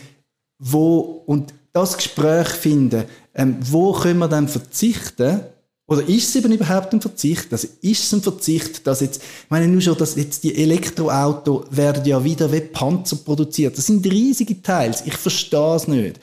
wo, 0.58 1.22
und 1.28 1.54
das 1.74 1.96
Gespräch 1.96 2.48
finden, 2.48 3.04
ähm, 3.36 3.58
wo 3.62 3.94
können 3.94 4.18
wir 4.18 4.28
dann 4.28 4.48
verzichten? 4.48 5.42
Oder 5.86 6.02
ist 6.10 6.30
es 6.30 6.36
eben 6.38 6.54
überhaupt 6.54 6.92
ein 6.92 7.02
Verzicht? 7.02 7.52
Also 7.52 7.68
ist 7.82 8.04
es 8.04 8.14
ein 8.14 8.24
Verzicht, 8.24 8.88
dass 8.88 9.02
jetzt, 9.02 9.22
ich 9.22 9.50
meine 9.50 9.68
nur 9.68 9.82
schon, 9.82 9.96
dass 9.96 10.16
jetzt 10.16 10.44
die 10.44 10.58
Elektroautos 10.58 11.68
werden 11.70 12.04
ja 12.04 12.24
wieder 12.24 12.52
wie 12.52 12.62
Panzer 12.62 13.18
produziert. 13.18 13.78
Das 13.78 13.86
sind 13.86 14.04
riesige 14.08 14.60
Teils. 14.60 15.04
Ich 15.06 15.16
verstehe 15.16 15.76
es 15.76 15.88
nicht. 15.88 16.20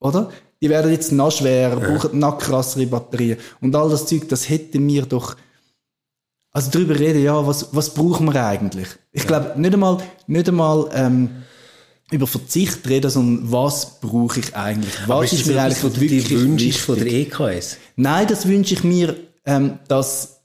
Oder? 0.00 0.30
Die 0.62 0.70
werden 0.70 0.90
jetzt 0.90 1.12
noch 1.12 1.30
schwerer, 1.30 1.82
ja. 1.82 1.98
brauchen 1.98 2.18
noch 2.18 2.38
krassere 2.38 2.86
Batterien. 2.86 3.36
Und 3.60 3.76
all 3.76 3.90
das 3.90 4.06
Zeug, 4.06 4.26
das 4.30 4.48
hätten 4.48 4.88
wir 4.88 5.02
doch, 5.02 5.36
also 6.54 6.70
darüber 6.70 6.98
reden, 6.98 7.22
ja, 7.22 7.46
was, 7.46 7.68
was 7.72 7.92
brauchen 7.92 8.32
wir 8.32 8.46
eigentlich? 8.46 8.88
Ich 9.12 9.24
ja. 9.24 9.28
glaube, 9.28 9.60
nicht 9.60 9.74
einmal, 9.74 9.98
nicht 10.26 10.48
einmal, 10.48 10.88
ähm, 10.94 11.28
über 12.10 12.26
Verzicht 12.26 12.88
reden, 12.88 13.10
sondern 13.10 13.50
was 13.50 13.98
brauche 14.00 14.38
ich 14.38 14.54
eigentlich? 14.54 14.94
Was 15.06 15.32
ist, 15.32 15.40
ist 15.40 15.46
mir 15.46 15.60
eigentlich 15.60 15.82
was 15.82 15.92
du 15.92 16.00
dir 16.00 16.30
wünschst 16.30 16.80
von 16.80 16.96
der 16.96 17.06
EKS? 17.06 17.78
Nein, 17.96 18.26
das 18.28 18.46
wünsche 18.46 18.74
ich 18.74 18.84
mir, 18.84 19.16
ähm, 19.44 19.78
dass 19.88 20.42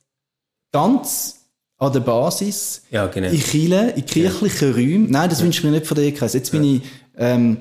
ganz 0.72 1.36
an 1.78 1.94
der 1.94 2.00
Basis, 2.00 2.84
ja, 2.90 3.08
genau. 3.08 3.30
in 3.30 3.40
Chile, 3.40 3.92
in 3.92 4.06
kirchlichen 4.06 4.70
ja. 4.70 4.76
Räumen, 4.76 5.12
nein, 5.12 5.30
das 5.30 5.40
ja. 5.40 5.46
wünsche 5.46 5.60
ich 5.60 5.64
mir 5.66 5.72
nicht 5.72 5.86
von 5.86 5.96
der 5.96 6.06
EKS. 6.06 6.34
Jetzt 6.34 6.52
bin 6.52 6.64
ich 6.64 6.82
ähm, 7.18 7.58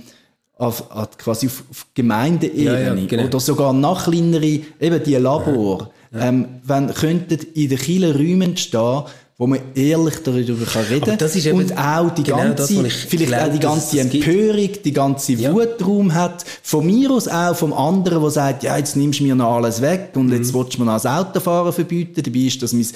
auf, 0.56 0.90
auf, 0.90 1.18
quasi 1.18 1.46
auf, 1.46 1.64
auf 1.70 1.86
Gemeindeebene 1.92 3.06
genau. 3.06 3.24
oder 3.24 3.40
sogar 3.40 3.72
noch 3.72 4.04
kleinere, 4.04 4.60
eben 4.80 5.02
die 5.04 5.14
Labor, 5.14 5.90
ähm, 6.14 6.60
wenn 6.64 6.92
könnten 6.94 7.38
in 7.54 7.68
den 7.68 7.78
Chile 7.78 8.14
Räumen 8.14 8.56
stehen, 8.56 9.04
wo 9.40 9.46
man 9.46 9.60
ehrlich 9.76 10.16
darüber 10.24 10.64
kann 10.64 10.82
reden 10.86 11.16
kann. 11.16 11.52
Und 11.54 11.78
auch 11.78 12.10
die 12.10 12.24
genau 12.24 12.38
ganze, 12.38 12.82
das, 12.82 12.92
vielleicht 12.92 13.28
glaube, 13.28 13.44
auch 13.44 13.52
die 13.52 13.58
ganze 13.60 14.00
Empörung, 14.00 14.70
die 14.84 14.92
ganze 14.92 15.32
ja. 15.34 15.54
Wutraum 15.54 16.12
hat. 16.12 16.44
Von 16.64 16.84
mir 16.84 17.12
aus 17.12 17.28
auch 17.28 17.54
vom 17.54 17.72
anderen, 17.72 18.20
der 18.20 18.30
sagt, 18.32 18.64
ja, 18.64 18.76
jetzt 18.76 18.96
nimmst 18.96 19.20
du 19.20 19.24
mir 19.24 19.36
noch 19.36 19.54
alles 19.54 19.80
weg 19.80 20.10
und 20.16 20.26
mhm. 20.26 20.32
jetzt 20.32 20.52
willst 20.52 20.74
du 20.74 20.80
mir 20.80 20.86
noch 20.86 21.00
das 21.00 21.06
Autofahren 21.06 21.72
verbieten. 21.72 22.20
Dabei 22.20 22.38
ist 22.40 22.60
das 22.60 22.72
mein 22.72 22.86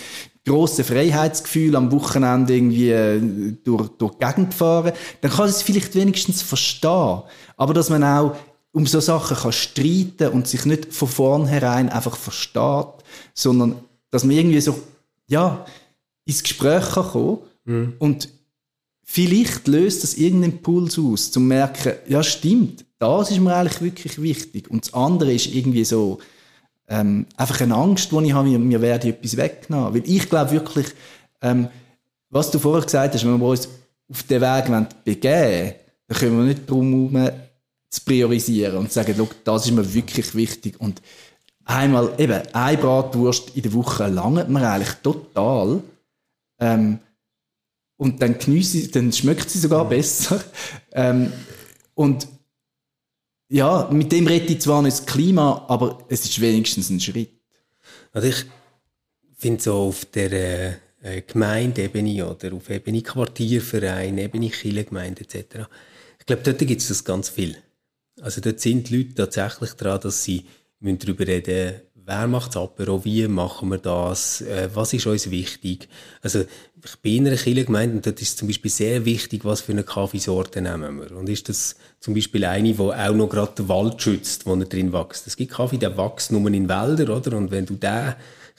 grosses 0.44 0.84
Freiheitsgefühl 0.84 1.76
am 1.76 1.92
Wochenende 1.92 2.54
irgendwie 2.54 2.90
äh, 2.90 3.20
durch, 3.62 3.88
durch 3.98 4.14
die 4.14 4.26
Gegend 4.26 4.52
fahren. 4.52 4.92
Dann 5.20 5.30
kann 5.30 5.48
es 5.48 5.62
vielleicht 5.62 5.94
wenigstens 5.94 6.42
verstehen. 6.42 7.22
Aber 7.56 7.72
dass 7.72 7.88
man 7.88 8.02
auch 8.02 8.34
um 8.72 8.86
so 8.86 8.98
Sachen 8.98 9.36
kann 9.36 9.52
streiten 9.52 10.28
und 10.32 10.48
sich 10.48 10.64
nicht 10.64 10.92
von 10.92 11.06
vornherein 11.06 11.88
einfach 11.88 12.16
versteht, 12.16 13.01
sondern 13.34 13.76
dass 14.10 14.24
man 14.24 14.36
irgendwie 14.36 14.60
so, 14.60 14.78
ja, 15.28 15.64
ins 16.24 16.42
Gespräch 16.42 16.90
kann 16.90 17.04
kommen 17.04 17.38
mhm. 17.64 17.94
und 17.98 18.28
vielleicht 19.04 19.66
löst 19.68 20.02
das 20.02 20.14
irgendeinen 20.14 20.52
Impuls 20.54 20.98
aus, 20.98 21.30
zum 21.30 21.48
merken, 21.48 21.94
ja 22.08 22.22
stimmt, 22.22 22.84
das 22.98 23.30
ist 23.30 23.40
mir 23.40 23.54
eigentlich 23.54 23.80
wirklich 23.80 24.22
wichtig 24.22 24.70
und 24.70 24.86
das 24.86 24.94
andere 24.94 25.32
ist 25.32 25.52
irgendwie 25.52 25.84
so 25.84 26.18
ähm, 26.88 27.26
einfach 27.36 27.60
eine 27.60 27.74
Angst, 27.74 28.12
die 28.12 28.26
ich 28.26 28.32
habe, 28.32 28.48
mir, 28.48 28.58
mir 28.58 28.80
werde 28.80 29.08
etwas 29.08 29.36
weggenommen. 29.36 29.94
Weil 29.94 30.08
ich 30.08 30.28
glaube 30.28 30.52
wirklich, 30.52 30.86
ähm, 31.40 31.68
was 32.28 32.50
du 32.50 32.58
vorher 32.58 32.84
gesagt 32.84 33.14
hast, 33.14 33.24
wenn 33.24 33.38
wir 33.38 33.46
uns 33.46 33.68
auf 34.08 34.22
den 34.24 34.40
Weg 34.40 35.04
begeben 35.04 35.74
dann 36.06 36.18
können 36.18 36.38
wir 36.38 36.44
nicht 36.44 36.68
darum 36.68 37.10
herum 37.10 37.32
zu 37.88 38.00
priorisieren 38.04 38.76
und 38.78 38.88
zu 38.88 38.94
sagen, 38.94 39.28
das 39.44 39.66
ist 39.66 39.72
mir 39.72 39.94
wirklich 39.94 40.34
wichtig 40.34 40.80
und 40.80 41.00
einmal 41.64 42.14
eben 42.18 42.42
eine 42.52 42.78
Bratwurst 42.78 43.56
in 43.56 43.62
der 43.62 43.72
Woche 43.72 44.06
langt 44.08 44.48
mir 44.48 44.68
eigentlich 44.68 44.94
total 45.02 45.82
ähm, 46.58 46.98
und 47.96 48.20
dann 48.20 48.38
geniesse 48.38 48.88
dann 48.88 49.12
schmeckt 49.12 49.50
sie 49.50 49.58
sogar 49.58 49.88
besser. 49.88 50.42
Ähm, 50.92 51.32
und 51.94 52.28
ja, 53.48 53.88
mit 53.92 54.12
dem 54.12 54.26
rette 54.26 54.52
ich 54.54 54.60
zwar 54.60 54.82
nicht 54.82 54.98
das 54.98 55.06
Klima, 55.06 55.64
aber 55.68 56.04
es 56.08 56.24
ist 56.24 56.40
wenigstens 56.40 56.90
ein 56.90 57.00
Schritt. 57.00 57.30
Also 58.12 58.28
ich 58.28 58.44
finde 59.36 59.62
so 59.62 59.74
auf 59.74 60.04
der 60.06 60.78
äh, 61.02 61.22
Gemeindeebene 61.22 62.26
oder 62.28 62.54
auf 62.54 62.70
Ebene 62.70 63.02
Quartierverein, 63.02 64.18
Ebene 64.18 64.50
Kirchengemeinde 64.50 65.22
etc. 65.22 65.68
Ich 66.18 66.26
glaube, 66.26 66.42
dort 66.42 66.58
gibt 66.58 66.80
es 66.80 66.88
das 66.88 67.04
ganz 67.04 67.28
viel. 67.28 67.56
Also 68.20 68.40
dort 68.40 68.60
sind 68.60 68.88
die 68.88 68.98
Leute 68.98 69.14
tatsächlich 69.14 69.72
dran, 69.72 70.00
dass 70.00 70.24
sie 70.24 70.44
darüber 70.82 71.26
reden 71.26 71.82
wer 72.04 72.26
macht 72.26 72.54
das 72.54 72.62
Apero, 72.62 73.04
wie 73.04 73.26
machen 73.28 73.70
wir 73.70 73.78
das, 73.78 74.40
äh, 74.42 74.68
was 74.74 74.92
ist 74.92 75.06
uns 75.06 75.30
wichtig. 75.30 75.88
Also 76.20 76.44
ich 76.84 76.96
bin 76.96 77.18
in 77.18 77.28
einer 77.28 77.36
Kirchengemeinde 77.36 77.96
und 77.96 78.06
dort 78.06 78.20
ist 78.20 78.38
zum 78.38 78.48
Beispiel 78.48 78.70
sehr 78.70 79.04
wichtig, 79.04 79.44
was 79.44 79.60
für 79.60 79.72
eine 79.72 79.84
Kaffeesorte 79.84 80.60
nehmen 80.60 81.00
wir. 81.00 81.16
Und 81.16 81.28
ist 81.28 81.48
das 81.48 81.76
zum 82.00 82.14
Beispiel 82.14 82.44
eine, 82.44 82.72
die 82.72 82.80
auch 82.80 83.14
noch 83.14 83.28
gerade 83.28 83.52
den 83.56 83.68
Wald 83.68 84.02
schützt, 84.02 84.46
wo 84.46 84.54
er 84.54 84.64
drin 84.64 84.92
wächst. 84.92 85.26
Es 85.26 85.36
gibt 85.36 85.52
Kaffee, 85.52 85.78
der 85.78 85.96
wächst 85.96 86.32
nur 86.32 86.46
in 86.48 86.68
Wäldern, 86.68 87.10
oder? 87.10 87.36
Und 87.36 87.50
wenn 87.50 87.66
du 87.66 87.74
den 87.74 88.14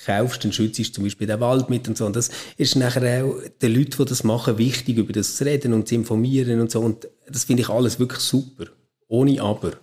kaufst, 0.06 0.44
dann 0.44 0.54
schützt 0.54 0.80
du 0.80 0.84
zum 0.84 1.04
Beispiel 1.04 1.28
den 1.28 1.40
Wald 1.40 1.70
mit 1.70 1.88
und 1.88 1.98
so. 1.98 2.06
Und 2.06 2.16
das 2.16 2.30
ist 2.58 2.76
nachher 2.76 3.26
auch 3.26 3.36
den 3.62 3.76
Leuten, 3.76 3.98
die 3.98 4.06
das 4.06 4.24
machen, 4.24 4.58
wichtig, 4.58 4.98
über 4.98 5.14
das 5.14 5.36
zu 5.36 5.46
reden 5.46 5.74
und 5.74 5.88
zu 5.88 5.96
informieren 5.96 6.62
und 6.62 6.72
so. 6.72 6.80
Und 6.80 7.10
das 7.28 7.44
finde 7.44 7.64
ich 7.64 7.70
alles 7.70 8.00
wirklich 8.00 8.22
super. 8.22 8.66
Ohne 9.08 9.42
Aber. 9.42 9.74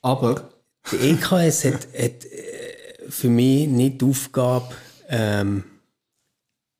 Aber 0.00 0.53
die 0.92 1.10
EKS 1.10 1.64
hat, 1.64 1.88
hat 1.96 2.24
äh, 2.24 3.08
für 3.08 3.28
mich 3.28 3.66
nicht 3.68 4.00
die 4.00 4.04
Aufgabe, 4.04 4.74
ähm, 5.08 5.64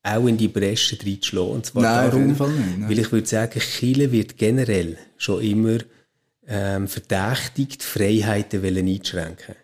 auch 0.02 0.26
in 0.26 0.36
die 0.36 0.48
Bresche 0.48 0.98
reinzuschlagen. 1.00 1.50
Und 1.50 1.66
zwar 1.66 1.82
nein, 1.82 2.10
darum, 2.10 2.26
nicht, 2.26 2.40
nein. 2.40 2.88
weil 2.88 2.98
ich 2.98 3.10
würde 3.10 3.26
sagen, 3.26 3.58
Chile 3.58 4.12
wird 4.12 4.36
generell 4.36 4.98
schon 5.16 5.42
immer 5.42 5.78
ähm, 6.46 6.88
verdächtigt, 6.88 7.82
Freiheiten 7.82 8.62
einschränken 8.64 9.56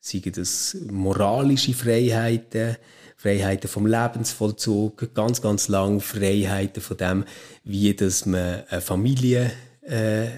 Seien 0.00 0.32
das 0.32 0.76
moralische 0.90 1.74
Freiheiten, 1.74 2.76
Freiheiten 3.16 3.68
vom 3.68 3.86
Lebensvollzug, 3.86 5.12
ganz, 5.14 5.42
ganz 5.42 5.68
lang 5.68 6.00
Freiheiten 6.00 6.82
von 6.82 6.96
dem, 6.96 7.24
wie 7.64 7.92
dass 7.94 8.24
man 8.24 8.62
eine 8.68 8.80
Familie 8.80 9.50
äh, 9.82 10.28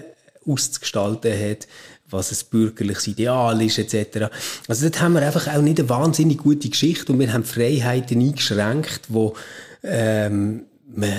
auszugestalten 0.45 1.31
hat, 1.31 1.67
was 2.09 2.31
ein 2.31 2.47
bürgerliches 2.49 3.07
Ideal 3.07 3.61
ist, 3.61 3.77
etc. 3.77 4.29
Also 4.67 4.89
dort 4.89 5.01
haben 5.01 5.13
wir 5.13 5.21
einfach 5.21 5.47
auch 5.47 5.61
nicht 5.61 5.79
eine 5.79 5.89
wahnsinnig 5.89 6.39
gute 6.39 6.69
Geschichte 6.69 7.11
und 7.11 7.19
wir 7.19 7.31
haben 7.31 7.43
Freiheiten 7.43 8.19
eingeschränkt, 8.19 9.01
wo 9.09 9.35
ähm, 9.83 10.65
man 10.93 11.13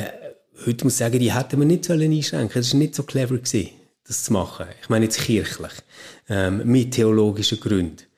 heute 0.67 0.85
muss 0.85 0.99
sagen, 0.99 1.19
die 1.19 1.33
hätten 1.33 1.59
wir 1.59 1.67
nicht 1.67 1.85
sollen 1.85 2.13
einschränken. 2.13 2.61
Es 2.61 2.73
war 2.73 2.79
nicht 2.79 2.95
so 2.95 3.03
clever 3.03 3.37
gewesen, 3.37 3.71
das 4.07 4.25
zu 4.25 4.33
machen. 4.33 4.67
Ich 4.83 4.89
meine 4.89 5.05
jetzt 5.07 5.21
kirchlich, 5.21 5.73
ähm, 6.29 6.63
mit 6.65 6.93
theologischen 6.93 7.61
Gründen. 7.61 8.10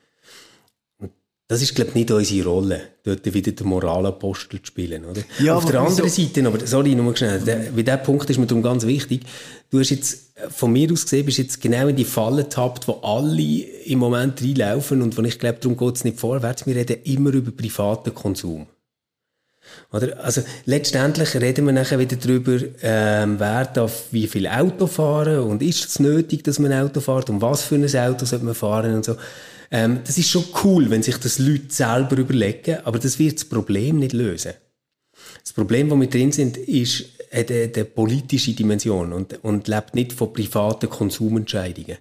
Das 1.53 1.61
ist, 1.61 1.75
glaube 1.75 1.91
ich, 1.91 1.95
nicht 1.97 2.11
unsere 2.11 2.49
Rolle, 2.49 2.81
dort 3.05 3.35
wieder 3.35 3.53
den 3.53 3.67
Moralapostel 3.67 4.63
zu 4.63 4.69
spielen, 4.69 5.05
oder? 5.05 5.21
Ja, 5.39 5.55
Auf 5.55 5.67
der 5.67 5.81
anderen 5.81 6.09
so 6.09 6.23
Seite, 6.23 6.47
aber, 6.47 6.67
sorry, 6.67 6.95
nur 6.95 7.15
schnell, 7.15 7.41
der, 7.41 7.77
weil 7.77 7.85
der 7.85 7.99
Punkt 7.99 8.31
ist 8.31 8.39
mir 8.39 8.47
darum 8.47 8.63
ganz 8.63 8.87
wichtig. 8.87 9.21
Du 9.69 9.79
hast 9.79 9.91
jetzt, 9.91 10.33
von 10.49 10.73
mir 10.73 10.91
aus 10.91 11.03
gesehen, 11.03 11.27
bist 11.27 11.37
jetzt 11.37 11.61
genau 11.61 11.89
in 11.89 11.97
die 11.97 12.07
Falle 12.07 12.45
getappt, 12.45 12.89
wo 12.89 12.93
alle 13.03 13.43
im 13.85 13.99
Moment 13.99 14.41
reinlaufen 14.41 15.03
und 15.03 15.19
wo 15.19 15.23
ich 15.25 15.39
glaube, 15.39 15.59
darum 15.61 15.77
geht 15.77 15.97
es 15.97 16.05
nicht 16.05 16.19
vorwärts. 16.19 16.65
Wir 16.65 16.75
reden 16.75 17.03
immer 17.05 17.35
über 17.35 17.51
privaten 17.51 18.15
Konsum. 18.15 18.67
Oder? 19.93 20.25
Also, 20.25 20.41
letztendlich 20.65 21.35
reden 21.35 21.67
wir 21.67 21.75
nachher 21.75 21.99
wieder 21.99 22.17
darüber, 22.17 22.59
ähm, 22.83 23.39
wer 23.39 23.67
darf 23.67 24.05
wie 24.11 24.27
viel 24.27 24.47
Auto 24.47 24.87
fahren 24.87 25.41
und 25.41 25.61
ist 25.61 25.87
es 25.87 26.01
nötig, 26.01 26.45
dass 26.45 26.59
man 26.59 26.73
Auto 26.73 27.01
fährt 27.01 27.29
und 27.29 27.43
was 27.43 27.63
für 27.63 27.75
ein 27.75 27.85
Auto 27.85 28.25
sollte 28.25 28.47
man 28.47 28.55
fahren 28.55 28.95
und 28.95 29.05
so. 29.05 29.17
Ähm, 29.73 30.01
das 30.05 30.19
ist 30.19 30.29
schon 30.29 30.45
cool, 30.63 30.91
wenn 30.91 31.03
sich 31.03 31.17
das 31.17 31.39
Leute 31.41 31.71
selber 31.71 32.19
überlegen, 32.19 32.79
aber 32.85 32.99
das 32.99 33.19
wird 33.19 33.37
das 33.37 33.45
Problem 33.47 33.99
nicht 33.99 34.13
lösen. 34.13 34.53
Das 35.43 35.53
Problem, 35.53 35.91
wo 35.91 35.99
wir 35.99 36.09
drin 36.09 36.31
sind, 36.31 36.57
ist 36.57 37.07
hat 37.33 37.51
eine, 37.51 37.71
eine 37.75 37.85
politische 37.85 38.53
Dimension 38.53 39.13
und, 39.13 39.43
und 39.43 39.67
lebt 39.67 39.95
nicht 39.95 40.13
von 40.13 40.33
privaten 40.33 40.91
Konsumentscheidungen. 40.91 41.97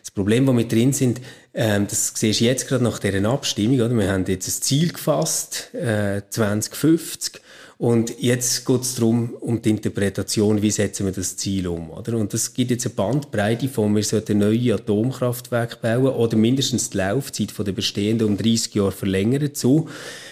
Das 0.00 0.10
Problem, 0.10 0.46
wo 0.46 0.56
wir 0.56 0.68
drin 0.68 0.92
sind, 0.92 1.20
ähm, 1.54 1.86
das 1.88 2.12
siehst 2.14 2.40
du 2.40 2.44
jetzt 2.44 2.68
gerade 2.68 2.84
nach 2.84 2.98
dieser 2.98 3.24
Abstimmung, 3.28 3.80
oder? 3.80 3.96
Wir 3.96 4.12
haben 4.12 4.26
jetzt 4.26 4.46
ein 4.46 4.62
Ziel 4.62 4.92
gefasst, 4.92 5.72
äh, 5.74 6.22
2050, 6.28 7.40
Und 7.84 8.18
jetzt 8.18 8.64
geht 8.64 8.80
es 8.80 8.94
darum, 8.94 9.34
um 9.40 9.60
die 9.60 9.68
Interpretation, 9.68 10.62
wie 10.62 10.70
setzen 10.70 11.04
wir 11.04 11.12
das 11.12 11.36
Ziel 11.36 11.68
um. 11.68 11.90
Oder? 11.90 12.16
Und 12.16 12.32
das 12.32 12.54
gibt 12.54 12.70
jetzt 12.70 12.86
eine 12.86 12.94
Bandbreite 12.94 13.68
von, 13.68 13.94
wir 13.94 14.02
sollten 14.02 14.38
neue 14.38 14.72
Atomkraftwerke 14.72 15.76
bauen 15.82 16.14
oder 16.14 16.34
mindestens 16.34 16.88
die 16.88 16.96
Laufzeit 16.96 17.52
von 17.52 17.66
der 17.66 17.72
bestehenden 17.72 18.28
um 18.28 18.38
30 18.38 18.74
Jahre 18.74 18.90
verlängern 18.90 19.54
zu. 19.54 19.86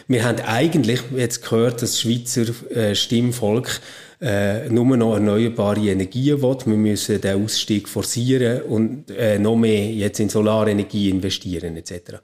Wir 0.09 0.25
haben 0.25 0.41
eigentlich 0.41 1.01
jetzt 1.15 1.43
gehört, 1.43 1.83
dass 1.83 1.91
das 1.91 2.01
Schweizer 2.01 2.47
äh, 2.71 2.95
Stimmvolk 2.95 3.83
äh, 4.23 4.71
nur 4.71 4.97
noch 4.97 5.13
erneuerbare 5.13 5.91
Energien 5.91 6.41
will. 6.41 6.57
Wir 6.65 6.77
müssen 6.79 7.21
den 7.21 7.45
Ausstieg 7.45 7.87
forcieren 7.87 8.63
und 8.63 9.11
äh, 9.11 9.39
noch 9.39 9.57
mehr 9.57 9.91
jetzt 9.91 10.21
in 10.21 10.31
Solarenergie 10.31 11.11
investieren 11.11 11.77
etc. 11.77 12.15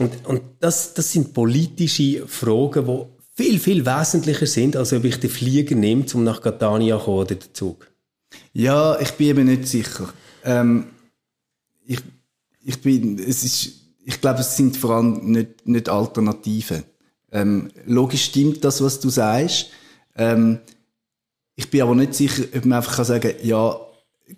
Und, 0.00 0.26
und 0.26 0.42
das, 0.58 0.94
das 0.94 1.12
sind 1.12 1.32
politische 1.32 2.26
Fragen, 2.26 2.86
die 2.86 3.13
viel, 3.34 3.58
viel 3.58 3.84
wesentlicher 3.84 4.46
sind, 4.46 4.76
als 4.76 4.92
ob 4.92 5.04
ich 5.04 5.18
den 5.18 5.30
Flieger 5.30 5.74
nehme, 5.74 6.06
um 6.14 6.24
nach 6.24 6.40
Catania 6.40 6.98
zu 6.98 7.04
kommen 7.04 7.18
oder 7.18 7.34
den 7.34 7.54
Zug. 7.54 7.90
Ja, 8.52 8.98
ich 9.00 9.12
bin 9.12 9.28
eben 9.28 9.46
nicht 9.46 9.68
sicher. 9.68 10.12
Ähm, 10.44 10.86
ich, 11.84 11.98
ich 12.64 12.80
bin, 12.80 13.18
es 13.18 13.44
ist, 13.44 13.72
ich 14.04 14.20
glaube, 14.20 14.40
es 14.40 14.56
sind 14.56 14.76
vor 14.76 14.90
allem 14.90 15.30
nicht, 15.30 15.66
nicht 15.66 15.88
Alternativen. 15.88 16.84
Ähm, 17.32 17.70
logisch 17.86 18.24
stimmt 18.24 18.64
das, 18.64 18.82
was 18.82 19.00
du 19.00 19.10
sagst. 19.10 19.70
Ähm, 20.16 20.60
ich 21.56 21.70
bin 21.70 21.82
aber 21.82 21.94
nicht 21.94 22.14
sicher, 22.14 22.44
ob 22.54 22.64
man 22.64 22.78
einfach 22.78 22.96
kann 22.96 23.04
sagen 23.04 23.34
ja, 23.42 23.76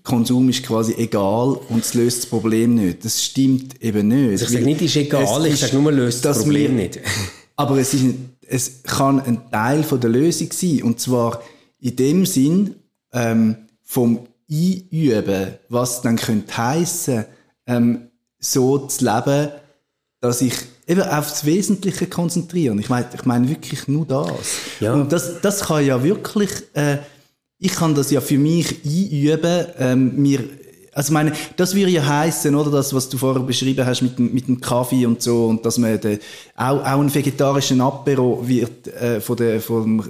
Konsum 0.03 0.49
ist 0.49 0.64
quasi 0.64 0.94
egal 0.94 1.59
und 1.68 1.84
es 1.84 1.94
löst 1.94 2.22
das 2.22 2.26
Problem 2.26 2.74
nicht. 2.74 3.05
Das 3.05 3.22
stimmt 3.22 3.80
eben 3.82 4.09
nicht. 4.09 4.30
Also 4.32 4.44
ich 4.47 4.51
sage 4.51 4.64
nicht, 4.64 4.82
es 4.82 4.88
ist 4.88 4.97
egal, 4.97 5.47
es 5.47 5.55
ich 5.55 5.61
sage 5.61 5.76
nur, 5.76 5.92
löst 5.92 6.24
das 6.24 6.38
Problem 6.42 6.76
wir, 6.76 6.84
nicht. 6.84 7.01
aber 7.57 7.78
es, 7.78 7.94
ist, 7.94 8.05
es 8.49 8.82
kann 8.82 9.20
ein 9.20 9.51
Teil 9.51 9.82
von 9.82 10.01
der 10.01 10.11
Lösung 10.11 10.53
sein. 10.53 10.82
Und 10.82 11.01
zwar 11.01 11.42
in 11.80 11.97
dem 11.97 12.26
Sinn, 12.26 12.76
ähm, 13.12 13.57
vom 13.82 14.26
Einüben, 14.51 15.55
was 15.68 16.03
dann 16.03 16.16
könnte 16.16 16.57
heissen, 16.57 17.24
ähm, 17.66 18.11
so 18.38 18.78
zu 18.78 19.05
leben, 19.05 19.51
dass 20.20 20.40
ich 20.40 20.55
eben 20.86 21.03
auf 21.03 21.30
das 21.30 21.44
Wesentliche 21.44 22.07
konzentrieren. 22.07 22.78
Ich 22.78 22.88
meine, 22.88 23.09
ich 23.14 23.24
meine 23.24 23.49
wirklich 23.49 23.88
nur 23.88 24.07
das. 24.07 24.30
Ja. 24.80 24.94
Und 24.94 25.12
das, 25.12 25.40
das 25.40 25.61
kann 25.61 25.84
ja 25.84 26.03
wirklich, 26.03 26.51
äh, 26.74 26.99
ich 27.59 27.72
kann 27.72 27.94
das 27.94 28.11
ja 28.11 28.20
für 28.20 28.38
mich 28.38 28.84
einüben, 28.84 29.66
ähm, 29.78 30.16
mir 30.16 30.44
also 30.97 31.12
meine, 31.12 31.34
das 31.57 31.74
würde 31.74 31.90
ja 31.90 32.07
heißen, 32.07 32.55
oder 32.55 32.70
das, 32.70 32.94
was 32.94 33.11
du 33.11 33.18
vorher 33.18 33.42
beschrieben 33.42 33.84
hast 33.84 34.01
mit 34.01 34.16
dem, 34.16 34.32
mit 34.32 34.49
dem 34.49 34.62
Kaffee 34.62 35.05
und 35.05 35.20
so, 35.20 35.44
und 35.44 35.66
dass 35.66 35.76
man 35.76 36.01
de, 36.01 36.20
auch, 36.55 36.80
auch 36.80 37.01
einen 37.01 37.14
vegetarischen 37.14 37.82
Apero 37.82 38.40
wird 38.49 38.88
äh, 38.88 39.20
von 39.20 39.36
der 39.36 39.61
vom 39.61 40.03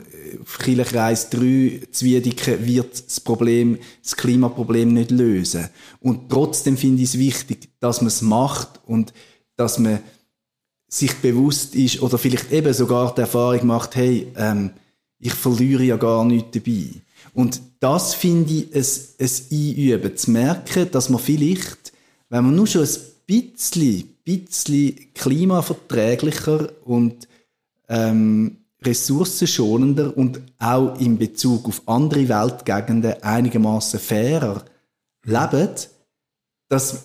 Kirchenkreis 0.62 1.28
3 1.30 1.88
Zwiedicke 1.90 2.64
wird 2.64 3.04
das 3.04 3.18
Problem, 3.18 3.78
das 4.00 4.14
Klimaproblem 4.14 4.92
nicht 4.92 5.10
lösen. 5.10 5.68
Und 5.98 6.30
trotzdem 6.30 6.76
finde 6.76 7.02
ich 7.02 7.08
es 7.08 7.18
wichtig, 7.18 7.68
dass 7.80 8.00
man 8.00 8.06
es 8.06 8.22
macht 8.22 8.80
und 8.86 9.12
dass 9.56 9.80
man 9.80 9.98
sich 10.86 11.16
bewusst 11.16 11.74
ist 11.74 12.00
oder 12.00 12.16
vielleicht 12.16 12.52
eben 12.52 12.72
sogar 12.72 13.12
die 13.12 13.22
Erfahrung 13.22 13.66
macht, 13.66 13.96
hey, 13.96 14.28
ähm, 14.36 14.70
ich 15.18 15.34
verliere 15.34 15.82
ja 15.82 15.96
gar 15.96 16.24
nichts 16.24 16.50
dabei. 16.52 17.02
Und 17.36 17.60
das 17.80 18.14
finde 18.14 18.52
ich 18.52 18.68
es, 18.72 19.14
es 19.18 19.50
Einüben, 19.52 20.16
zu 20.16 20.30
merken, 20.30 20.90
dass 20.90 21.10
man 21.10 21.20
vielleicht, 21.20 21.92
wenn 22.30 22.44
man 22.44 22.54
nur 22.54 22.66
schon 22.66 22.82
ein 22.82 22.88
bisschen, 23.26 24.16
bisschen 24.24 25.12
klimaverträglicher 25.14 26.70
und 26.84 27.28
ähm, 27.88 28.56
ressourcenschonender 28.82 30.16
und 30.16 30.40
auch 30.58 30.98
in 30.98 31.18
Bezug 31.18 31.68
auf 31.68 31.82
andere 31.86 32.28
Weltgegenden 32.28 33.22
einigermaßen 33.22 34.00
fairer 34.00 34.64
lebt, 35.24 35.90
dass, 36.68 37.04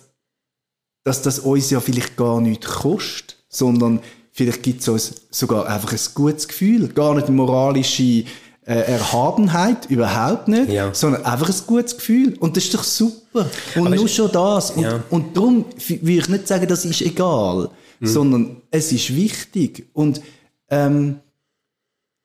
dass 1.03 1.21
das 1.21 1.39
uns 1.39 1.69
ja 1.69 1.79
vielleicht 1.79 2.15
gar 2.17 2.41
nichts 2.41 2.67
kostet 2.67 3.41
sondern 3.51 3.99
vielleicht 4.31 4.63
gibt 4.63 4.81
es 4.81 4.87
uns 4.87 5.21
sogar 5.29 5.67
einfach 5.67 5.91
ein 5.91 5.99
gutes 6.15 6.47
Gefühl, 6.47 6.87
gar 6.87 7.13
nicht 7.13 7.29
moralische 7.29 8.23
äh, 8.65 8.73
Erhabenheit, 8.73 9.89
überhaupt 9.89 10.47
nicht, 10.47 10.71
ja. 10.71 10.93
sondern 10.93 11.25
einfach 11.25 11.49
ein 11.49 11.55
gutes 11.65 11.95
Gefühl. 11.97 12.37
Und 12.39 12.55
das 12.57 12.65
ist 12.65 12.73
doch 12.73 12.83
super. 12.83 13.47
Und 13.75 13.87
Aber 13.87 13.95
nur 13.95 14.07
schon 14.07 14.31
das. 14.31 14.71
Und, 14.71 14.83
ja. 14.83 15.03
und 15.09 15.35
darum 15.35 15.65
will 15.87 16.19
ich 16.19 16.29
nicht 16.29 16.47
sagen, 16.47 16.67
das 16.67 16.85
ist 16.85 17.01
egal, 17.01 17.69
mhm. 17.99 18.07
sondern 18.07 18.57
es 18.69 18.91
ist 18.91 19.15
wichtig. 19.15 19.89
Und 19.93 20.21
ähm, 20.69 21.19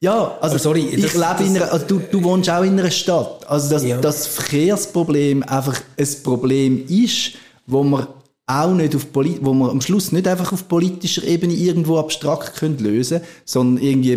ja, 0.01 0.37
also 0.41 0.59
sorry, 0.59 0.87
ich 0.93 1.03
das, 1.03 1.15
lebe 1.15 1.49
in 1.49 1.57
einer, 1.57 1.73
also 1.73 1.87
du, 1.87 2.01
du 2.11 2.23
wohnst 2.23 2.51
auch 2.51 2.63
in 2.63 2.79
einer 2.79 2.91
Stadt. 2.91 3.49
Also 3.49 3.71
dass 3.71 3.83
ja. 3.83 3.99
das 3.99 4.27
Verkehrsproblem 4.27 5.43
einfach 5.43 5.81
ein 5.97 6.09
Problem 6.23 6.85
ist, 6.87 7.33
wo 7.67 7.83
man 7.83 8.07
auch 8.47 8.73
nicht 8.73 8.95
auf 8.95 9.13
Polit 9.13 9.39
wo 9.43 9.53
man 9.55 9.71
am 9.71 9.81
Schluss 9.81 10.13
nicht 10.13 10.29
einfach 10.29 10.53
auf 10.53 10.69
politischer 10.69 11.25
Ebene 11.25 11.53
irgendwo 11.53 11.99
abstrakt 11.99 12.57
können 12.57 12.79
lösen 12.79 13.21
sondern 13.45 13.83
irgendwie 13.83 14.17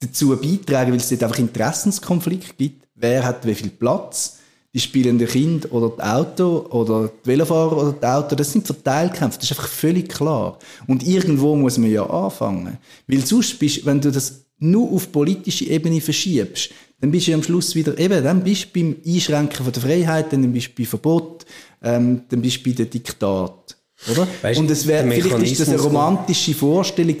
dazu 0.00 0.36
beitragen, 0.36 0.92
weil 0.92 0.98
es 0.98 1.08
dort 1.08 1.24
einfach 1.24 1.38
Interessenskonflikt 1.38 2.56
gibt. 2.56 2.86
Wer 2.94 3.24
hat 3.24 3.46
wie 3.46 3.54
viel 3.54 3.70
Platz? 3.70 4.38
Die 4.74 4.80
spielenden 4.80 5.26
Kinder 5.26 5.72
oder 5.72 5.96
die 5.96 6.02
Auto 6.02 6.66
oder 6.70 7.10
die 7.24 7.28
Velofahrer 7.28 7.76
oder 7.76 7.92
die 7.92 8.06
Auto, 8.06 8.36
das 8.36 8.52
sind 8.52 8.66
Verteilkämpfe, 8.66 9.38
das 9.38 9.50
ist 9.50 9.56
einfach 9.56 9.68
völlig 9.68 10.10
klar. 10.10 10.58
Und 10.86 11.06
irgendwo 11.06 11.56
muss 11.56 11.78
man 11.78 11.90
ja 11.90 12.08
anfangen. 12.08 12.76
Weil 13.06 13.24
sonst 13.24 13.58
bist, 13.58 13.86
wenn 13.86 14.00
du 14.00 14.12
das 14.12 14.44
nur 14.58 14.92
auf 14.92 15.10
politische 15.10 15.64
Ebene 15.64 16.00
verschiebst, 16.00 16.70
dann 17.00 17.10
bist 17.10 17.28
du 17.28 17.34
am 17.34 17.42
Schluss 17.42 17.74
wieder, 17.74 17.96
eben, 17.98 18.22
dann 18.22 18.42
bist 18.42 18.66
du 18.66 18.80
beim 18.80 18.96
Einschränken 19.06 19.64
von 19.64 19.72
der 19.72 19.82
Freiheit, 19.82 20.32
dann 20.32 20.52
bist 20.52 20.68
du 20.68 20.82
bei 20.82 20.84
Verbot, 20.84 21.46
ähm, 21.82 22.22
dann 22.28 22.42
bist 22.42 22.58
du 22.58 22.64
bei 22.64 22.76
der 22.76 22.86
Diktat. 22.86 23.76
Oder? 24.10 24.28
Weißt, 24.42 24.60
und 24.60 24.70
es 24.70 24.86
wäre, 24.86 25.08
vielleicht 25.10 25.52
ist 25.52 25.60
das 25.60 25.68
eine 25.68 25.80
romantische 25.80 26.54
Vorstellung, 26.54 27.16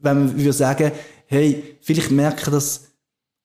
wenn 0.00 0.24
man 0.24 0.36
würde 0.36 0.52
sagen, 0.52 0.92
hey, 1.32 1.76
vielleicht 1.80 2.10
merken 2.10 2.52
das 2.52 2.82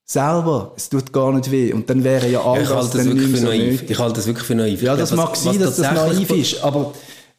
selber, 0.03 0.73
es 0.75 0.89
tut 0.89 1.11
gar 1.11 1.33
nicht 1.33 1.51
weh. 1.51 1.73
Und 1.73 1.89
dann 1.89 2.03
wäre 2.03 2.29
ja 2.29 2.41
alles 2.41 2.69
ja, 2.69 2.75
ich 2.75 2.81
halte 2.81 2.97
das 2.97 3.05
wirklich 3.05 3.39
für 3.39 3.45
naiv. 3.45 3.89
Ich 3.89 3.99
halte 3.99 4.15
das 4.15 4.27
wirklich 4.27 4.45
für 4.45 4.55
naiv. 4.55 4.81
Ja, 4.81 4.95
das 4.95 5.09
glaube, 5.09 5.23
mag 5.23 5.31
was, 5.31 5.43
sein, 5.43 5.59
was 5.59 5.75
dass 5.75 5.77
das 5.77 5.93
naiv 5.93 6.29
ist, 6.31 6.63
aber 6.63 6.93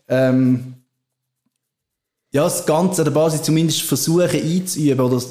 ähm, 0.09 0.75
ja, 2.31 2.45
das 2.45 2.67
Ganze 2.67 3.03
an 3.03 3.05
der 3.07 3.13
Basis 3.13 3.43
zumindest 3.43 3.83
versuchen 3.83 4.29
einzuüben 4.29 5.01
oder 5.01 5.23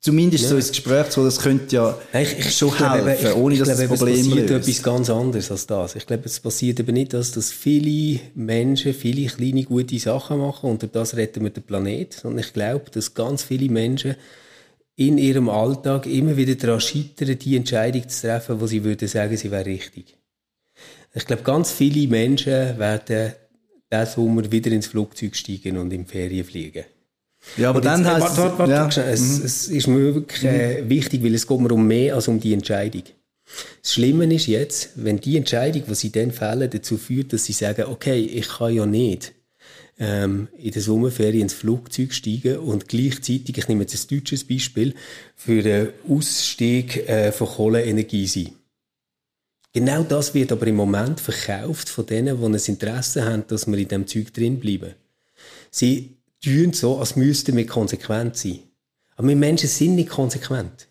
zumindest 0.00 0.44
ja. 0.44 0.50
so 0.50 0.56
ins 0.56 0.68
Gespräch 0.70 1.10
zu 1.10 1.24
das 1.24 1.38
könnte 1.38 1.76
ja 1.76 1.98
ich, 2.14 2.38
ich, 2.38 2.56
schon 2.56 2.68
ich 2.68 2.80
helfen, 2.80 3.08
eben, 3.08 3.26
ich, 3.26 3.36
ohne 3.36 3.58
dass 3.58 3.68
glaube, 3.68 3.88
das 3.88 3.98
Problem 3.98 4.20
es 4.20 4.28
passiert 4.28 4.50
löst. 4.50 4.68
etwas 4.68 4.82
ganz 4.82 5.10
anderes 5.10 5.50
als 5.50 5.66
das. 5.66 5.94
Ich 5.96 6.06
glaube, 6.06 6.22
es 6.24 6.40
passiert 6.40 6.80
eben 6.80 6.94
nicht, 6.94 7.12
dass, 7.12 7.32
dass 7.32 7.50
viele 7.50 8.20
Menschen 8.34 8.94
viele 8.94 9.28
kleine 9.28 9.64
gute 9.64 9.98
Sachen 9.98 10.38
machen 10.38 10.70
und 10.70 10.82
durch 10.82 10.92
das 10.92 11.16
retten 11.16 11.42
wir 11.42 11.50
den 11.50 11.64
Planet, 11.64 12.14
sondern 12.14 12.38
ich 12.44 12.52
glaube, 12.52 12.90
dass 12.90 13.12
ganz 13.12 13.42
viele 13.42 13.68
Menschen 13.68 14.16
in 14.98 15.16
ihrem 15.16 15.48
Alltag 15.48 16.06
immer 16.06 16.36
wieder 16.36 16.56
daran 16.56 16.80
scheitern, 16.80 17.38
die 17.38 17.56
Entscheidung 17.56 18.08
zu 18.08 18.26
treffen, 18.26 18.60
wo 18.60 18.66
sie 18.66 18.82
würden 18.82 19.06
sagen, 19.06 19.36
sie 19.36 19.50
wäre 19.50 19.64
richtig. 19.64 20.18
Ich 21.14 21.24
glaube, 21.24 21.44
ganz 21.44 21.70
viele 21.70 22.08
Menschen 22.08 22.78
werden 22.78 23.32
diesen 23.92 24.06
Sommer 24.06 24.50
wieder 24.50 24.72
ins 24.72 24.88
Flugzeug 24.88 25.36
steigen 25.36 25.76
und 25.76 25.92
in 25.92 26.04
Ferien 26.04 26.44
fliegen. 26.44 26.84
Ja, 27.56 27.70
aber 27.70 27.80
dann 27.80 28.04
heißt 28.04 28.36
warte, 28.36 28.58
warte, 28.58 28.72
warte, 28.72 29.00
ja. 29.02 29.06
es, 29.06 29.38
mhm. 29.38 29.46
es 29.46 29.68
ist 29.68 29.86
mir 29.86 30.14
wirklich 30.16 30.44
äh, 30.44 30.88
wichtig, 30.88 31.22
weil 31.22 31.34
es 31.34 31.46
geht 31.46 31.60
mir 31.60 31.70
um 31.70 31.86
mehr 31.86 32.16
als 32.16 32.26
um 32.26 32.40
die 32.40 32.52
Entscheidung. 32.52 33.04
Das 33.80 33.92
Schlimme 33.92 34.34
ist 34.34 34.48
jetzt, 34.48 34.90
wenn 34.96 35.20
die 35.20 35.36
Entscheidung, 35.36 35.84
die 35.88 35.94
sie 35.94 36.10
dann 36.10 36.32
fällen, 36.32 36.68
dazu 36.68 36.98
führt, 36.98 37.32
dass 37.32 37.44
sie 37.44 37.52
sagen, 37.52 37.84
okay, 37.84 38.18
ich 38.18 38.48
kann 38.48 38.74
ja 38.74 38.84
nicht 38.84 39.32
ähm, 39.98 40.48
in 40.56 40.70
der 40.70 40.82
Sommerferien 40.82 41.42
ins 41.42 41.54
Flugzeug 41.54 42.12
steigen 42.12 42.58
und 42.58 42.88
gleichzeitig, 42.88 43.58
ich 43.58 43.68
nehme 43.68 43.82
jetzt 43.82 43.94
ein 43.94 44.16
deutsches 44.16 44.44
Beispiel, 44.44 44.94
für 45.36 45.62
den 45.62 45.88
Ausstieg 46.08 47.08
äh, 47.08 47.32
von 47.32 47.48
Kohleenergie 47.48 48.26
sein. 48.26 48.50
Genau 49.72 50.02
das 50.02 50.34
wird 50.34 50.50
aber 50.52 50.66
im 50.66 50.76
Moment 50.76 51.20
verkauft 51.20 51.88
von 51.88 52.06
denen, 52.06 52.38
die 52.38 52.44
ein 52.44 52.54
Interesse 52.54 53.24
haben, 53.24 53.44
dass 53.48 53.66
wir 53.66 53.78
in 53.78 53.88
diesem 53.88 54.06
Zeug 54.06 54.32
drin 54.32 54.58
bleiben. 54.58 54.94
Sie 55.70 56.16
tun 56.42 56.72
so, 56.72 56.98
als 56.98 57.16
müssten 57.16 57.56
wir 57.56 57.66
konsequent 57.66 58.36
sein. 58.36 58.60
Aber 59.16 59.28
wir 59.28 59.36
Menschen 59.36 59.68
sind 59.68 59.96
nicht 59.96 60.08
konsequent. 60.08 60.88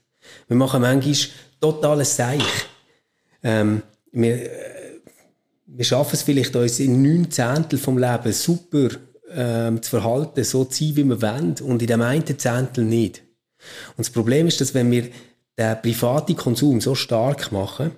Wir 0.48 0.58
machen 0.58 0.82
manchmal 0.82 1.16
totales 1.60 2.16
Seich. 2.16 2.44
Ähm, 3.44 3.82
wir, 4.12 4.52
äh, 4.52 4.77
wir 5.68 5.86
schaffen 5.86 6.16
es 6.16 6.24
vielleicht, 6.24 6.56
uns 6.56 6.80
in 6.80 7.02
neun 7.02 7.30
Zehntel 7.30 7.78
vom 7.78 7.98
Leben 7.98 8.32
super 8.32 8.90
ähm, 9.30 9.82
zu 9.82 9.90
verhalten, 9.90 10.44
so 10.44 10.66
zu 10.66 10.86
sein, 10.86 10.96
wie 10.96 11.04
wir 11.04 11.22
wollen, 11.22 11.56
und 11.62 11.82
in 11.82 11.88
dem 11.88 12.02
einen 12.02 12.26
Zehntel 12.26 12.86
nicht. 12.86 13.24
Und 13.90 14.00
das 14.00 14.10
Problem 14.10 14.48
ist, 14.48 14.62
dass 14.62 14.74
wenn 14.74 14.90
wir 14.90 15.10
den 15.58 15.82
privaten 15.82 16.36
Konsum 16.36 16.80
so 16.80 16.96
stark 16.96 17.52
machen, 17.52 17.92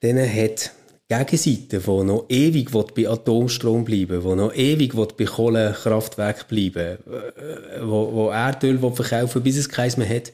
dann 0.00 0.18
hat 0.18 0.72
Gegenseite, 1.08 1.80
die 1.80 2.04
noch 2.04 2.26
ewig 2.28 2.70
bei 2.94 3.08
Atomstrom 3.08 3.84
bleiben 3.84 4.22
will, 4.22 4.30
die 4.30 4.36
noch 4.36 4.54
ewig 4.54 4.94
bei 5.16 5.24
Kohlekraftwerk 5.24 6.46
bleiben 6.48 6.98
will, 7.04 7.32
wo, 7.82 8.12
wo 8.12 8.30
Erdöl 8.30 8.78
verkaufen 8.78 9.42
bis 9.42 9.56
es 9.56 9.68
keins 9.68 9.96
mehr 9.96 10.08
hat, 10.08 10.32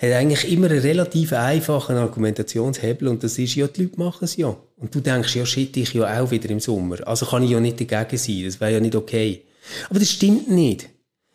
hat 0.00 0.12
eigentlich 0.12 0.50
immer 0.50 0.70
einen 0.70 0.80
relativ 0.80 1.32
einfachen 1.34 1.96
Argumentationshebel 1.96 3.08
und 3.08 3.22
das 3.22 3.38
ist 3.38 3.54
ja, 3.54 3.66
die 3.66 3.82
Leute 3.82 3.98
machen 3.98 4.24
es 4.24 4.36
ja. 4.36 4.56
Und 4.78 4.94
du 4.94 5.00
denkst, 5.00 5.36
ja 5.36 5.44
shit, 5.44 5.76
ich 5.76 5.92
ja 5.92 6.22
auch 6.22 6.30
wieder 6.30 6.48
im 6.48 6.60
Sommer. 6.60 7.06
Also 7.06 7.26
kann 7.26 7.42
ich 7.42 7.50
ja 7.50 7.60
nicht 7.60 7.80
dagegen 7.80 8.16
sein, 8.16 8.44
das 8.44 8.60
wäre 8.60 8.72
ja 8.72 8.80
nicht 8.80 8.96
okay. 8.96 9.42
Aber 9.90 9.98
das 9.98 10.10
stimmt 10.10 10.50
nicht. 10.50 10.88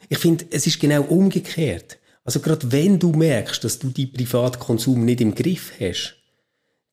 Ich 0.09 0.17
finde, 0.17 0.45
es 0.49 0.65
ist 0.65 0.79
genau 0.79 1.03
umgekehrt. 1.03 1.99
Also 2.23 2.39
gerade 2.39 2.71
wenn 2.71 2.97
du 2.97 3.11
merkst, 3.11 3.63
dass 3.63 3.77
du 3.77 3.89
die 3.89 4.07
Privatkonsum 4.07 5.05
nicht 5.05 5.21
im 5.21 5.35
Griff 5.35 5.73
hast, 5.79 6.15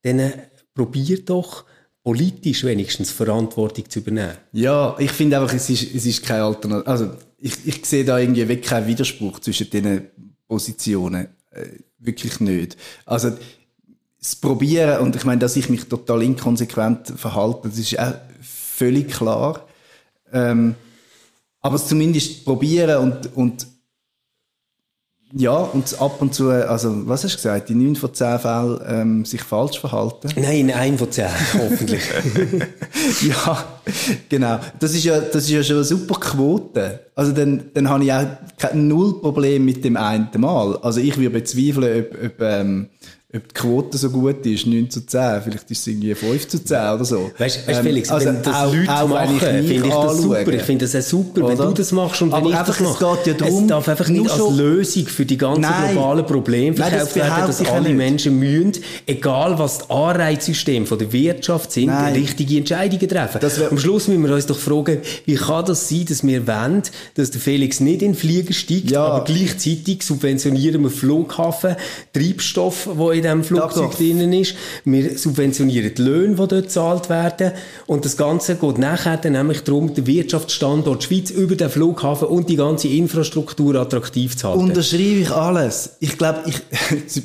dann 0.03 0.19
äh, 0.19 0.33
probier 0.75 1.25
doch 1.25 1.65
politisch 2.05 2.65
wenigstens 2.65 3.11
Verantwortung 3.13 3.89
zu 3.89 4.01
übernehmen. 4.01 4.37
Ja, 4.53 4.95
ich 4.99 5.13
finde 5.13 5.41
einfach, 5.41 5.55
es 5.55 5.71
ist, 5.71 5.95
es 5.95 6.05
ist 6.05 6.23
keine 6.23 6.45
Alternative. 6.45 6.87
Also, 6.87 7.13
ich, 7.39 7.67
ich 7.67 7.85
sehe 7.87 8.05
da 8.05 8.19
irgendwie 8.19 8.47
wirklich 8.47 8.69
keinen 8.69 8.87
Widerspruch 8.87 9.41
zwischen 9.41 9.71
diesen 9.71 10.09
Positionen. 10.47 11.29
Äh, 11.53 11.79
wirklich 11.99 12.41
nicht. 12.41 12.77
Also, 13.07 13.33
das 14.19 14.37
Probieren, 14.37 15.01
und 15.01 15.17
ich 15.17 15.25
meine, 15.25 15.41
dass 15.41 15.57
ich 15.57 15.69
mich 15.69 15.89
total 15.89 16.23
inkonsequent 16.23 17.13
verhalte, 17.17 17.69
das 17.69 17.79
ist 17.79 17.99
auch 17.99 18.15
völlig 18.41 19.11
klar. 19.11 19.67
Ähm, 20.33 20.75
aber 21.61 21.77
zumindest 21.77 22.45
probieren 22.45 22.99
und, 22.99 23.37
und 23.37 23.67
ja, 25.35 25.57
und 25.57 25.99
ab 26.01 26.21
und 26.21 26.35
zu, 26.35 26.51
also, 26.51 27.07
was 27.09 27.25
hast 27.25 27.33
du 27.33 27.37
gesagt, 27.37 27.71
in 27.71 27.83
neun 27.83 27.97
von 27.97 28.13
zehn 28.13 28.39
Fällen 28.39 28.81
ähm, 28.87 29.25
sich 29.25 29.43
falsch 29.43 29.81
verhalten? 29.81 30.29
Nein, 30.37 30.61
in 30.61 30.71
einem 30.73 30.99
von 30.99 31.11
zehn, 31.11 31.27
hoffentlich. 31.55 32.03
ja, 33.23 33.65
genau. 34.29 34.59
Das 34.79 34.95
ist 34.95 35.05
ja, 35.05 35.21
das 35.21 35.45
ist 35.45 35.51
ja 35.51 35.63
schon 35.63 35.77
eine 35.77 35.85
super 35.85 36.21
Quote. 36.21 37.01
Also 37.15 37.33
dann, 37.33 37.65
dann 37.73 37.89
habe 37.89 38.05
ich 38.05 38.13
auch 38.13 38.27
kein 38.59 38.89
Null 38.89 39.21
Problem 39.21 39.65
mit 39.65 39.85
dem 39.85 39.97
einen 39.97 40.29
Mal. 40.37 40.77
Also 40.83 41.01
ich 41.01 41.17
würde 41.17 41.31
bezweifeln, 41.31 42.05
ob, 42.05 42.25
ob 42.25 42.43
ähm, 42.43 42.89
ob 43.35 43.49
die 43.49 43.55
Quote 43.55 43.97
so 43.97 44.11
gut 44.11 44.45
ist, 44.45 44.67
9 44.67 44.91
zu 44.91 45.07
10, 45.07 45.41
vielleicht 45.43 45.71
ist 45.71 45.81
es 45.81 45.87
irgendwie 45.87 46.15
5 46.15 46.49
zu 46.49 46.63
10 46.63 46.77
oder 46.77 47.05
so. 47.05 47.31
Weißt 47.39 47.61
du, 47.67 47.73
ähm, 47.73 47.83
Felix, 47.83 48.11
also 48.11 48.27
wenn 48.27 48.43
das 48.43 48.55
auch, 48.55 48.75
Leute 48.75 48.95
auch 48.95 49.09
machen, 49.09 49.39
finde 49.41 49.73
ich 49.73 49.83
das 49.83 50.19
super. 50.19 50.53
Ich 50.53 50.63
finde 50.63 50.85
das 50.85 50.97
auch 50.97 51.09
super, 51.09 51.45
oder? 51.45 51.59
wenn 51.59 51.67
du 51.69 51.73
das 51.73 51.93
machst 51.93 52.21
und 52.21 52.31
wenn 52.31 52.39
Aber 52.39 52.51
ich 52.51 52.57
einfach, 52.57 52.77
das 52.77 52.81
mache. 52.83 53.19
Es, 53.19 53.25
geht 53.25 53.27
ja 53.29 53.47
darum, 53.47 53.63
es 53.63 53.69
darf 53.69 53.89
einfach 53.89 54.09
nicht 54.09 54.31
als 54.31 54.57
Lösung 54.57 55.07
für 55.07 55.25
die 55.25 55.39
ganzen 55.39 55.63
Nein. 55.63 55.93
globalen 55.93 56.27
Probleme 56.27 56.77
verkauft 56.77 57.17
werden, 57.17 57.47
dass 57.47 57.67
alle 57.67 57.89
nicht. 57.89 57.97
Menschen 57.97 58.39
müssen, 58.39 58.73
egal 59.07 59.59
was 59.59 59.79
das 59.79 59.91
Anreizsystem 59.91 60.85
von 60.85 60.99
der 60.99 61.11
Wirtschaft 61.11 61.73
sind, 61.73 61.87
Nein. 61.87 62.13
richtige 62.13 62.59
Entscheidungen 62.59 63.09
treffen. 63.09 63.41
Am 63.71 63.79
Schluss 63.79 64.09
müssen 64.09 64.27
wir 64.27 64.35
uns 64.35 64.45
doch 64.45 64.59
fragen, 64.59 64.99
wie 65.25 65.37
kann 65.37 65.65
das 65.65 65.89
sein, 65.89 66.05
dass 66.07 66.23
wir 66.23 66.47
wollen, 66.47 66.83
dass 67.15 67.31
der 67.31 67.41
Felix 67.41 67.81
nicht 67.81 68.03
in 68.03 68.13
den 68.13 68.15
Flieger 68.15 68.53
steigt, 68.53 68.91
ja. 68.91 69.07
aber 69.07 69.25
gleichzeitig 69.25 70.03
subventionieren 70.03 70.83
wir 70.83 70.91
Flughafen, 70.91 71.77
Treibstoff, 72.13 72.91
wo 72.93 73.11
in 73.25 73.41
diesem 73.41 73.45
Flugzeug 73.45 73.97
drinnen 73.97 74.33
ist. 74.33 74.55
Wir 74.85 75.17
subventionieren 75.19 75.95
die 75.95 76.03
Löhne, 76.03 76.31
die 76.31 76.37
dort 76.37 76.51
gezahlt 76.51 77.09
werden. 77.09 77.53
Und 77.87 78.05
das 78.05 78.17
Ganze 78.17 78.57
geht 78.57 78.79
nachher 78.79 79.17
dann 79.17 79.33
nämlich 79.33 79.63
darum, 79.63 79.95
den 79.95 80.07
Wirtschaftsstandort 80.07 81.05
Schweiz 81.05 81.31
über 81.31 81.57
den 81.57 81.71
Flughafen 81.71 82.29
und 82.29 82.49
die 82.49 82.57
ganze 82.57 82.89
Infrastruktur 82.89 83.75
attraktiv 83.77 84.37
zu 84.37 84.49
halten. 84.49 84.61
Unterschreibe 84.61 85.21
ich 85.21 85.31
alles. 85.31 85.97
Ich 86.01 86.19
glaube, 86.19 86.43
ich, 86.47 86.61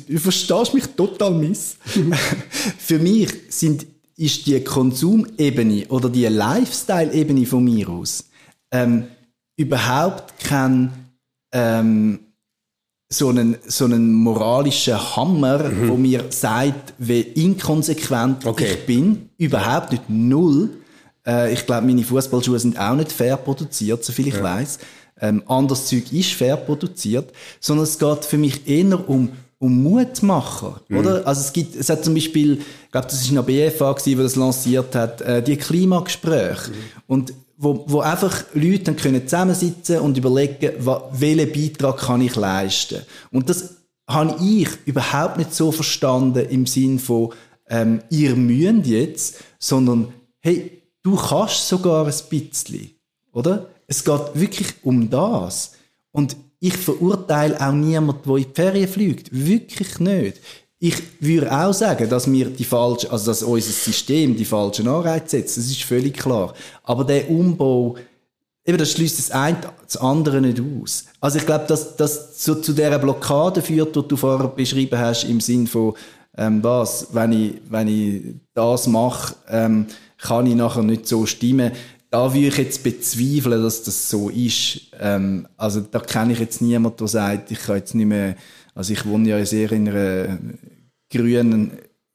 du 0.08 0.18
verstehst 0.18 0.74
mich 0.74 0.86
total 0.96 1.32
miss. 1.32 1.76
Für 2.78 2.98
mich 2.98 3.30
sind, 3.48 3.86
ist 4.16 4.46
die 4.46 4.60
Konsumebene 4.60 5.86
oder 5.88 6.08
die 6.08 6.26
Lifestyle-Ebene 6.26 7.46
von 7.46 7.64
mir 7.64 7.88
aus 7.88 8.24
ähm, 8.70 9.04
überhaupt 9.56 10.38
kein 10.40 10.92
ähm, 11.52 12.20
so 13.08 13.28
einen, 13.28 13.56
so 13.66 13.86
einen 13.86 14.12
moralischen 14.12 15.16
Hammer, 15.16 15.64
mhm. 15.64 15.88
wo 15.88 15.96
mir 15.96 16.24
sagt, 16.28 16.94
wie 16.98 17.20
inkonsequent 17.20 18.44
okay. 18.44 18.72
ich 18.72 18.86
bin. 18.86 19.30
Überhaupt 19.38 19.92
nicht 19.92 20.08
null. 20.08 20.70
Äh, 21.26 21.52
ich 21.52 21.64
glaube, 21.64 21.86
meine 21.86 22.02
Fußballschuhe 22.02 22.58
sind 22.58 22.78
auch 22.78 22.94
nicht 22.94 23.12
fair 23.12 23.36
produziert, 23.36 24.04
soviel 24.04 24.28
ich 24.28 24.34
ja. 24.34 24.42
weiß. 24.42 24.78
Ähm, 25.20 25.42
anderes 25.46 25.86
Zeug 25.86 26.12
ist 26.12 26.32
fair 26.32 26.56
produziert, 26.56 27.32
sondern 27.60 27.84
es 27.84 27.98
geht 27.98 28.24
für 28.24 28.38
mich 28.38 28.68
eher 28.68 29.08
um 29.08 29.30
um 29.60 29.82
Mutmacher, 29.82 30.80
mhm. 30.88 30.98
oder? 30.98 31.26
Also 31.26 31.40
es 31.40 31.52
gibt, 31.52 31.74
es 31.74 31.88
hat 31.88 32.04
zum 32.04 32.14
Beispiel, 32.14 32.58
ich 32.58 32.92
glaube, 32.92 33.08
das 33.08 33.20
ist 33.20 33.30
eine 33.30 33.42
BFA 33.42 33.92
gewesen, 33.92 34.16
die 34.16 34.22
das 34.22 34.36
lanciert 34.36 34.94
hat, 34.94 35.20
äh, 35.20 35.42
die 35.42 35.56
Klimagespräche. 35.56 36.70
Mhm. 36.70 36.74
Und 37.06 37.32
wo, 37.58 37.84
wo 37.88 38.00
einfach 38.00 38.44
Leute 38.54 38.84
dann 38.84 38.96
können 38.96 39.26
zusammensitzen 39.26 39.98
und 39.98 40.16
überlegen, 40.16 40.72
welchen 41.12 41.52
Beitrag 41.52 41.98
kann 41.98 42.20
ich 42.20 42.36
leisten. 42.36 43.02
Und 43.32 43.50
das 43.50 43.78
habe 44.08 44.36
ich 44.42 44.68
überhaupt 44.86 45.36
nicht 45.36 45.52
so 45.52 45.72
verstanden 45.72 46.48
im 46.48 46.66
Sinn 46.66 46.98
von, 46.98 47.30
ähm, 47.68 48.00
ihr 48.10 48.36
müsst 48.36 48.86
jetzt, 48.86 49.44
sondern, 49.58 50.14
hey, 50.40 50.82
du 51.02 51.16
kannst 51.16 51.68
sogar 51.68 52.06
ein 52.06 52.12
bisschen, 52.30 52.90
oder? 53.32 53.68
Es 53.88 54.04
geht 54.04 54.20
wirklich 54.34 54.74
um 54.82 55.10
das. 55.10 55.72
Und 56.12 56.36
ich 56.60 56.76
verurteile 56.76 57.60
auch 57.60 57.72
niemanden, 57.72 58.22
der 58.24 58.36
in 58.36 58.44
die 58.44 58.54
Ferien 58.54 58.88
fliegt. 58.88 59.28
Wirklich 59.32 59.98
nicht. 59.98 60.40
Ich 60.80 60.94
würde 61.20 61.50
auch 61.50 61.72
sagen, 61.72 62.08
dass 62.08 62.30
wir 62.30 62.46
die 62.46 62.64
falschen, 62.64 63.10
also 63.10 63.30
dass 63.30 63.42
unser 63.42 63.72
System 63.72 64.36
die 64.36 64.44
falschen 64.44 64.86
Anreize 64.86 65.30
setzt. 65.30 65.56
Das 65.56 65.66
ist 65.66 65.82
völlig 65.82 66.16
klar. 66.16 66.54
Aber 66.84 67.02
der 67.02 67.28
Umbau, 67.28 67.96
eben, 68.64 68.78
das 68.78 68.92
schließt 68.92 69.18
das 69.18 69.30
eine 69.32 69.58
das 69.84 69.96
andere 69.96 70.40
nicht 70.40 70.60
aus. 70.60 71.06
Also 71.20 71.38
ich 71.38 71.46
glaube, 71.46 71.64
dass 71.66 71.96
das 71.96 72.44
so 72.44 72.54
zu 72.54 72.72
dieser 72.72 72.98
Blockade 72.98 73.60
führt, 73.60 73.96
die 73.96 74.06
du 74.06 74.16
vorher 74.16 74.46
beschrieben 74.48 74.98
hast, 74.98 75.24
im 75.24 75.40
Sinn 75.40 75.66
von, 75.66 75.94
ähm, 76.36 76.62
was, 76.62 77.08
wenn 77.12 77.32
ich, 77.32 77.54
wenn 77.68 77.88
ich 77.88 78.22
das 78.54 78.86
mache, 78.86 79.34
ähm, 79.48 79.86
kann 80.18 80.46
ich 80.46 80.54
nachher 80.54 80.82
nicht 80.82 81.08
so 81.08 81.26
stimmen. 81.26 81.72
Da 82.10 82.32
würde 82.32 82.48
ich 82.48 82.56
jetzt 82.56 82.84
bezweifeln, 82.84 83.62
dass 83.62 83.82
das 83.82 84.08
so 84.08 84.28
ist. 84.28 84.80
Ähm, 85.00 85.48
also 85.56 85.80
da 85.80 85.98
kenne 85.98 86.34
ich 86.34 86.38
jetzt 86.38 86.62
niemanden, 86.62 86.98
der 86.98 87.08
sagt, 87.08 87.50
ich 87.50 87.58
kann 87.58 87.76
jetzt 87.76 87.94
nicht 87.94 88.06
mehr 88.06 88.36
also 88.78 88.92
ich 88.92 89.04
wohne 89.04 89.28
ja 89.28 89.44
sehr 89.44 89.72
in 89.72 89.88
einer 89.88 90.38
grünen, 91.12 91.72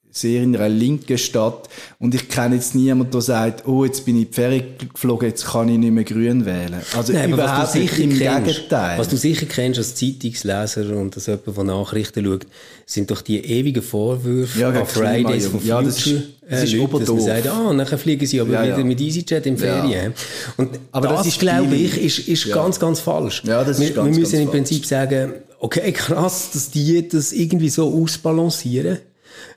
sehr 0.09 0.43
in 0.43 0.55
einer 0.55 0.69
linken 0.69 1.17
Stadt 1.17 1.67
und 1.99 2.15
ich 2.15 2.29
kenne 2.29 2.55
jetzt 2.55 2.73
niemanden, 2.73 3.11
der 3.11 3.19
sagt, 3.19 3.67
oh, 3.67 3.83
jetzt 3.83 4.05
bin 4.05 4.15
ich 4.15 4.21
in 4.21 4.27
die 4.29 4.33
Ferien 4.33 4.63
geflogen, 4.93 5.27
jetzt 5.27 5.45
kann 5.45 5.67
ich 5.67 5.77
nicht 5.77 5.91
mehr 5.91 6.05
grün 6.05 6.45
wählen. 6.45 6.81
Also 6.95 7.11
Nein, 7.11 7.33
überhaupt 7.33 7.75
nicht 7.75 7.99
im 7.99 8.17
kennst, 8.17 8.45
Gegenteil. 8.45 8.97
Was 8.97 9.09
du 9.09 9.17
sicher 9.17 9.45
kennst 9.45 9.77
als 9.77 9.95
Zeitungsleser 9.95 10.95
und 10.95 11.13
als 11.15 11.25
jemand, 11.25 11.57
der 11.57 11.63
Nachrichten 11.65 12.23
schaut, 12.23 12.47
sind 12.85 13.11
doch 13.11 13.19
die 13.19 13.43
ewigen 13.43 13.83
Vorwürfe 13.83 14.61
ja, 14.61 14.69
an 14.69 14.85
Fridays 14.85 15.47
for 15.47 15.59
ja, 15.61 15.81
das 15.81 16.05
ist, 16.05 16.23
das 16.49 16.63
ist 16.63 16.73
äh, 16.75 16.77
Leute, 16.77 16.99
dass 16.99 17.09
man 17.09 17.19
sagt, 17.19 17.47
ah, 17.47 17.73
nachher 17.73 17.97
fliegen 17.97 18.25
sie 18.25 18.39
aber 18.39 18.53
ja, 18.53 18.63
wieder 18.63 18.85
mit 18.85 19.01
EasyJet 19.01 19.45
in 19.47 19.57
Ferien. 19.57 20.13
Und 20.55 20.79
aber 20.93 21.09
das, 21.09 21.25
das 21.25 21.37
glaube 21.39 21.75
ich, 21.75 22.01
ist, 22.01 22.19
ist 22.29 22.53
ganz, 22.53 22.79
ganz 22.79 23.01
falsch. 23.01 23.43
Ja, 23.43 23.65
das 23.65 23.79
ist 23.79 23.89
wir, 23.89 23.95
ganz, 23.95 24.15
wir 24.15 24.19
müssen 24.21 24.31
ganz 24.31 24.43
im 24.45 24.49
Prinzip 24.49 24.85
sagen, 24.85 25.33
okay, 25.63 25.93
krass, 25.93 26.51
dass 26.51 26.71
die 26.71 27.07
das 27.07 27.31
irgendwie 27.31 27.69
so 27.69 27.89
ausbalancieren, 27.89 28.99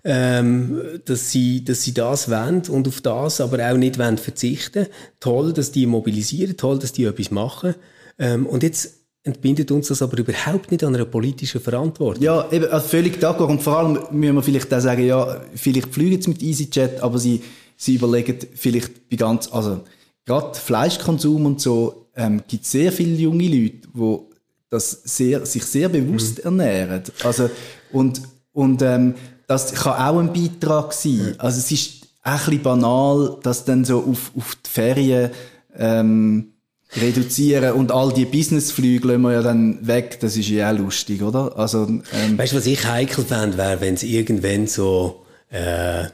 ähm, 0.04 1.00
dass 1.04 1.30
sie, 1.32 1.64
dass 1.64 1.82
sie 1.82 1.94
das 1.94 2.30
wollen 2.30 2.62
und 2.68 2.86
auf 2.86 3.00
das 3.00 3.40
aber 3.40 3.58
auch 3.70 3.76
nicht 3.76 3.98
wollen 3.98 4.16
verzichten. 4.16 4.86
Toll, 5.18 5.52
dass 5.52 5.72
die 5.72 5.84
mobilisieren, 5.84 6.56
toll, 6.56 6.78
dass 6.78 6.92
die 6.92 7.04
etwas 7.04 7.32
machen. 7.32 7.74
Ähm, 8.18 8.46
und 8.46 8.62
jetzt 8.62 9.00
entbindet 9.24 9.72
uns 9.72 9.88
das 9.88 10.00
aber 10.00 10.16
überhaupt 10.18 10.70
nicht 10.70 10.84
an 10.84 10.94
einer 10.94 11.06
politischen 11.06 11.60
Verantwortung. 11.60 12.22
Ja, 12.22 12.50
eben, 12.52 12.66
also 12.66 12.86
völlig 12.86 13.20
d'accord. 13.20 13.50
Und 13.50 13.62
vor 13.62 13.78
allem 13.78 13.98
müssen 14.12 14.36
wir 14.36 14.42
vielleicht 14.42 14.72
auch 14.72 14.80
sagen, 14.80 15.04
ja, 15.04 15.40
vielleicht 15.56 15.92
fliegen 15.92 16.22
sie 16.22 16.30
mit 16.30 16.40
EasyJet, 16.40 17.00
aber 17.00 17.18
sie, 17.18 17.42
sie 17.76 17.96
überlegen 17.96 18.38
vielleicht 18.54 19.10
bei 19.10 19.16
ganz, 19.16 19.52
also, 19.52 19.80
gerade 20.24 20.56
Fleischkonsum 20.56 21.46
und 21.46 21.60
so, 21.60 22.06
ähm, 22.14 22.44
gibt 22.46 22.64
sehr 22.64 22.92
viele 22.92 23.16
junge 23.16 23.48
Leute, 23.48 23.88
die 23.92 24.35
das 24.70 24.90
sehr, 25.04 25.46
sich 25.46 25.64
sehr 25.64 25.88
bewusst 25.88 26.38
mhm. 26.38 26.44
ernähren. 26.60 27.02
Also, 27.22 27.50
und, 27.92 28.22
und 28.52 28.82
ähm, 28.82 29.14
das 29.46 29.72
kann 29.74 29.94
auch 29.94 30.18
ein 30.18 30.32
Beitrag 30.32 30.92
sein. 30.92 31.12
Mhm. 31.12 31.34
Also 31.38 31.58
es 31.58 31.70
ist 31.70 32.06
ein 32.22 32.38
bisschen 32.38 32.62
banal, 32.62 33.38
dass 33.42 33.64
dann 33.64 33.84
so 33.84 34.00
auf, 34.00 34.32
auf 34.36 34.56
die 34.56 34.70
Ferien 34.70 35.30
ähm, 35.76 36.52
reduzieren 36.96 37.74
und 37.74 37.92
all 37.92 38.12
die 38.12 38.24
Businessflüge 38.24 39.08
lassen 39.08 39.22
wir 39.22 39.32
ja 39.32 39.42
dann 39.42 39.86
weg. 39.86 40.18
Das 40.20 40.36
ist 40.36 40.48
ja 40.48 40.72
auch 40.72 40.78
lustig, 40.78 41.22
oder? 41.22 41.56
Also, 41.56 41.84
ähm, 41.84 42.38
weißt 42.38 42.52
du, 42.52 42.56
was 42.56 42.66
ich 42.66 42.86
heikel 42.86 43.24
fände, 43.24 43.56
wäre, 43.56 43.80
wenn 43.80 43.94
es 43.94 44.02
irgendwann 44.02 44.66
so 44.66 45.24
äh, 45.50 46.04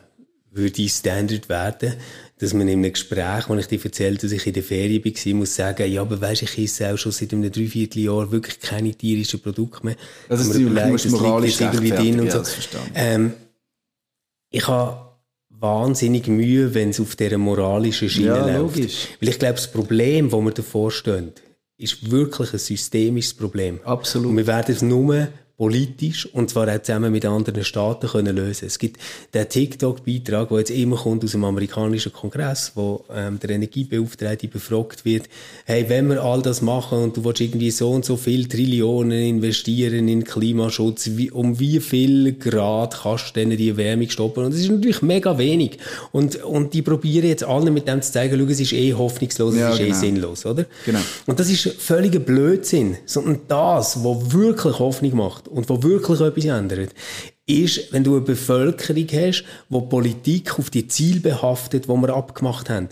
würde 0.51 0.89
Standard 0.89 1.49
werden, 1.49 1.95
dass 2.43 2.55
man 2.55 2.67
in 2.67 2.81
einem 2.81 2.93
Gespräch, 2.93 3.49
wo 3.49 3.55
ich 3.55 3.67
dir 3.67 3.85
erzählt 3.85 4.25
dass 4.25 4.33
ich 4.33 4.45
in 4.49 4.53
der 4.53 4.65
Ferien 4.65 5.05
war, 5.05 5.35
muss 5.35 5.55
sagen, 5.55 5.91
ja, 5.91 6.01
aber 6.03 6.21
weisst, 6.21 6.43
ich 6.43 6.59
esse 6.59 6.93
auch 6.93 6.97
schon 6.97 7.13
seit 7.13 7.33
einem 7.33 7.53
Dreivierteljahr 7.53 8.33
wirklich 8.33 8.59
keine 8.59 8.93
tierischen 8.93 9.39
Produkte 9.41 9.87
mehr. 9.87 9.97
Also, 10.29 10.49
das, 10.49 10.57
ist 10.57 10.61
überlegt, 10.61 11.05
das 11.05 11.61
liegt 11.61 11.61
irgendwie 11.61 11.91
drin 11.91 12.21
und 12.21 12.33
so. 12.33 12.43
Ähm, 12.97 13.35
ich 14.51 14.67
habe 14.67 15.13
wahnsinnig 15.51 16.27
Mühe, 16.27 16.75
wenn 16.75 16.91
es 16.91 16.99
auf 16.99 17.15
dieser 17.15 17.39
moralischen 17.39 18.09
Schiene 18.09 18.27
Ja, 18.27 18.47
läuft. 18.59 18.77
logisch. 18.77 19.09
Weil 19.21 19.29
ich 19.29 19.39
glaube, 19.39 19.55
das 19.55 19.71
Problem, 19.71 20.29
das 20.29 20.41
wir 20.41 20.51
davor 20.51 20.91
stehen, 20.91 21.33
ist 21.79 22.11
wirklich 22.11 22.53
ein 22.53 22.59
systemisches 22.59 23.35
Problem. 23.35 23.79
Absolut. 23.85 24.31
Und 24.31 24.37
wir 24.37 24.49
werden 24.49 24.75
es 24.75 24.83
nur 24.83 25.29
politisch 25.63 26.27
und 26.27 26.51
zwar 26.51 26.67
auch 26.67 26.83
zusammen 26.83 27.13
mit 27.13 27.25
anderen 27.25 27.63
Staaten 27.63 28.09
können 28.09 28.35
lösen. 28.35 28.67
Es 28.67 28.81
gibt 28.81 29.01
den 29.33 29.49
TikTok-Beitrag, 29.49 30.49
der 30.49 30.59
jetzt 30.59 30.73
immer 30.73 30.97
kommt 30.97 31.23
aus 31.23 31.31
dem 31.31 31.45
amerikanischen 31.45 32.13
Kongress, 32.13 32.73
wo 32.75 33.05
ähm, 33.15 33.39
der 33.39 33.51
Energiebeauftragte 33.51 34.49
befragt 34.49 35.05
wird, 35.05 35.29
hey, 35.65 35.85
wenn 35.87 36.09
wir 36.09 36.21
all 36.21 36.43
das 36.43 36.63
machen 36.63 36.99
und 36.99 37.17
du 37.17 37.25
willst 37.25 37.43
irgendwie 37.43 37.71
so 37.71 37.93
und 37.93 38.05
so 38.05 38.17
viel 38.17 38.49
Trillionen 38.49 39.23
investieren 39.23 40.09
in 40.09 40.25
Klimaschutz, 40.25 41.11
wie, 41.13 41.31
um 41.31 41.61
wie 41.61 41.79
viel 41.79 42.33
Grad 42.33 43.01
kannst 43.01 43.29
du 43.29 43.35
denn 43.35 43.57
die 43.57 43.69
Erwärmung 43.69 44.11
stoppen? 44.11 44.47
Und 44.47 44.55
das 44.55 44.63
ist 44.63 44.69
natürlich 44.69 45.01
mega 45.03 45.39
wenig. 45.39 45.79
Und, 46.11 46.43
und 46.43 46.75
die 46.75 46.83
probieren 46.83 47.29
jetzt 47.29 47.45
allen 47.45 47.73
mit 47.73 47.87
dem 47.87 48.03
zu 48.03 48.11
zeigen, 48.11 48.37
schau, 48.37 48.51
es 48.51 48.59
ist 48.59 48.73
eh 48.73 48.95
hoffnungslos, 48.95 49.55
Ja, 49.55 49.69
es 49.69 49.75
ist 49.75 49.81
eh 49.81 49.85
genau. 49.85 50.01
sinnlos, 50.01 50.45
oder? 50.45 50.67
Genau. 50.85 50.99
Und 51.27 51.39
das 51.39 51.49
ist 51.49 51.69
völliger 51.79 52.19
Blödsinn. 52.19 52.97
Sondern 53.07 53.43
das, 53.47 54.03
was 54.03 54.33
wirklich 54.33 54.81
Hoffnung 54.81 55.15
macht 55.15 55.52
und 55.53 55.69
was 55.69 55.83
wirklich 55.83 56.21
etwas 56.21 56.45
ändert, 56.45 56.95
ist, 57.47 57.93
wenn 57.93 58.05
du 58.05 58.17
eine 58.17 58.23
Bevölkerung 58.23 59.07
hast, 59.13 59.45
die 59.69 59.81
Politik 59.89 60.59
auf 60.59 60.71
die 60.71 60.89
Ziele 60.89 61.21
behaftet, 61.21 61.85
die 61.85 61.89
wir 61.89 62.15
abgemacht 62.15 62.71
haben. 62.71 62.89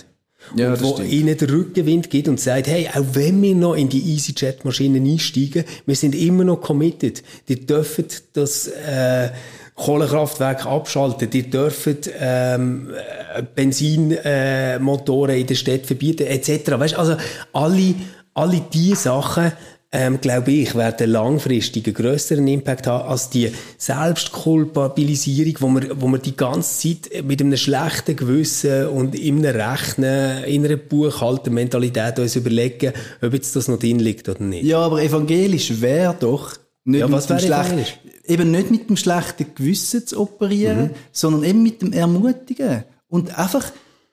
Ja, 0.56 0.72
und 0.72 0.82
wo 0.82 0.94
stimmt. 0.94 1.12
ihnen 1.12 1.36
den 1.36 1.50
Rückenwind 1.50 2.10
gibt 2.10 2.26
und 2.26 2.40
sagt, 2.40 2.66
hey, 2.66 2.88
auch 2.88 3.04
wenn 3.12 3.40
wir 3.42 3.54
noch 3.54 3.74
in 3.74 3.88
die 3.88 4.14
EasyJet-Maschinen 4.14 5.06
einsteigen, 5.06 5.64
wir 5.86 5.94
sind 5.94 6.14
immer 6.14 6.44
noch 6.44 6.60
committed. 6.60 7.22
Die 7.48 7.66
dürfen 7.66 8.06
das 8.32 8.66
äh, 8.66 9.30
Kohlekraftwerk 9.74 10.66
abschalten, 10.66 11.30
die 11.30 11.48
dürfen 11.48 11.98
ähm, 12.18 12.90
äh, 13.34 13.42
Benzinmotoren 13.42 14.24
äh, 14.24 14.78
Motoren 14.78 15.36
in 15.36 15.46
der 15.46 15.54
Stadt 15.54 15.86
verbieten, 15.86 16.26
etc. 16.26 16.70
Weißt, 16.72 16.94
also 16.94 17.16
alle, 17.52 17.94
alle 18.34 18.62
diese 18.72 18.96
Sachen 18.96 19.52
ähm, 19.92 20.20
glaube 20.20 20.52
ich, 20.52 20.74
werden 20.76 21.10
langfristig 21.10 21.86
einen 21.86 21.94
grösseren 21.94 22.46
Impact 22.46 22.86
haben 22.86 23.08
als 23.08 23.28
die 23.30 23.50
Selbstkulpabilisierung, 23.76 25.54
wo 25.60 25.68
wir, 25.80 26.00
wo 26.00 26.06
wir 26.08 26.18
die 26.18 26.36
ganze 26.36 26.80
Zeit 27.02 27.24
mit 27.24 27.40
einem 27.40 27.56
schlechten 27.56 28.16
Gewissen 28.16 28.88
und 28.88 29.14
in 29.14 29.44
einem 29.44 29.60
Rechnen, 29.60 30.44
in 30.44 30.64
einer 30.64 30.76
Buchhaltermentalität 30.76 32.18
uns 32.18 32.36
überlegen, 32.36 32.92
ob 33.20 33.32
jetzt 33.32 33.56
das 33.56 33.68
noch 33.68 33.78
drin 33.78 33.98
liegt 33.98 34.28
oder 34.28 34.42
nicht. 34.42 34.64
Ja, 34.64 34.78
aber 34.78 35.02
evangelisch 35.02 35.80
wäre 35.80 36.14
doch 36.18 36.56
nicht 36.84 37.00
Ja, 37.00 37.08
mit 37.08 37.28
dem 37.28 37.38
schlechten, 37.38 37.84
eben 38.26 38.50
nicht 38.50 38.70
mit 38.70 38.88
dem 38.88 38.96
schlechten 38.96 39.46
Gewissen 39.54 40.06
zu 40.06 40.20
operieren, 40.20 40.84
Mhm. 40.84 40.90
sondern 41.12 41.44
eben 41.44 41.62
mit 41.62 41.82
dem 41.82 41.92
Ermutigen 41.92 42.84
und 43.08 43.36
einfach 43.38 43.64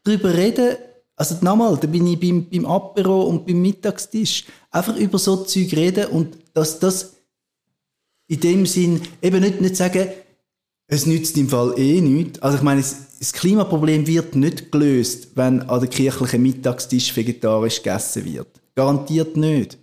darüber 0.04 0.34
reden. 0.34 0.76
Also 1.18 1.36
nochmal, 1.42 1.76
da 1.78 1.88
bin 1.88 2.06
ich 2.08 2.20
beim, 2.20 2.48
beim 2.50 2.66
Apero 2.66 3.24
und 3.24 3.46
beim 3.46 3.62
Mittagstisch. 3.62 4.46
Einfach 4.72 4.96
über 4.96 5.18
so 5.18 5.38
Zeug 5.38 5.74
reden 5.74 6.06
und 6.08 6.38
dass 6.54 6.80
das 6.80 7.16
in 8.28 8.40
dem 8.40 8.66
Sinn 8.66 9.02
eben 9.22 9.42
nicht, 9.42 9.60
nicht 9.60 9.76
sagen, 9.76 10.08
es 10.88 11.06
nützt 11.06 11.36
im 11.38 11.50
Fall 11.50 11.74
eh 11.78 12.00
nichts. 12.02 12.40
Also 12.40 12.58
ich 12.58 12.64
meine, 12.64 12.80
es- 12.82 13.18
das 13.20 13.34
Klimaproblem 13.34 14.06
wird 14.06 14.36
nicht 14.36 14.72
gelöst, 14.72 15.30
wenn 15.36 15.64
an 15.64 15.80
der 15.80 15.90
kirchlichen 15.90 16.42
Mittagstisch 16.44 17.16
vegetarisch 17.16 17.78
gegessen 17.82 18.24
wird. 18.26 18.48
Garantiert 18.76 19.36
nicht. 19.36 19.78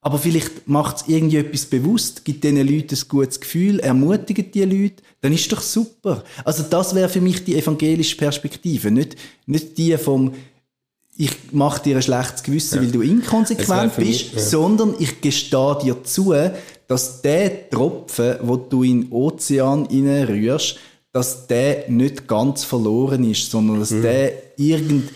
Aber 0.00 0.16
vielleicht 0.18 0.68
macht 0.68 0.98
es 0.98 1.08
irgendwie 1.08 1.38
etwas 1.38 1.66
bewusst, 1.66 2.24
gibt 2.24 2.44
diesen 2.44 2.56
Leuten 2.58 2.94
ein 2.94 3.08
gutes 3.08 3.40
Gefühl, 3.40 3.80
ermutigt 3.80 4.54
die 4.54 4.62
Leute, 4.64 5.02
dann 5.20 5.32
ist 5.32 5.50
doch 5.50 5.60
super. 5.60 6.22
Also 6.44 6.62
das 6.62 6.94
wäre 6.94 7.08
für 7.08 7.20
mich 7.20 7.44
die 7.44 7.56
evangelische 7.56 8.16
Perspektive, 8.16 8.92
nicht, 8.92 9.16
nicht 9.46 9.76
die 9.76 9.98
vom 9.98 10.32
ich 11.20 11.32
mache 11.50 11.82
dir 11.82 11.96
ein 11.96 12.02
schlechtes 12.02 12.44
Gewissen, 12.44 12.80
weil 12.80 12.92
du 12.92 13.02
inkonsequent 13.02 13.96
bist, 13.96 14.06
mich, 14.06 14.32
ja. 14.34 14.38
sondern 14.40 14.94
ich 15.00 15.20
gestehe 15.20 15.76
dir 15.82 16.04
zu, 16.04 16.32
dass 16.86 17.22
der 17.22 17.68
Tropfen, 17.68 18.36
wo 18.42 18.56
du 18.56 18.84
in 18.84 19.02
den 19.02 19.12
Ozean 19.12 19.86
rührst, 19.86 20.76
dass 21.12 21.48
der 21.48 21.90
nicht 21.90 22.28
ganz 22.28 22.62
verloren 22.62 23.28
ist, 23.28 23.50
sondern 23.50 23.80
dass 23.80 23.88
der 23.90 24.32
irgend 24.56 25.10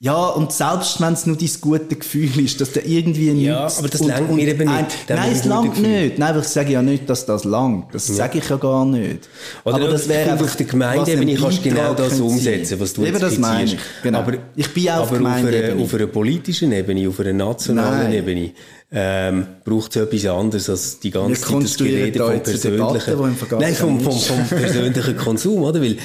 ja, 0.00 0.26
und 0.28 0.52
selbst 0.52 1.00
wenn 1.00 1.12
es 1.14 1.26
nur 1.26 1.36
dein 1.36 1.50
gute 1.60 1.96
Gefühl 1.96 2.38
ist, 2.38 2.60
dass 2.60 2.70
der 2.70 2.86
irgendwie 2.86 3.32
Ja, 3.44 3.64
nützt 3.64 3.78
aber 3.80 3.88
das 3.88 4.00
langt 4.04 4.32
mir 4.32 4.46
eben 4.46 4.68
ein- 4.68 4.84
nicht, 4.84 4.96
Nein, 5.08 5.32
es 5.32 5.44
langt 5.44 5.76
nicht. 5.82 6.18
Nein, 6.18 6.30
aber 6.30 6.38
ich 6.40 6.46
sage 6.48 6.72
ja 6.72 6.82
nicht, 6.82 7.10
dass 7.10 7.26
das 7.26 7.42
langt. 7.44 7.92
Das 7.92 8.06
sage 8.06 8.38
ich 8.38 8.48
ja 8.48 8.56
gar 8.56 8.84
nicht. 8.84 9.28
Oder 9.64 9.74
aber 9.74 9.88
das 9.88 10.08
wäre 10.08 10.30
einfach, 10.30 10.44
auf 10.44 10.54
der 10.54 10.66
Gemeindeebene 10.66 11.34
kannst 11.34 11.58
du 11.58 11.68
genau 11.68 11.94
das 11.94 12.20
umsetzen, 12.20 12.64
sein. 12.66 12.80
was 12.80 12.92
du 12.92 13.02
Eben, 13.02 13.12
jetzt 13.14 13.22
das 13.22 13.32
skizzierst. 13.34 13.76
Genau. 14.04 14.18
Aber, 14.20 14.34
ich 14.54 14.72
bin 14.72 14.88
auch 14.90 15.00
auf 15.00 15.08
aber 15.12 15.20
auf 15.20 15.26
einer, 15.26 15.36
Gemeindeebene. 15.40 15.82
auf 15.82 15.94
einer 15.94 16.06
politischen 16.06 16.70
Ebene, 16.72 17.08
auf 17.08 17.18
einer 17.18 17.32
nationalen 17.32 18.04
Nein. 18.04 18.12
Ebene, 18.12 18.50
ähm, 18.90 19.46
braucht 19.64 19.94
es 19.96 20.02
etwas 20.02 20.24
anderes 20.26 20.70
als 20.70 21.00
die 21.00 21.10
ganze 21.10 21.42
Zeit 21.42 21.62
das 21.62 21.76
Gerede 21.76 22.18
vom 22.20 22.28
Debatte, 22.30 22.50
persönlichen, 22.50 23.36
Vergangenen 23.36 23.60
nein, 23.60 23.74
vom, 23.74 24.00
vom, 24.00 24.18
vom 24.18 24.46
persönlichen 24.46 25.16
Konsum, 25.24 25.62
oder? 25.62 25.82
Weil 25.82 25.96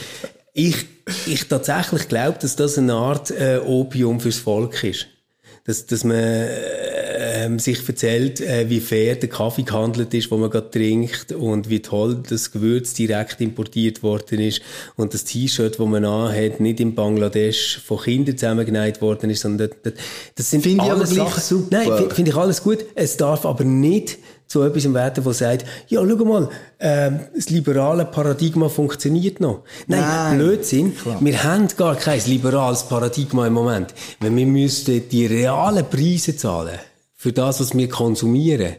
ich, 0.53 0.75
ich 1.25 1.47
tatsächlich 1.47 2.07
glaube, 2.07 2.37
dass 2.41 2.55
das 2.55 2.77
eine 2.77 2.93
Art 2.93 3.31
äh, 3.31 3.59
Opium 3.65 4.19
fürs 4.19 4.37
Volk 4.37 4.83
ist. 4.83 5.07
Dass, 5.65 5.85
dass 5.85 6.03
man 6.03 6.17
äh, 6.17 7.45
ähm, 7.45 7.57
sich 7.57 7.87
erzählt, 7.87 8.41
äh, 8.41 8.69
wie 8.69 8.81
fair 8.81 9.15
der 9.15 9.29
Kaffee 9.29 9.63
gehandelt 9.63 10.13
ist, 10.13 10.29
wo 10.29 10.35
man 10.35 10.49
gerade 10.49 10.69
trinkt 10.69 11.31
und 11.31 11.69
wie 11.69 11.81
toll 11.81 12.21
das 12.29 12.51
Gewürz 12.51 12.93
direkt 12.93 13.39
importiert 13.39 14.03
worden 14.03 14.39
ist 14.41 14.61
und 14.97 15.13
das 15.13 15.23
T-Shirt, 15.23 15.79
das 15.79 15.87
man 15.87 16.03
anhat, 16.03 16.59
nicht 16.59 16.81
in 16.81 16.95
Bangladesch 16.95 17.79
von 17.79 17.97
Kindern 18.01 18.37
zusammengenäht 18.37 19.01
worden 19.01 19.29
ist, 19.29 19.39
sondern 19.41 19.69
das, 19.83 19.93
das 20.35 20.49
sind 20.49 20.63
Finde 20.63 20.83
ich 20.83 20.91
aber 20.91 20.99
alles 20.99 21.11
Sachen. 21.11 21.41
super. 21.41 21.77
Nein, 21.77 22.09
fi- 22.09 22.15
finde 22.15 22.31
ich 22.31 22.37
alles 22.37 22.61
gut. 22.61 22.79
Es 22.95 23.15
darf 23.15 23.45
aber 23.45 23.63
nicht 23.63 24.17
zu 24.47 24.61
etwas 24.61 24.93
werden, 24.93 25.23
das 25.23 25.37
sagt, 25.37 25.65
ja, 25.87 26.01
schau 26.07 26.25
mal, 26.25 26.49
ähm, 26.79 27.19
das 27.35 27.49
liberale 27.49 28.05
Paradigma 28.05 28.69
funktioniert 28.69 29.39
noch. 29.39 29.63
Nein, 29.87 30.01
Nein. 30.01 30.37
Blödsinn. 30.37 30.93
Wir 31.19 31.43
haben 31.43 31.67
gar 31.75 31.95
kein 31.95 32.21
liberales 32.25 32.83
Paradigma 32.83 33.47
im 33.47 33.53
Moment. 33.53 33.93
Wenn 34.19 34.35
wir 34.35 34.45
müssten 34.45 35.07
die 35.09 35.25
realen 35.25 35.85
Preise 35.89 36.35
zahlen 36.35 36.79
für 37.15 37.33
das, 37.33 37.59
was 37.59 37.75
wir 37.75 37.89
konsumieren, 37.89 38.75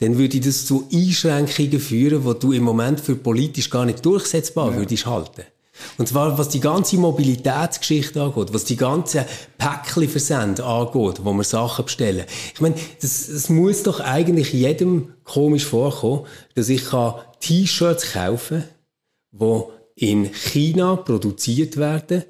dann 0.00 0.18
würde 0.18 0.40
das 0.40 0.66
zu 0.66 0.88
Einschränkungen 0.92 1.78
führen, 1.80 2.24
die 2.24 2.38
du 2.40 2.52
im 2.52 2.64
Moment 2.64 3.00
für 3.00 3.16
politisch 3.16 3.70
gar 3.70 3.84
nicht 3.84 4.04
durchsetzbar 4.04 4.76
würdest 4.76 5.06
halten. 5.06 5.44
Und 5.98 6.08
zwar, 6.08 6.38
was 6.38 6.48
die 6.48 6.60
ganze 6.60 6.96
Mobilitätsgeschichte 6.96 8.22
angeht, 8.22 8.54
was 8.54 8.64
die 8.64 8.76
ganzen 8.76 9.24
Päckchenversände 9.58 10.64
angeht, 10.64 11.24
wo 11.24 11.32
wir 11.32 11.44
Sachen 11.44 11.84
bestellen. 11.84 12.24
Ich 12.54 12.60
meine, 12.60 12.76
das, 13.00 13.26
das 13.26 13.48
muss 13.48 13.82
doch 13.82 14.00
eigentlich 14.00 14.52
jedem 14.52 15.14
komisch 15.24 15.64
vorkommen, 15.64 16.26
dass 16.54 16.68
ich 16.68 16.86
kann 16.86 17.14
T-Shirts 17.40 18.12
kaufen 18.12 18.64
wo 19.34 19.72
in 19.96 20.32
China 20.32 20.96
produziert 20.96 21.76
werden, 21.76 22.24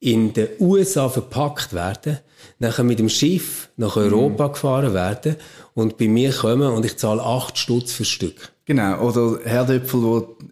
in 0.00 0.32
den 0.32 0.48
USA 0.60 1.08
verpackt 1.08 1.72
werden, 1.72 2.18
nachher 2.58 2.84
mit 2.84 2.98
dem 2.98 3.08
Schiff 3.08 3.70
nach 3.76 3.96
Europa 3.96 4.48
gefahren 4.48 4.94
werden 4.94 5.36
und 5.74 5.96
bei 5.98 6.08
mir 6.08 6.32
kommen 6.32 6.72
und 6.72 6.84
ich 6.84 6.96
zahle 6.98 7.22
8 7.22 7.56
Stutz 7.58 7.92
für 7.92 8.04
Stück. 8.04 8.52
Genau, 8.68 9.00
oder 9.00 9.38
Herdöpfel, 9.44 9.98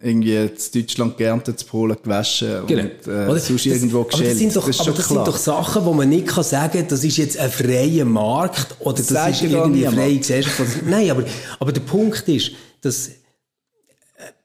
die 0.01 0.07
irgendwie 0.07 0.35
in 0.37 0.51
Deutschland 0.73 1.17
geerntet, 1.17 1.61
in 1.61 1.67
Polen 1.67 1.95
gewaschen 2.01 2.61
und 2.61 2.71
äh, 2.71 2.89
Genau. 3.05 3.29
Oder? 3.29 3.39
sonst 3.39 3.65
irgendwo 3.67 4.03
das, 4.05 4.15
aber 4.15 4.23
das 4.23 4.33
geschält. 4.33 4.37
sind 4.39 4.55
doch, 4.55 4.65
das 4.67 4.79
aber 4.79 4.91
das 4.91 5.07
klar. 5.07 5.25
sind 5.25 5.27
doch 5.27 5.37
Sachen, 5.37 5.85
wo 5.85 5.93
man 5.93 6.09
nicht 6.09 6.25
kann 6.25 6.43
sagen 6.43 6.85
das 6.89 7.03
ist 7.03 7.17
jetzt 7.17 7.37
ein 7.37 7.51
freier 7.51 8.05
Markt 8.05 8.75
oder 8.79 8.97
das, 8.97 9.07
sagt 9.07 9.33
ist 9.33 9.43
irgendwie 9.43 9.85
eine 9.85 9.95
freie 9.95 10.17
Gesellschaft. 10.17 10.81
Nein, 10.89 11.11
aber, 11.11 11.25
aber 11.59 11.71
der 11.71 11.81
Punkt 11.81 12.27
ist, 12.27 12.53
dass 12.81 13.11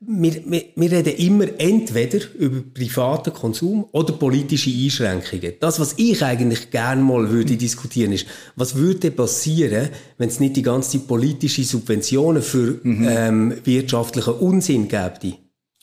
wir, 0.00 0.34
wir, 0.44 0.64
wir 0.76 0.92
reden 0.92 1.14
immer 1.16 1.46
entweder 1.58 2.18
über 2.38 2.60
privaten 2.74 3.32
Konsum 3.32 3.86
oder 3.92 4.12
politische 4.12 4.70
Einschränkungen. 4.70 5.54
Das, 5.60 5.80
was 5.80 5.94
ich 5.96 6.22
eigentlich 6.22 6.70
gerne 6.70 7.02
mal 7.02 7.30
würde 7.30 7.56
diskutieren, 7.56 8.12
ist, 8.12 8.26
was 8.54 8.74
würde 8.74 9.10
passieren, 9.10 9.88
wenn 10.18 10.28
es 10.28 10.40
nicht 10.40 10.56
die 10.56 10.62
ganze 10.62 10.98
Zeit 10.98 11.08
politische 11.08 11.64
Subventionen 11.64 12.42
für 12.42 12.80
Mhm. 12.82 13.06
ähm, 13.08 13.54
wirtschaftlichen 13.64 14.34
Unsinn 14.34 14.88
gäbe? 14.88 15.38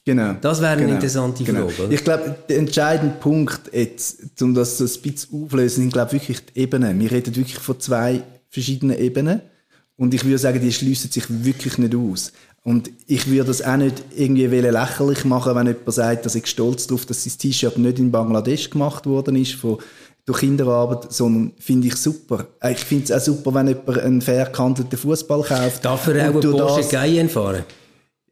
Genau. 0.05 0.33
Das 0.41 0.61
wäre 0.61 0.71
eine 0.73 0.81
Genau. 0.83 0.93
interessante 0.95 1.43
Genau. 1.43 1.67
Frage, 1.69 1.83
oder? 1.83 1.91
Ich 1.93 2.03
glaube, 2.03 2.35
der 2.47 2.57
entscheidende 2.57 3.15
Punkt 3.19 3.61
jetzt, 3.73 4.41
um 4.41 4.53
das 4.53 4.77
so 4.77 4.85
ein 4.85 5.01
bisschen 5.01 5.43
aufzulösen, 5.43 5.83
sind, 5.83 5.93
glaube 5.93 6.15
ich, 6.15 6.21
wirklich 6.29 6.39
die 6.53 6.59
Ebenen. 6.61 6.99
Wir 6.99 7.11
reden 7.11 7.35
wirklich 7.35 7.57
von 7.59 7.79
zwei 7.79 8.23
verschiedenen 8.49 8.97
Ebenen. 8.99 9.41
Und 9.97 10.13
ich 10.13 10.23
würde 10.23 10.37
sagen, 10.37 10.61
die 10.61 10.71
schliessen 10.71 11.11
sich 11.11 11.25
wirklich 11.43 11.77
nicht 11.77 11.93
aus. 11.93 12.31
Und 12.69 12.91
ich 13.07 13.25
würde 13.27 13.45
das 13.45 13.63
auch 13.63 13.77
nicht 13.77 14.03
irgendwie 14.15 14.59
lächerlich 14.59 15.25
machen, 15.25 15.55
wenn 15.55 15.65
jemand 15.65 15.91
sagt, 15.91 16.23
dass 16.27 16.35
ich 16.35 16.45
stolz 16.45 16.85
darauf, 16.85 17.03
dass 17.07 17.23
sein 17.23 17.33
T-Shirt 17.39 17.79
nicht 17.79 17.97
in 17.97 18.11
Bangladesch 18.11 18.69
gemacht 18.69 19.07
worden 19.07 19.35
ist, 19.37 19.53
von, 19.55 19.79
durch 20.27 20.41
Kinderarbeit, 20.41 21.11
sondern 21.11 21.53
finde 21.57 21.87
ich 21.87 21.95
super. 21.95 22.45
Äh, 22.61 22.73
Ich 22.73 22.79
finde 22.81 23.05
es 23.05 23.11
auch 23.11 23.19
super, 23.25 23.51
wenn 23.55 23.69
jemand 23.69 23.97
einen 23.97 24.21
fair 24.21 24.45
gehandelten 24.45 24.99
Fußball 24.99 25.41
kauft. 25.41 25.83
Darf 25.83 26.05
er 26.09 26.29
auch 26.29 26.33
einen 26.35 26.51
Porsche 26.51 26.81
das- 26.81 26.89
Cayenne 26.89 27.27
fahren? 27.29 27.63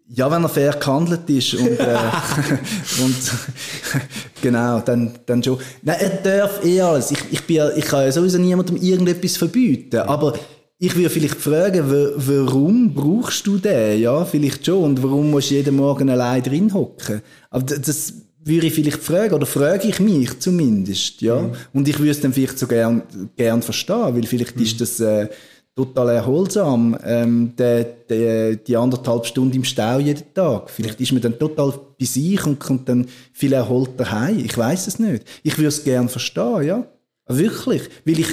Ja, 0.09 0.29
wenn 0.29 0.43
er 0.43 0.49
fair 0.49 0.73
gehandelt 0.73 1.27
ist 1.29 1.55
und, 1.55 1.79
äh, 1.79 1.97
und 3.03 3.15
genau, 4.41 4.79
dann, 4.81 5.13
dann 5.25 5.43
schon. 5.43 5.57
Nein, 5.81 5.97
er 5.99 6.09
darf 6.41 6.63
eh 6.63 6.79
alles. 6.79 7.09
Ich, 7.11 7.19
ich, 7.31 7.43
bin, 7.43 7.61
ich 7.75 7.85
kann 7.85 8.03
ja 8.03 8.11
sowieso 8.11 8.37
niemandem 8.37 8.77
irgendetwas 8.77 9.35
verbieten, 9.35 9.97
aber 10.01 10.33
ich 10.79 10.95
würde 10.95 11.09
vielleicht 11.09 11.35
fragen, 11.41 11.89
wa- 11.89 12.11
warum 12.15 12.93
brauchst 12.93 13.45
du 13.47 13.57
den? 13.57 13.99
Ja, 13.99 14.23
vielleicht 14.25 14.65
schon. 14.65 14.83
Und 14.83 15.03
warum 15.03 15.31
musst 15.31 15.49
du 15.49 15.55
jeden 15.55 15.75
Morgen 15.75 16.09
allein 16.09 16.43
drin 16.43 16.73
hocken? 16.73 17.21
Aber 17.49 17.63
das 17.63 18.13
würde 18.43 18.67
ich 18.67 18.73
vielleicht 18.73 19.01
fragen, 19.03 19.33
oder 19.33 19.45
frage 19.45 19.87
ich 19.87 19.99
mich 19.99 20.39
zumindest, 20.39 21.21
ja. 21.21 21.49
Und 21.73 21.87
ich 21.87 21.97
würde 21.99 22.11
es 22.11 22.21
dann 22.21 22.31
vielleicht 22.31 22.57
so 22.59 22.67
gern, 22.67 23.01
gern 23.35 23.61
verstehen, 23.61 24.15
weil 24.15 24.23
vielleicht 24.23 24.55
ist 24.61 24.79
das, 24.79 24.99
äh, 24.99 25.27
total 25.75 26.09
erholsam, 26.09 26.97
ähm, 27.03 27.53
der, 27.55 27.83
der, 27.83 28.55
die 28.55 28.75
anderthalb 28.75 29.25
Stunden 29.27 29.55
im 29.57 29.63
Stau 29.63 29.99
jeden 29.99 30.33
Tag. 30.33 30.71
Vielleicht 30.71 30.99
ist 31.01 31.11
man 31.11 31.21
dann 31.21 31.37
total 31.37 31.71
bei 31.99 32.05
sich 32.05 32.43
und 32.47 32.59
kommt 32.59 32.89
dann 32.89 33.05
viel 33.31 33.53
erholter 33.53 34.09
heim. 34.11 34.39
Ich 34.43 34.57
weiß 34.57 34.87
es 34.87 34.97
nicht. 34.97 35.23
Ich 35.43 35.55
würde 35.57 35.67
es 35.67 35.83
gern 35.83 36.09
verstehen, 36.09 36.63
ja. 36.63 36.87
Wirklich. 37.27 37.83
Weil 38.05 38.19
ich, 38.21 38.27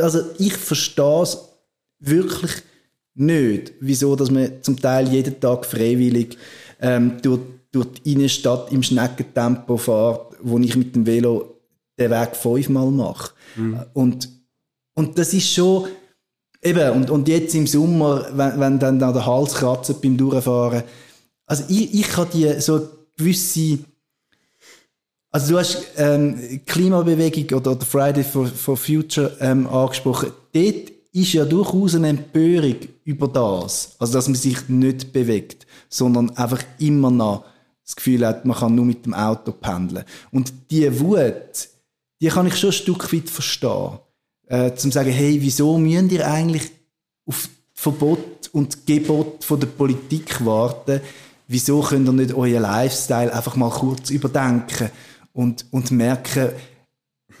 also 0.00 0.20
ich 0.38 0.52
verstehe 0.52 1.22
es 1.22 1.38
wirklich 2.02 2.52
nicht, 3.14 3.72
wieso, 3.80 4.16
dass 4.16 4.30
man 4.30 4.62
zum 4.62 4.80
Teil 4.80 5.08
jeden 5.08 5.38
Tag 5.40 5.66
freiwillig 5.66 6.36
ähm, 6.80 7.20
durch, 7.22 7.40
durch 7.70 7.88
die 7.94 8.12
Innenstadt 8.12 8.72
im 8.72 8.82
Schneckentempo 8.82 9.76
fährt, 9.76 10.36
wo 10.42 10.58
ich 10.58 10.76
mit 10.76 10.94
dem 10.94 11.06
Velo 11.06 11.60
den 11.98 12.10
Weg 12.10 12.36
fünfmal 12.36 12.90
mache. 12.90 13.32
Und, 13.92 14.28
und 14.94 15.18
das 15.18 15.34
ist 15.34 15.52
schon, 15.52 15.88
Eben, 16.64 16.92
und, 16.92 17.10
und 17.10 17.26
jetzt 17.26 17.54
im 17.56 17.66
Sommer, 17.66 18.28
wenn, 18.34 18.60
wenn 18.60 18.78
dann 18.78 18.98
da 18.98 19.12
der 19.12 19.26
Hals 19.26 19.54
kratzt 19.54 20.00
beim 20.00 20.16
Durchfahren, 20.16 20.84
also 21.44 21.64
ich, 21.68 21.92
ich 21.92 22.16
habe 22.16 22.30
die 22.32 22.60
so 22.60 22.88
gewisse, 23.16 23.80
also 25.32 25.52
du 25.52 25.58
hast 25.58 25.84
ähm, 25.96 26.60
Klimabewegung 26.64 27.58
oder, 27.58 27.72
oder 27.72 27.84
Friday 27.84 28.22
for, 28.22 28.46
for 28.46 28.76
Future 28.76 29.36
ähm, 29.40 29.66
angesprochen. 29.66 30.30
Dort 30.52 30.91
ist 31.12 31.32
ja 31.34 31.44
durchaus 31.44 31.94
eine 31.94 32.08
Empörung 32.08 32.76
über 33.04 33.28
das, 33.28 33.94
also 33.98 34.14
dass 34.14 34.28
man 34.28 34.34
sich 34.34 34.68
nicht 34.68 35.12
bewegt, 35.12 35.66
sondern 35.88 36.30
einfach 36.36 36.62
immer 36.78 37.10
noch 37.10 37.44
das 37.84 37.96
Gefühl 37.96 38.26
hat, 38.26 38.44
man 38.44 38.56
kann 38.56 38.74
nur 38.74 38.86
mit 38.86 39.04
dem 39.04 39.12
Auto 39.12 39.52
pendeln. 39.52 40.04
Und 40.30 40.52
die 40.70 41.00
Wut, 41.00 41.68
die 42.20 42.28
kann 42.28 42.46
ich 42.46 42.56
schon 42.56 42.70
ein 42.70 42.74
Stück 42.74 43.12
weit 43.12 43.28
verstehen 43.28 43.98
äh, 44.46 44.74
zum 44.74 44.90
sagen, 44.90 45.10
hey, 45.10 45.38
wieso 45.40 45.76
müsst 45.78 46.12
ihr 46.12 46.26
eigentlich 46.26 46.70
auf 47.26 47.48
Verbot 47.74 48.48
und 48.52 48.86
Gebot 48.86 49.44
von 49.44 49.60
der 49.60 49.66
Politik 49.66 50.44
warten? 50.44 51.00
Wieso 51.48 51.80
könnt 51.80 52.08
ihr 52.08 52.12
nicht 52.12 52.32
euren 52.32 52.62
Lifestyle 52.62 53.34
einfach 53.34 53.56
mal 53.56 53.70
kurz 53.70 54.10
überdenken 54.10 54.90
und, 55.32 55.66
und 55.70 55.90
merken, 55.90 56.50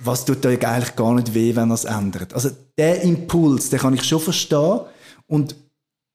was 0.04 0.24
tut 0.24 0.44
euch 0.46 0.66
eigentlich 0.66 0.96
gar 0.96 1.14
nicht 1.14 1.34
weh, 1.34 1.54
wenn 1.54 1.70
ihr 1.70 1.74
es 1.74 1.84
ändert? 1.84 2.34
Also, 2.34 2.50
der 2.76 3.02
Impuls, 3.02 3.70
den 3.70 3.80
kann 3.80 3.94
ich 3.94 4.04
schon 4.04 4.20
verstehen 4.20 4.80
und, 5.26 5.56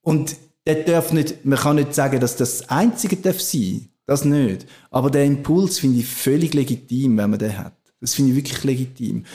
und 0.02 0.36
der 0.66 0.84
darf 0.84 1.14
nicht, 1.14 1.46
man 1.46 1.58
kann 1.58 1.78
nicht 1.78 1.96
sagen, 1.96 2.20
dass 2.20 2.36
das, 2.36 2.60
das 2.60 2.70
Einzige 2.70 3.16
darf 3.16 3.40
sein. 3.40 3.88
Das 4.06 4.24
nicht. 4.24 4.66
Aber 4.90 5.12
der 5.12 5.26
Impuls 5.26 5.80
finde 5.80 6.00
ich 6.00 6.08
völlig 6.08 6.54
legitim, 6.54 7.18
wenn 7.18 7.30
man 7.30 7.40
den 7.40 7.58
hat. 7.58 7.74
Das 8.00 8.14
finde 8.14 8.32
ich 8.32 8.38
wirklich 8.38 8.64
legitim. 8.64 9.26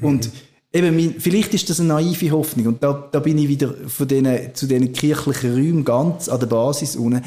Und 0.00 0.30
eben, 0.72 0.96
mein, 0.96 1.20
vielleicht 1.20 1.52
ist 1.52 1.68
das 1.68 1.78
eine 1.78 1.90
naive 1.90 2.30
Hoffnung. 2.30 2.66
Und 2.66 2.82
da, 2.82 3.08
da 3.12 3.18
bin 3.20 3.38
ich 3.38 3.48
wieder 3.48 3.74
von 3.86 4.08
denen, 4.08 4.54
zu 4.54 4.66
diesen 4.66 4.92
kirchlichen 4.92 5.54
Räumen 5.54 5.84
ganz 5.84 6.28
an 6.28 6.40
der 6.40 6.46
Basis 6.46 6.96
unten. 6.96 7.22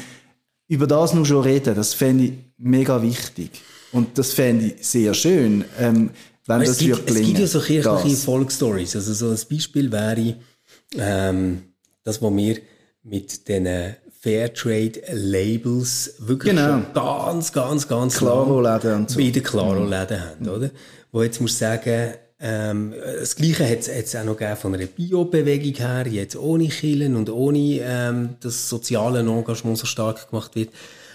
Über 0.66 0.86
das 0.86 1.14
nur 1.14 1.24
schon 1.24 1.42
reden, 1.42 1.74
das 1.74 1.94
fände 1.94 2.24
ich 2.24 2.32
mega 2.58 3.00
wichtig. 3.00 3.50
Und 3.92 4.18
das 4.18 4.34
fände 4.34 4.66
ich 4.66 4.86
sehr 4.86 5.14
schön, 5.14 5.64
ähm, 5.78 6.10
wenn 6.48 6.62
es, 6.62 6.68
das 6.70 6.78
gibt, 6.78 6.90
würde 6.90 7.00
es 7.02 7.06
gelingen. 7.06 7.26
gibt 7.28 7.38
ja 7.40 7.46
so 7.46 7.60
kirchliche 7.60 8.08
Das. 8.16 8.24
Folkstories. 8.24 8.96
Also 8.96 9.12
so 9.14 9.30
ein 9.30 9.38
Beispiel 9.50 9.92
wäre 9.92 10.34
ähm, 10.98 11.62
das, 12.04 12.20
was 12.22 12.32
wir 12.36 12.56
mit 13.02 13.48
den 13.48 13.94
Fairtrade-Labels 14.20 16.14
wirklich 16.18 16.50
Genau. 16.54 16.68
schon 16.68 16.86
ganz, 16.94 17.52
ganz, 17.52 17.88
ganz 17.88 18.20
und 18.96 19.10
so. 19.10 19.18
bei 19.18 19.30
den 19.30 19.42
Claro-Läden 19.42 20.20
haben, 20.20 20.48
oder? 20.48 20.70
Wo 21.12 21.22
jetzt 21.22 21.40
muss 21.40 21.52
ich 21.52 21.58
sagen, 21.58 22.14
ähm, 22.40 22.94
das 23.20 23.34
Gleiche 23.36 23.68
hat 23.68 23.88
es 23.88 24.14
auch 24.16 24.24
noch 24.24 24.36
gegeben 24.36 24.56
von 24.56 24.74
einer 24.74 24.86
Bio-Bewegung 24.86 25.74
her, 25.74 26.06
jetzt 26.08 26.36
ohne 26.36 26.68
Killen 26.68 27.16
und 27.16 27.30
ohne, 27.30 27.80
ähm, 27.82 28.30
das 28.40 28.68
soziale 28.68 29.20
Engagement 29.20 29.78
so 29.78 29.86
stark 29.86 30.30
gemacht 30.30 30.54
wird. 30.54 30.70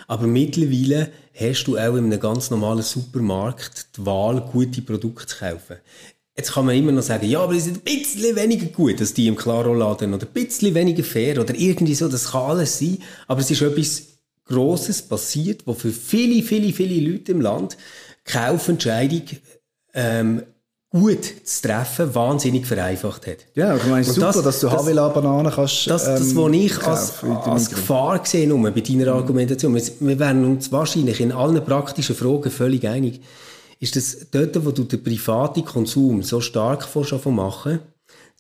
Aber 0.07 0.27
mittlerweile 0.27 1.11
hast 1.33 1.65
du 1.65 1.77
auch 1.77 1.95
in 1.95 2.05
einem 2.05 2.19
ganz 2.19 2.49
normalen 2.49 2.83
Supermarkt 2.83 3.97
die 3.97 4.05
Wahl, 4.05 4.41
gute 4.41 4.81
Produkte 4.81 5.27
zu 5.27 5.37
kaufen. 5.37 5.77
Jetzt 6.35 6.53
kann 6.53 6.65
man 6.65 6.75
immer 6.75 6.91
noch 6.91 7.03
sagen, 7.03 7.27
ja, 7.27 7.41
aber 7.41 7.53
die 7.53 7.59
sind 7.59 7.77
ein 7.77 7.83
bisschen 7.83 8.35
weniger 8.35 8.65
gut 8.67 8.99
als 8.99 9.13
die 9.13 9.27
im 9.27 9.35
Claro-Laden 9.35 10.13
oder 10.13 10.25
ein 10.25 10.33
bisschen 10.33 10.73
weniger 10.73 11.03
fair 11.03 11.39
oder 11.39 11.53
irgendwie 11.53 11.93
so, 11.93 12.07
das 12.07 12.31
kann 12.31 12.51
alles 12.51 12.79
sein. 12.79 12.97
Aber 13.27 13.41
es 13.41 13.51
ist 13.51 13.61
etwas 13.61 14.03
Grosses 14.45 15.01
passiert, 15.01 15.65
wo 15.67 15.73
für 15.73 15.91
viele, 15.91 16.41
viele, 16.43 16.73
viele 16.73 17.11
Leute 17.11 17.31
im 17.31 17.41
Land 17.41 17.77
Kaufentscheidung 18.25 19.23
ähm, 19.93 20.43
gut 20.93 21.25
zu 21.43 21.61
treffen 21.67 22.13
wahnsinnig 22.13 22.67
vereinfacht 22.67 23.25
hat. 23.25 23.37
Ja, 23.55 23.75
ich 23.75 23.83
meine, 23.85 24.05
Und 24.05 24.13
super, 24.13 24.27
das- 24.27 24.43
dass 24.43 24.59
du 24.59 24.67
das- 24.67 24.75
Havela-Bananen 24.77 25.51
kannst. 25.51 25.89
Das, 25.89 26.05
das 26.05 26.31
ähm, 26.31 26.37
was 26.37 26.51
ich 26.53 26.83
als, 26.83 27.23
als. 27.23 27.69
Gefahr 27.71 28.19
gesehen 28.19 28.53
habe 28.53 28.71
bei 28.71 28.81
deiner 28.81 29.07
Argumentation, 29.13 29.73
wir, 29.73 29.81
wir 29.99 30.19
wären 30.19 30.45
uns 30.45 30.71
wahrscheinlich 30.71 31.19
in 31.19 31.31
allen 31.31 31.63
praktischen 31.65 32.15
Fragen 32.15 32.51
völlig 32.51 32.87
einig, 32.87 33.21
ist 33.79 33.95
das 33.95 34.27
dort, 34.31 34.63
wo 34.65 34.71
du 34.71 34.83
den 34.83 35.03
privaten 35.03 35.65
Konsum 35.65 36.21
so 36.21 36.39
stark 36.39 36.83
vorschau 36.83 37.19
machen, 37.31 37.79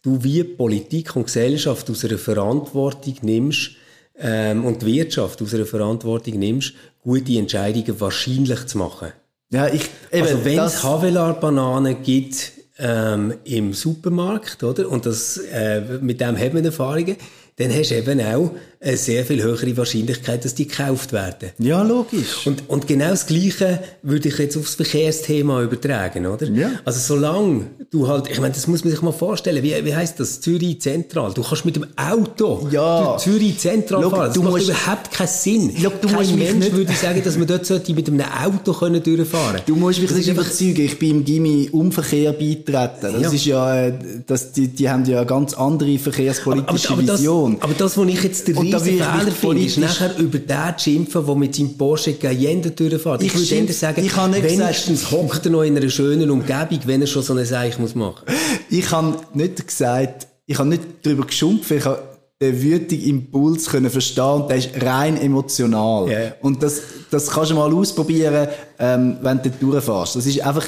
du 0.03 0.23
wie 0.23 0.43
Politik 0.43 1.15
und 1.15 1.25
Gesellschaft 1.25 1.89
aus 1.89 2.05
einer 2.05 2.19
Verantwortung 2.19 3.15
nimmst 3.23 3.71
ähm, 4.19 4.63
und 4.63 4.83
die 4.83 4.85
Wirtschaft 4.85 5.41
aus 5.41 5.55
einer 5.55 5.65
Verantwortung 5.65 6.37
nimmst, 6.37 6.73
gute 7.01 7.35
Entscheidungen 7.37 7.99
wahrscheinlich 7.99 8.67
zu 8.67 8.77
machen. 8.77 9.11
Ja, 9.53 9.67
ich, 9.67 9.83
eben, 10.11 10.23
Also 10.27 10.45
wenn 10.45 10.59
es 10.59 10.83
Havelar-Bananen 10.83 12.01
gibt 12.01 12.53
ähm, 12.79 13.35
im 13.43 13.73
Supermarkt, 13.73 14.63
oder? 14.63 14.89
Und 14.89 15.05
das, 15.05 15.37
äh, 15.37 15.79
mit 16.01 16.19
dem 16.19 16.35
haben 16.35 16.55
wir 16.55 16.65
Erfahrungen, 16.65 17.15
dann 17.57 17.71
hast 17.71 17.91
du 17.91 17.95
eben 17.95 18.19
auch 18.19 18.51
eine 18.83 18.97
sehr 18.97 19.25
viel 19.25 19.41
höhere 19.41 19.77
Wahrscheinlichkeit, 19.77 20.43
dass 20.43 20.55
die 20.55 20.67
gekauft 20.67 21.13
werden. 21.13 21.51
Ja, 21.59 21.81
logisch. 21.83 22.45
Und, 22.45 22.63
und 22.67 22.87
genau 22.87 23.09
das 23.09 23.25
Gleiche 23.25 23.79
würde 24.01 24.27
ich 24.29 24.37
jetzt 24.37 24.57
aufs 24.57 24.75
Verkehrsthema 24.75 25.61
übertragen, 25.61 26.25
oder? 26.25 26.47
Ja. 26.49 26.71
Also 26.83 26.99
solange 26.99 27.67
du 27.91 28.07
halt, 28.07 28.29
ich 28.29 28.39
meine, 28.41 28.53
das 28.53 28.67
muss 28.67 28.83
man 28.83 28.91
sich 28.91 29.01
mal 29.01 29.11
vorstellen, 29.13 29.63
wie, 29.63 29.73
wie 29.85 29.95
heißt 29.95 30.19
das? 30.19 30.41
Zürich 30.41 30.81
Zentral. 30.81 31.33
Du 31.33 31.43
kannst 31.43 31.63
mit 31.65 31.75
dem 31.77 31.85
Auto 31.95 32.67
Ja. 32.71 33.11
durch 33.11 33.23
Zürich 33.23 33.57
Zentral 33.59 34.01
Schau, 34.01 34.09
fahren. 34.09 34.25
Das 34.25 34.33
du 34.33 34.43
macht 34.43 34.51
musst- 34.53 34.69
überhaupt 34.69 35.11
keinen 35.11 35.27
Sinn. 35.27 35.73
Schau, 35.81 35.91
du 36.01 36.07
Kein 36.09 36.35
Mensch 36.37 36.53
nicht- 36.65 36.73
würde 36.75 36.93
sagen, 36.93 37.21
dass 37.23 37.37
man 37.37 37.47
dort 37.47 37.65
sollte 37.65 37.93
mit 37.93 38.07
einem 38.09 38.21
Auto 38.21 38.73
können 38.73 39.01
durchfahren 39.01 39.61
Du 39.65 39.75
musst 39.75 39.99
mich 39.99 40.09
Das 40.09 40.17
nicht 40.17 40.27
überzeugen. 40.29 40.81
Ich 40.85 40.99
bin 40.99 41.09
im 41.11 41.25
Gimmi 41.25 41.69
Umverkehr 41.71 42.33
beitreten. 42.33 43.13
Das 43.13 43.21
Ja. 43.21 43.31
ist 43.31 43.45
ja, 43.45 43.85
äh, 43.87 43.93
das, 44.27 44.51
die, 44.51 44.67
die 44.67 44.89
haben 44.89 45.05
ja 45.05 45.17
eine 45.19 45.25
ganz 45.25 45.53
andere 45.53 45.97
verkehrspolitische 45.97 46.89
aber, 46.93 47.03
das, 47.03 47.19
Vision. 47.19 47.57
aber 47.61 47.73
das, 47.77 47.97
was 47.97 48.07
ich 48.07 48.23
jetzt 48.23 48.47
den 48.47 48.55
Da 48.73 48.83
riesen 48.83 48.97
ich 48.97 49.03
Fehler 49.03 49.31
finde, 49.31 49.63
ist 49.63 49.77
nachher 49.77 50.17
über 50.17 50.39
den 50.39 50.77
zu 50.77 50.83
schimpfen, 50.83 51.25
der 51.25 51.35
mit 51.35 51.55
seinem 51.55 51.77
Porsche 51.77 52.13
Cayenne 52.13 52.71
durchfährt. 52.71 53.23
Ich, 53.23 53.33
Ich 53.33 53.51
würde 53.51 53.73
sagen, 53.73 54.05
ich 54.05 54.27
nicht 54.27 54.43
wenigstens 54.43 55.11
hockt 55.11 55.45
er 55.45 55.51
noch 55.51 55.63
in 55.63 55.77
einer 55.77 55.89
schönen 55.89 56.29
Umgebung, 56.29 56.79
wenn 56.85 57.01
er 57.01 57.07
schon 57.07 57.23
so 57.23 57.33
eine 57.33 57.45
Seich 57.45 57.77
muss 57.79 57.95
machen. 57.95 58.25
Ich 58.69 58.91
habe 58.91 59.17
nicht 59.33 59.65
gesagt, 59.65 60.27
ich 60.45 60.57
habe 60.57 60.69
nicht 60.69 60.81
darüber 61.03 61.25
geschumpft, 61.25 61.71
ich 61.71 61.85
habe 61.85 62.01
den 62.41 62.61
wütigen 62.61 63.09
Impuls 63.09 63.67
können 63.67 63.89
verstehen 63.89 64.23
und 64.23 64.49
der 64.49 64.57
ist 64.57 64.69
rein 64.81 65.17
emotional. 65.17 66.11
Ja. 66.11 66.33
Und 66.41 66.61
das, 66.61 66.81
das 67.09 67.29
kannst 67.29 67.51
du 67.51 67.55
mal 67.55 67.73
ausprobieren, 67.73 68.47
ähm, 68.79 69.17
wenn 69.21 69.41
du 69.41 69.49
durchfährst. 69.49 70.15
Das 70.15 70.25
ist 70.25 70.41
einfach 70.41 70.67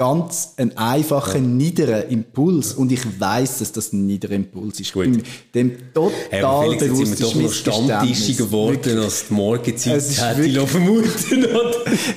ganz 0.00 0.54
ein 0.56 0.78
einfacher, 0.78 1.40
niederer 1.40 2.06
Impuls 2.06 2.72
und 2.72 2.90
ich 2.90 3.02
weiß, 3.20 3.58
dass 3.58 3.72
das 3.72 3.92
ein 3.92 4.06
niederer 4.06 4.32
Impuls 4.32 4.80
ist. 4.80 4.86
Ich 4.86 4.92
Gut. 4.94 5.04
bin 5.04 5.22
dem 5.54 5.92
total 5.92 6.74
bewusst, 6.76 7.20
das 7.20 7.28
ist 7.28 7.34
Missverständnis. 7.36 8.40
Wirklich. 8.40 8.96
als 8.96 9.26
die 9.28 9.34
Morgenzeit 9.34 9.96
Es 9.98 10.10
ist 10.12 10.22
hätte 10.22 10.42
ich 10.42 10.54
wirklich- 10.54 10.70
vermuten. 10.70 11.46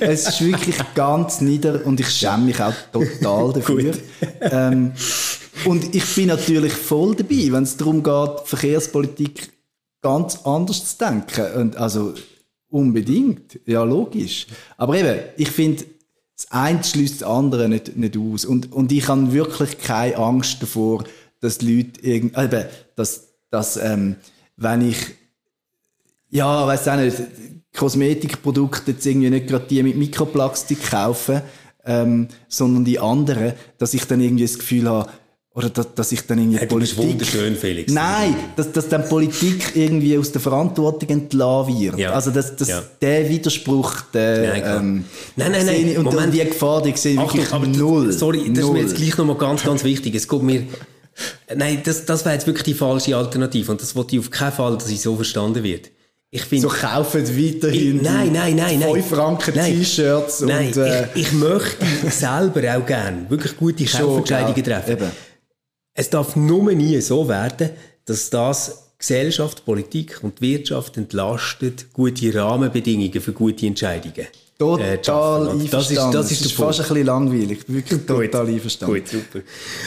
Es 0.00 0.26
ist 0.28 0.40
wirklich 0.40 0.76
ganz 0.94 1.42
nieder 1.42 1.84
und 1.84 2.00
ich 2.00 2.08
schäme 2.08 2.44
mich 2.46 2.58
auch 2.62 2.72
total 2.90 3.52
dafür. 3.60 3.92
Ähm, 4.40 4.92
und 5.66 5.94
ich 5.94 6.14
bin 6.14 6.28
natürlich 6.28 6.72
voll 6.72 7.14
dabei, 7.14 7.48
wenn 7.52 7.64
es 7.64 7.76
darum 7.76 8.02
geht, 8.02 8.40
Verkehrspolitik 8.46 9.50
ganz 10.00 10.38
anders 10.44 10.96
zu 10.96 11.04
denken. 11.04 11.60
Und 11.60 11.76
also 11.76 12.14
unbedingt, 12.70 13.60
ja 13.66 13.84
logisch. 13.84 14.46
Aber 14.78 14.96
eben, 14.96 15.18
ich 15.36 15.50
finde, 15.50 15.84
das 16.44 16.52
eine 16.52 16.84
schließt 16.84 17.22
das 17.22 17.28
andere 17.28 17.68
nicht, 17.68 17.96
nicht 17.96 18.16
aus. 18.16 18.44
Und, 18.44 18.72
und 18.72 18.92
ich 18.92 19.08
habe 19.08 19.32
wirklich 19.32 19.78
keine 19.78 20.16
Angst 20.16 20.62
davor, 20.62 21.04
dass 21.40 21.58
die 21.58 21.76
Leute 21.76 22.00
irgend, 22.00 22.36
äh, 22.36 22.44
eben, 22.44 22.64
dass, 22.96 23.28
dass 23.50 23.76
ähm, 23.76 24.16
wenn 24.56 24.88
ich 24.88 24.98
ja, 26.30 26.66
weiß 26.66 26.88
auch 26.88 26.96
nicht, 26.96 27.16
Kosmetikprodukte 27.76 28.92
jetzt 28.92 29.06
irgendwie 29.06 29.30
nicht 29.30 29.46
gerade 29.46 29.66
die 29.66 29.82
mit 29.82 29.96
Mikroplastik 29.96 30.90
kaufen, 30.90 31.42
ähm, 31.84 32.28
sondern 32.48 32.84
die 32.84 32.98
anderen, 32.98 33.52
dass 33.78 33.94
ich 33.94 34.06
dann 34.06 34.20
irgendwie 34.20 34.44
das 34.44 34.58
Gefühl 34.58 34.88
habe, 34.88 35.10
oder 35.54 35.70
dass, 35.70 35.94
dass 35.94 36.10
ich 36.12 36.26
dann 36.26 36.38
irgendwie 36.38 36.58
Hey, 36.58 36.66
Politik... 36.66 36.98
wunderschön, 36.98 37.54
Felix. 37.56 37.92
Nein, 37.92 38.34
dass, 38.56 38.72
dass 38.72 38.88
dann 38.88 39.08
Politik 39.08 39.72
irgendwie 39.76 40.18
aus 40.18 40.32
der 40.32 40.40
Verantwortung 40.40 41.08
entlassen 41.08 41.78
wird. 41.80 41.98
Ja. 41.98 42.10
Also 42.10 42.32
dass, 42.32 42.56
dass 42.56 42.68
Ja. 42.68 42.82
der 43.00 43.28
Widerspruch, 43.28 44.00
der, 44.12 44.48
Nein, 44.48 44.62
klar. 44.62 44.80
ähm, 44.80 45.04
Nein, 45.36 45.52
nein, 45.52 45.66
nein, 45.66 45.88
ich- 45.90 45.96
Und, 45.98 46.04
Moment. 46.06 46.26
und 46.26 46.34
die 46.34 46.44
Gefahr, 46.44 46.82
die 46.82 46.96
sehe 46.96 47.12
ich 47.14 47.18
Achtung, 47.20 47.38
wirklich 47.38 47.52
aber 47.52 47.66
null. 47.68 48.12
Sorry, 48.12 48.38
das 48.48 48.58
ist 48.58 48.64
null. 48.64 48.72
mir 48.72 48.80
jetzt 48.82 48.96
gleich 48.96 49.16
nochmal 49.16 49.36
ganz, 49.36 49.62
ganz 49.62 49.84
wichtig. 49.84 50.14
Es 50.16 50.26
geht 50.26 50.42
mir, 50.42 50.64
nein, 51.54 51.80
das, 51.84 52.04
das 52.04 52.24
wäre 52.24 52.34
jetzt 52.34 52.46
wirklich 52.48 52.64
die 52.64 52.74
falsche 52.74 53.16
Alternative 53.16 53.70
und 53.70 53.80
das 53.80 53.94
wollte 53.94 54.16
ich 54.16 54.20
auf 54.20 54.30
keinen 54.30 54.52
Fall, 54.52 54.76
dass 54.76 54.88
ich 54.90 55.00
so 55.00 55.14
verstanden 55.14 55.62
wird. 55.62 55.90
Ich 56.32 56.42
finde, 56.42 56.62
So 56.62 56.74
kaufen 56.74 57.22
weiterhin 57.28 57.96
Ich- 57.98 58.02
nein, 58.02 58.32
nein, 58.32 58.56
nein, 58.56 58.80
nein. 58.80 58.92
5 58.92 59.06
Franken 59.06 59.52
Nein. 59.54 59.72
T-Shirts 59.78 60.42
und... 60.42 60.48
Nein, 60.48 60.76
äh, 60.76 61.04
ich, 61.14 61.28
ich 61.28 61.32
möchte 61.32 61.76
selber 62.10 62.76
auch 62.76 62.84
gerne 62.84 63.26
wirklich 63.28 63.56
gute 63.56 63.84
Kaufentscheidungen 63.84 64.64
treffen. 64.64 64.90
eben. 64.94 65.06
Es 65.94 66.10
darf 66.10 66.34
nur 66.34 66.72
nie 66.72 67.00
so 67.00 67.28
werden, 67.28 67.70
dass 68.04 68.28
das 68.28 68.90
Gesellschaft, 68.98 69.64
Politik 69.64 70.20
und 70.22 70.40
Wirtschaft 70.40 70.96
entlastet, 70.96 71.92
gute 71.92 72.34
Rahmenbedingungen 72.34 73.20
für 73.20 73.32
gute 73.32 73.66
Entscheidungen. 73.66 74.26
Äh, 74.56 74.98
Total 74.98 75.02
schaffen. 75.02 75.48
Und 75.48 75.72
das 75.72 75.90
ist, 75.90 75.98
einverstanden. 75.98 76.12
das 76.12 76.30
ist 76.30 76.46
Es 76.46 76.54
der 76.54 76.66
fast 76.66 76.80
ein 76.80 76.86
bisschen 76.86 77.06
langweilig. 77.06 77.64
Wirklich 77.66 78.06
total 78.06 78.46
einverstanden. 78.46 78.94
Gut, 78.94 79.08
super. 79.08 79.44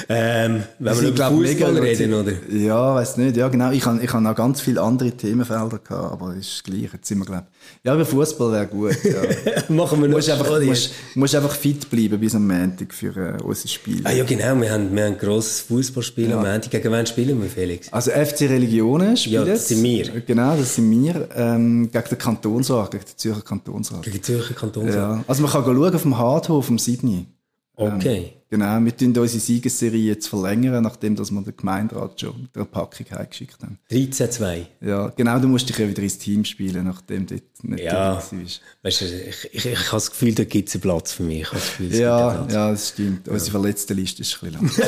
Ähm, 0.10 0.64
wenn 0.80 1.02
wir 1.02 1.08
über 1.08 1.30
Fußball 1.30 1.78
reden, 1.78 2.14
oder? 2.14 2.34
Ja, 2.52 2.96
weiß 2.96 3.18
nicht. 3.18 3.38
Ja, 3.38 3.48
genau. 3.48 3.72
Ich 3.72 3.86
habe 3.86 4.04
ich 4.04 4.12
hab 4.12 4.22
noch 4.22 4.36
ganz 4.36 4.60
viele 4.60 4.82
andere 4.82 5.12
Themenfelder 5.12 5.80
gehabt, 5.80 6.12
aber 6.12 6.36
es 6.36 6.48
ist 6.48 6.64
gleich. 6.66 6.90
Jetzt 6.92 7.08
sind 7.08 7.20
wir, 7.20 7.26
glaub 7.26 7.44
Ja, 7.84 7.96
über 7.96 8.06
Fußball 8.06 8.52
wäre 8.52 8.68
gut. 8.68 8.98
Ja. 9.06 9.64
Machen 9.74 10.02
wir 10.02 10.10
noch 10.10 10.18
musst 10.18 10.30
einfach, 10.30 10.62
musst, 10.62 10.92
musst 11.16 11.36
einfach 11.36 11.56
fit 11.56 11.90
bleiben 11.90 12.20
bis 12.20 12.36
am 12.36 12.46
Montag 12.48 12.94
für 12.94 13.16
äh, 13.16 13.42
unser 13.42 13.70
Spiel. 13.70 14.02
Ah 14.04 14.12
ja, 14.12 14.26
genau. 14.26 14.60
Wir 14.60 14.72
haben, 14.72 14.94
wir 14.94 15.04
haben 15.04 15.14
ein 15.14 15.18
grosses 15.18 15.62
Fußballspiel 15.62 16.34
am 16.34 16.44
Montag. 16.44 16.72
Gegen 16.72 16.92
wen 16.92 17.06
spielen 17.06 17.42
wir, 17.42 17.50
Felix? 17.50 17.92
Also 17.94 18.12
FC 18.12 18.42
Religionen 18.42 19.16
spielen 19.16 19.46
Ja, 19.46 19.46
das 19.46 19.70
sind 19.70 19.82
wir. 19.82 20.22
Genau, 20.26 20.58
das 20.58 20.76
sind 20.76 20.92
wir. 20.92 21.30
Ähm, 21.36 21.90
gegen 21.90 22.10
den 22.10 22.18
Kantonsrat, 22.18 22.92
gegen 22.92 23.06
den 23.06 23.18
Zürcher 23.18 23.42
Kantonsrat. 23.42 24.04
Gegen 24.04 24.22
Zürcher 24.22 24.57
Kantonsrat. 24.58 24.96
Ja. 24.96 25.24
Also 25.28 25.42
man 25.44 25.52
kann 25.52 25.64
schauen 25.64 25.96
auf 25.96 26.02
dem 26.02 26.18
Hardhof 26.18 26.66
vom 26.66 26.80
Sydney. 26.80 27.26
Okay. 27.76 28.34
Genau, 28.50 28.80
wir 28.84 28.96
tun 28.96 29.10
unsere 29.10 29.28
Siegesserie 29.42 30.02
jetzt 30.02 30.28
verlängern, 30.30 30.82
nachdem 30.82 31.16
dass 31.18 31.32
wir 31.32 31.42
den 31.42 31.56
Gemeinderat 31.56 32.20
schon 32.22 32.44
mit 32.44 32.56
der 32.56 32.64
Packung 32.64 33.06
heimgeschickt 33.12 33.62
haben. 33.62 33.78
13-2. 33.92 34.66
Ja, 34.80 35.10
genau, 35.10 35.38
du 35.38 35.50
musst 35.50 35.68
dich 35.68 35.78
ja 35.78 35.88
wieder 35.88 36.02
ins 36.02 36.18
Team 36.18 36.46
spielen, 36.46 36.86
nachdem 36.86 37.26
du 37.26 37.36
dort 37.36 37.64
nicht 37.64 37.84
Ja. 37.84 38.14
dabei 38.16 38.24
bist. 38.42 38.62
Weißt 38.84 39.02
du, 39.02 39.06
ich, 39.06 39.50
ich, 39.52 39.66
ich 39.66 39.78
habe 39.78 39.92
das 39.92 40.10
Gefühl, 40.10 40.34
da 40.34 40.46
gibt 40.46 40.70
es 40.70 40.76
einen 40.76 40.82
Platz 40.82 41.12
für 41.12 41.24
mich. 41.24 41.44
Das 41.50 41.62
Gefühl, 41.66 41.94
Ja, 41.94 42.48
ja, 42.50 42.72
das 42.72 42.90
stimmt. 42.90 43.28
Unsere 43.28 43.52
verletzte 43.52 43.94
Liste 43.94 44.22
ist 44.22 44.42
ein 44.42 44.52
bisschen 44.54 44.82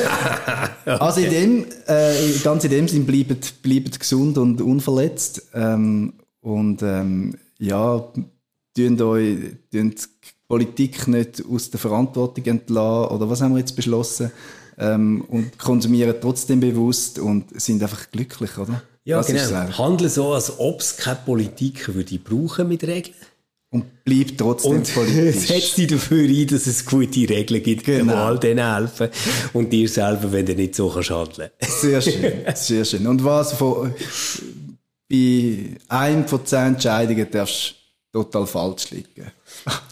lang. 0.86 0.98
Also 0.98 1.20
in 1.20 1.30
dem, 1.30 1.66
äh, 1.86 2.14
ganz 2.42 2.64
in 2.64 2.70
dem 2.70 2.88
Sinn, 2.88 3.04
bleibt, 3.04 3.62
bleibt 3.62 4.00
gesund 4.00 4.38
und 4.38 4.60
unverletzt. 4.62 5.48
Ähm, 5.54 6.14
und 6.40 6.82
ähm, 6.82 7.36
ja, 7.58 8.08
tun 8.76 9.00
euch 9.02 9.36
tun 9.72 9.90
die 9.90 9.96
Politik 10.48 11.06
nicht 11.08 11.42
aus 11.48 11.70
der 11.70 11.78
Verantwortung 11.80 12.44
entlassen, 12.44 13.14
oder 13.16 13.28
was 13.30 13.40
haben 13.40 13.52
wir 13.52 13.58
jetzt 13.60 13.76
beschlossen? 13.76 14.30
Ähm, 14.78 15.22
und 15.28 15.58
konsumieren 15.58 16.14
trotzdem 16.20 16.60
bewusst 16.60 17.18
und 17.18 17.60
sind 17.60 17.82
einfach 17.82 18.10
glücklich, 18.10 18.56
oder? 18.56 18.82
Ja, 19.04 19.18
das 19.18 19.26
genau. 19.26 19.78
Handeln 19.78 20.10
so, 20.10 20.32
als 20.32 20.58
ob 20.58 20.80
es 20.80 20.96
keine 20.96 21.18
Politiker 21.24 21.94
würde 21.94 22.18
brauchen 22.18 22.68
mit 22.68 22.82
Regeln. 22.84 23.14
Und 23.72 24.02
bleibt 24.04 24.38
trotzdem 24.38 24.72
Und 24.78 24.94
politisch. 24.94 25.46
setzt 25.46 25.78
dich 25.78 25.86
dafür 25.86 26.24
ein, 26.28 26.46
dass 26.48 26.66
es 26.66 26.84
gute 26.84 27.28
Regeln 27.28 27.62
gibt, 27.62 27.84
Genau. 27.84 28.12
die 28.12 28.18
all 28.18 28.38
denen 28.38 28.74
helfen. 28.74 29.08
Und 29.52 29.72
dir 29.72 29.88
selber, 29.88 30.32
wenn 30.32 30.46
du 30.46 30.54
nicht 30.54 30.74
so 30.74 30.88
kannst 30.88 31.10
handeln 31.10 31.50
Sehr 31.60 32.00
schön, 32.00 32.32
sehr 32.54 32.84
schön. 32.84 33.06
Und 33.06 33.22
was 33.22 33.52
von, 33.52 33.94
bei 35.08 35.76
einem 35.88 36.26
von 36.26 36.44
zehn 36.44 36.66
Entscheidungen 36.74 37.26
darfst 37.30 37.70
du 37.70 37.79
total 38.12 38.46
falsch 38.46 38.90
liegen. 38.90 39.30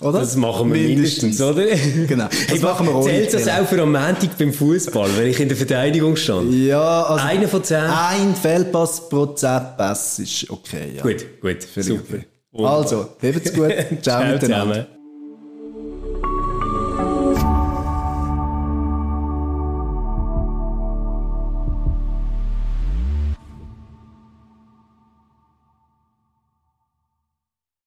Oder? 0.01 0.21
Das 0.21 0.37
machen 0.37 0.73
wir 0.73 0.89
mindestens, 0.89 1.41
oder? 1.41 1.64
Genau. 2.09 2.25
Das 2.29 2.49
Hey, 2.49 2.59
machen 2.61 2.87
wir 2.87 2.95
ohne 2.95 3.05
Zählt 3.05 3.35
das 3.35 3.49
auch 3.49 3.66
für 3.66 3.81
am 3.83 3.93
Montag 3.93 4.37
beim 4.39 4.53
Fußball, 4.53 5.11
wenn 5.16 5.29
ich 5.29 5.41
in 5.41 5.49
der 5.49 5.57
Verteidigung 5.57 6.16
stand? 6.16 6.53
Ja, 6.55 7.03
also 7.05 7.25
Einer 7.25 7.49
von 7.49 7.62
zehn? 7.64 7.79
ein 7.85 8.35
Fehlpass 8.35 9.09
pro 9.09 9.27
zehn 9.27 9.61
Pässe 9.77 10.23
ist 10.23 10.51
okay. 10.51 10.93
Ja. 10.97 11.03
Gut, 11.03 11.25
gut, 11.41 11.64
Völlig 11.64 11.89
super. 11.89 12.14
okay. 12.53 12.64
Also, 12.64 13.09
habt's 13.23 13.53
gut. 13.53 13.71
Ciao, 14.03 14.21
Ciao 14.21 14.33
miteinander. 14.33 14.41
zusammen. 14.41 14.87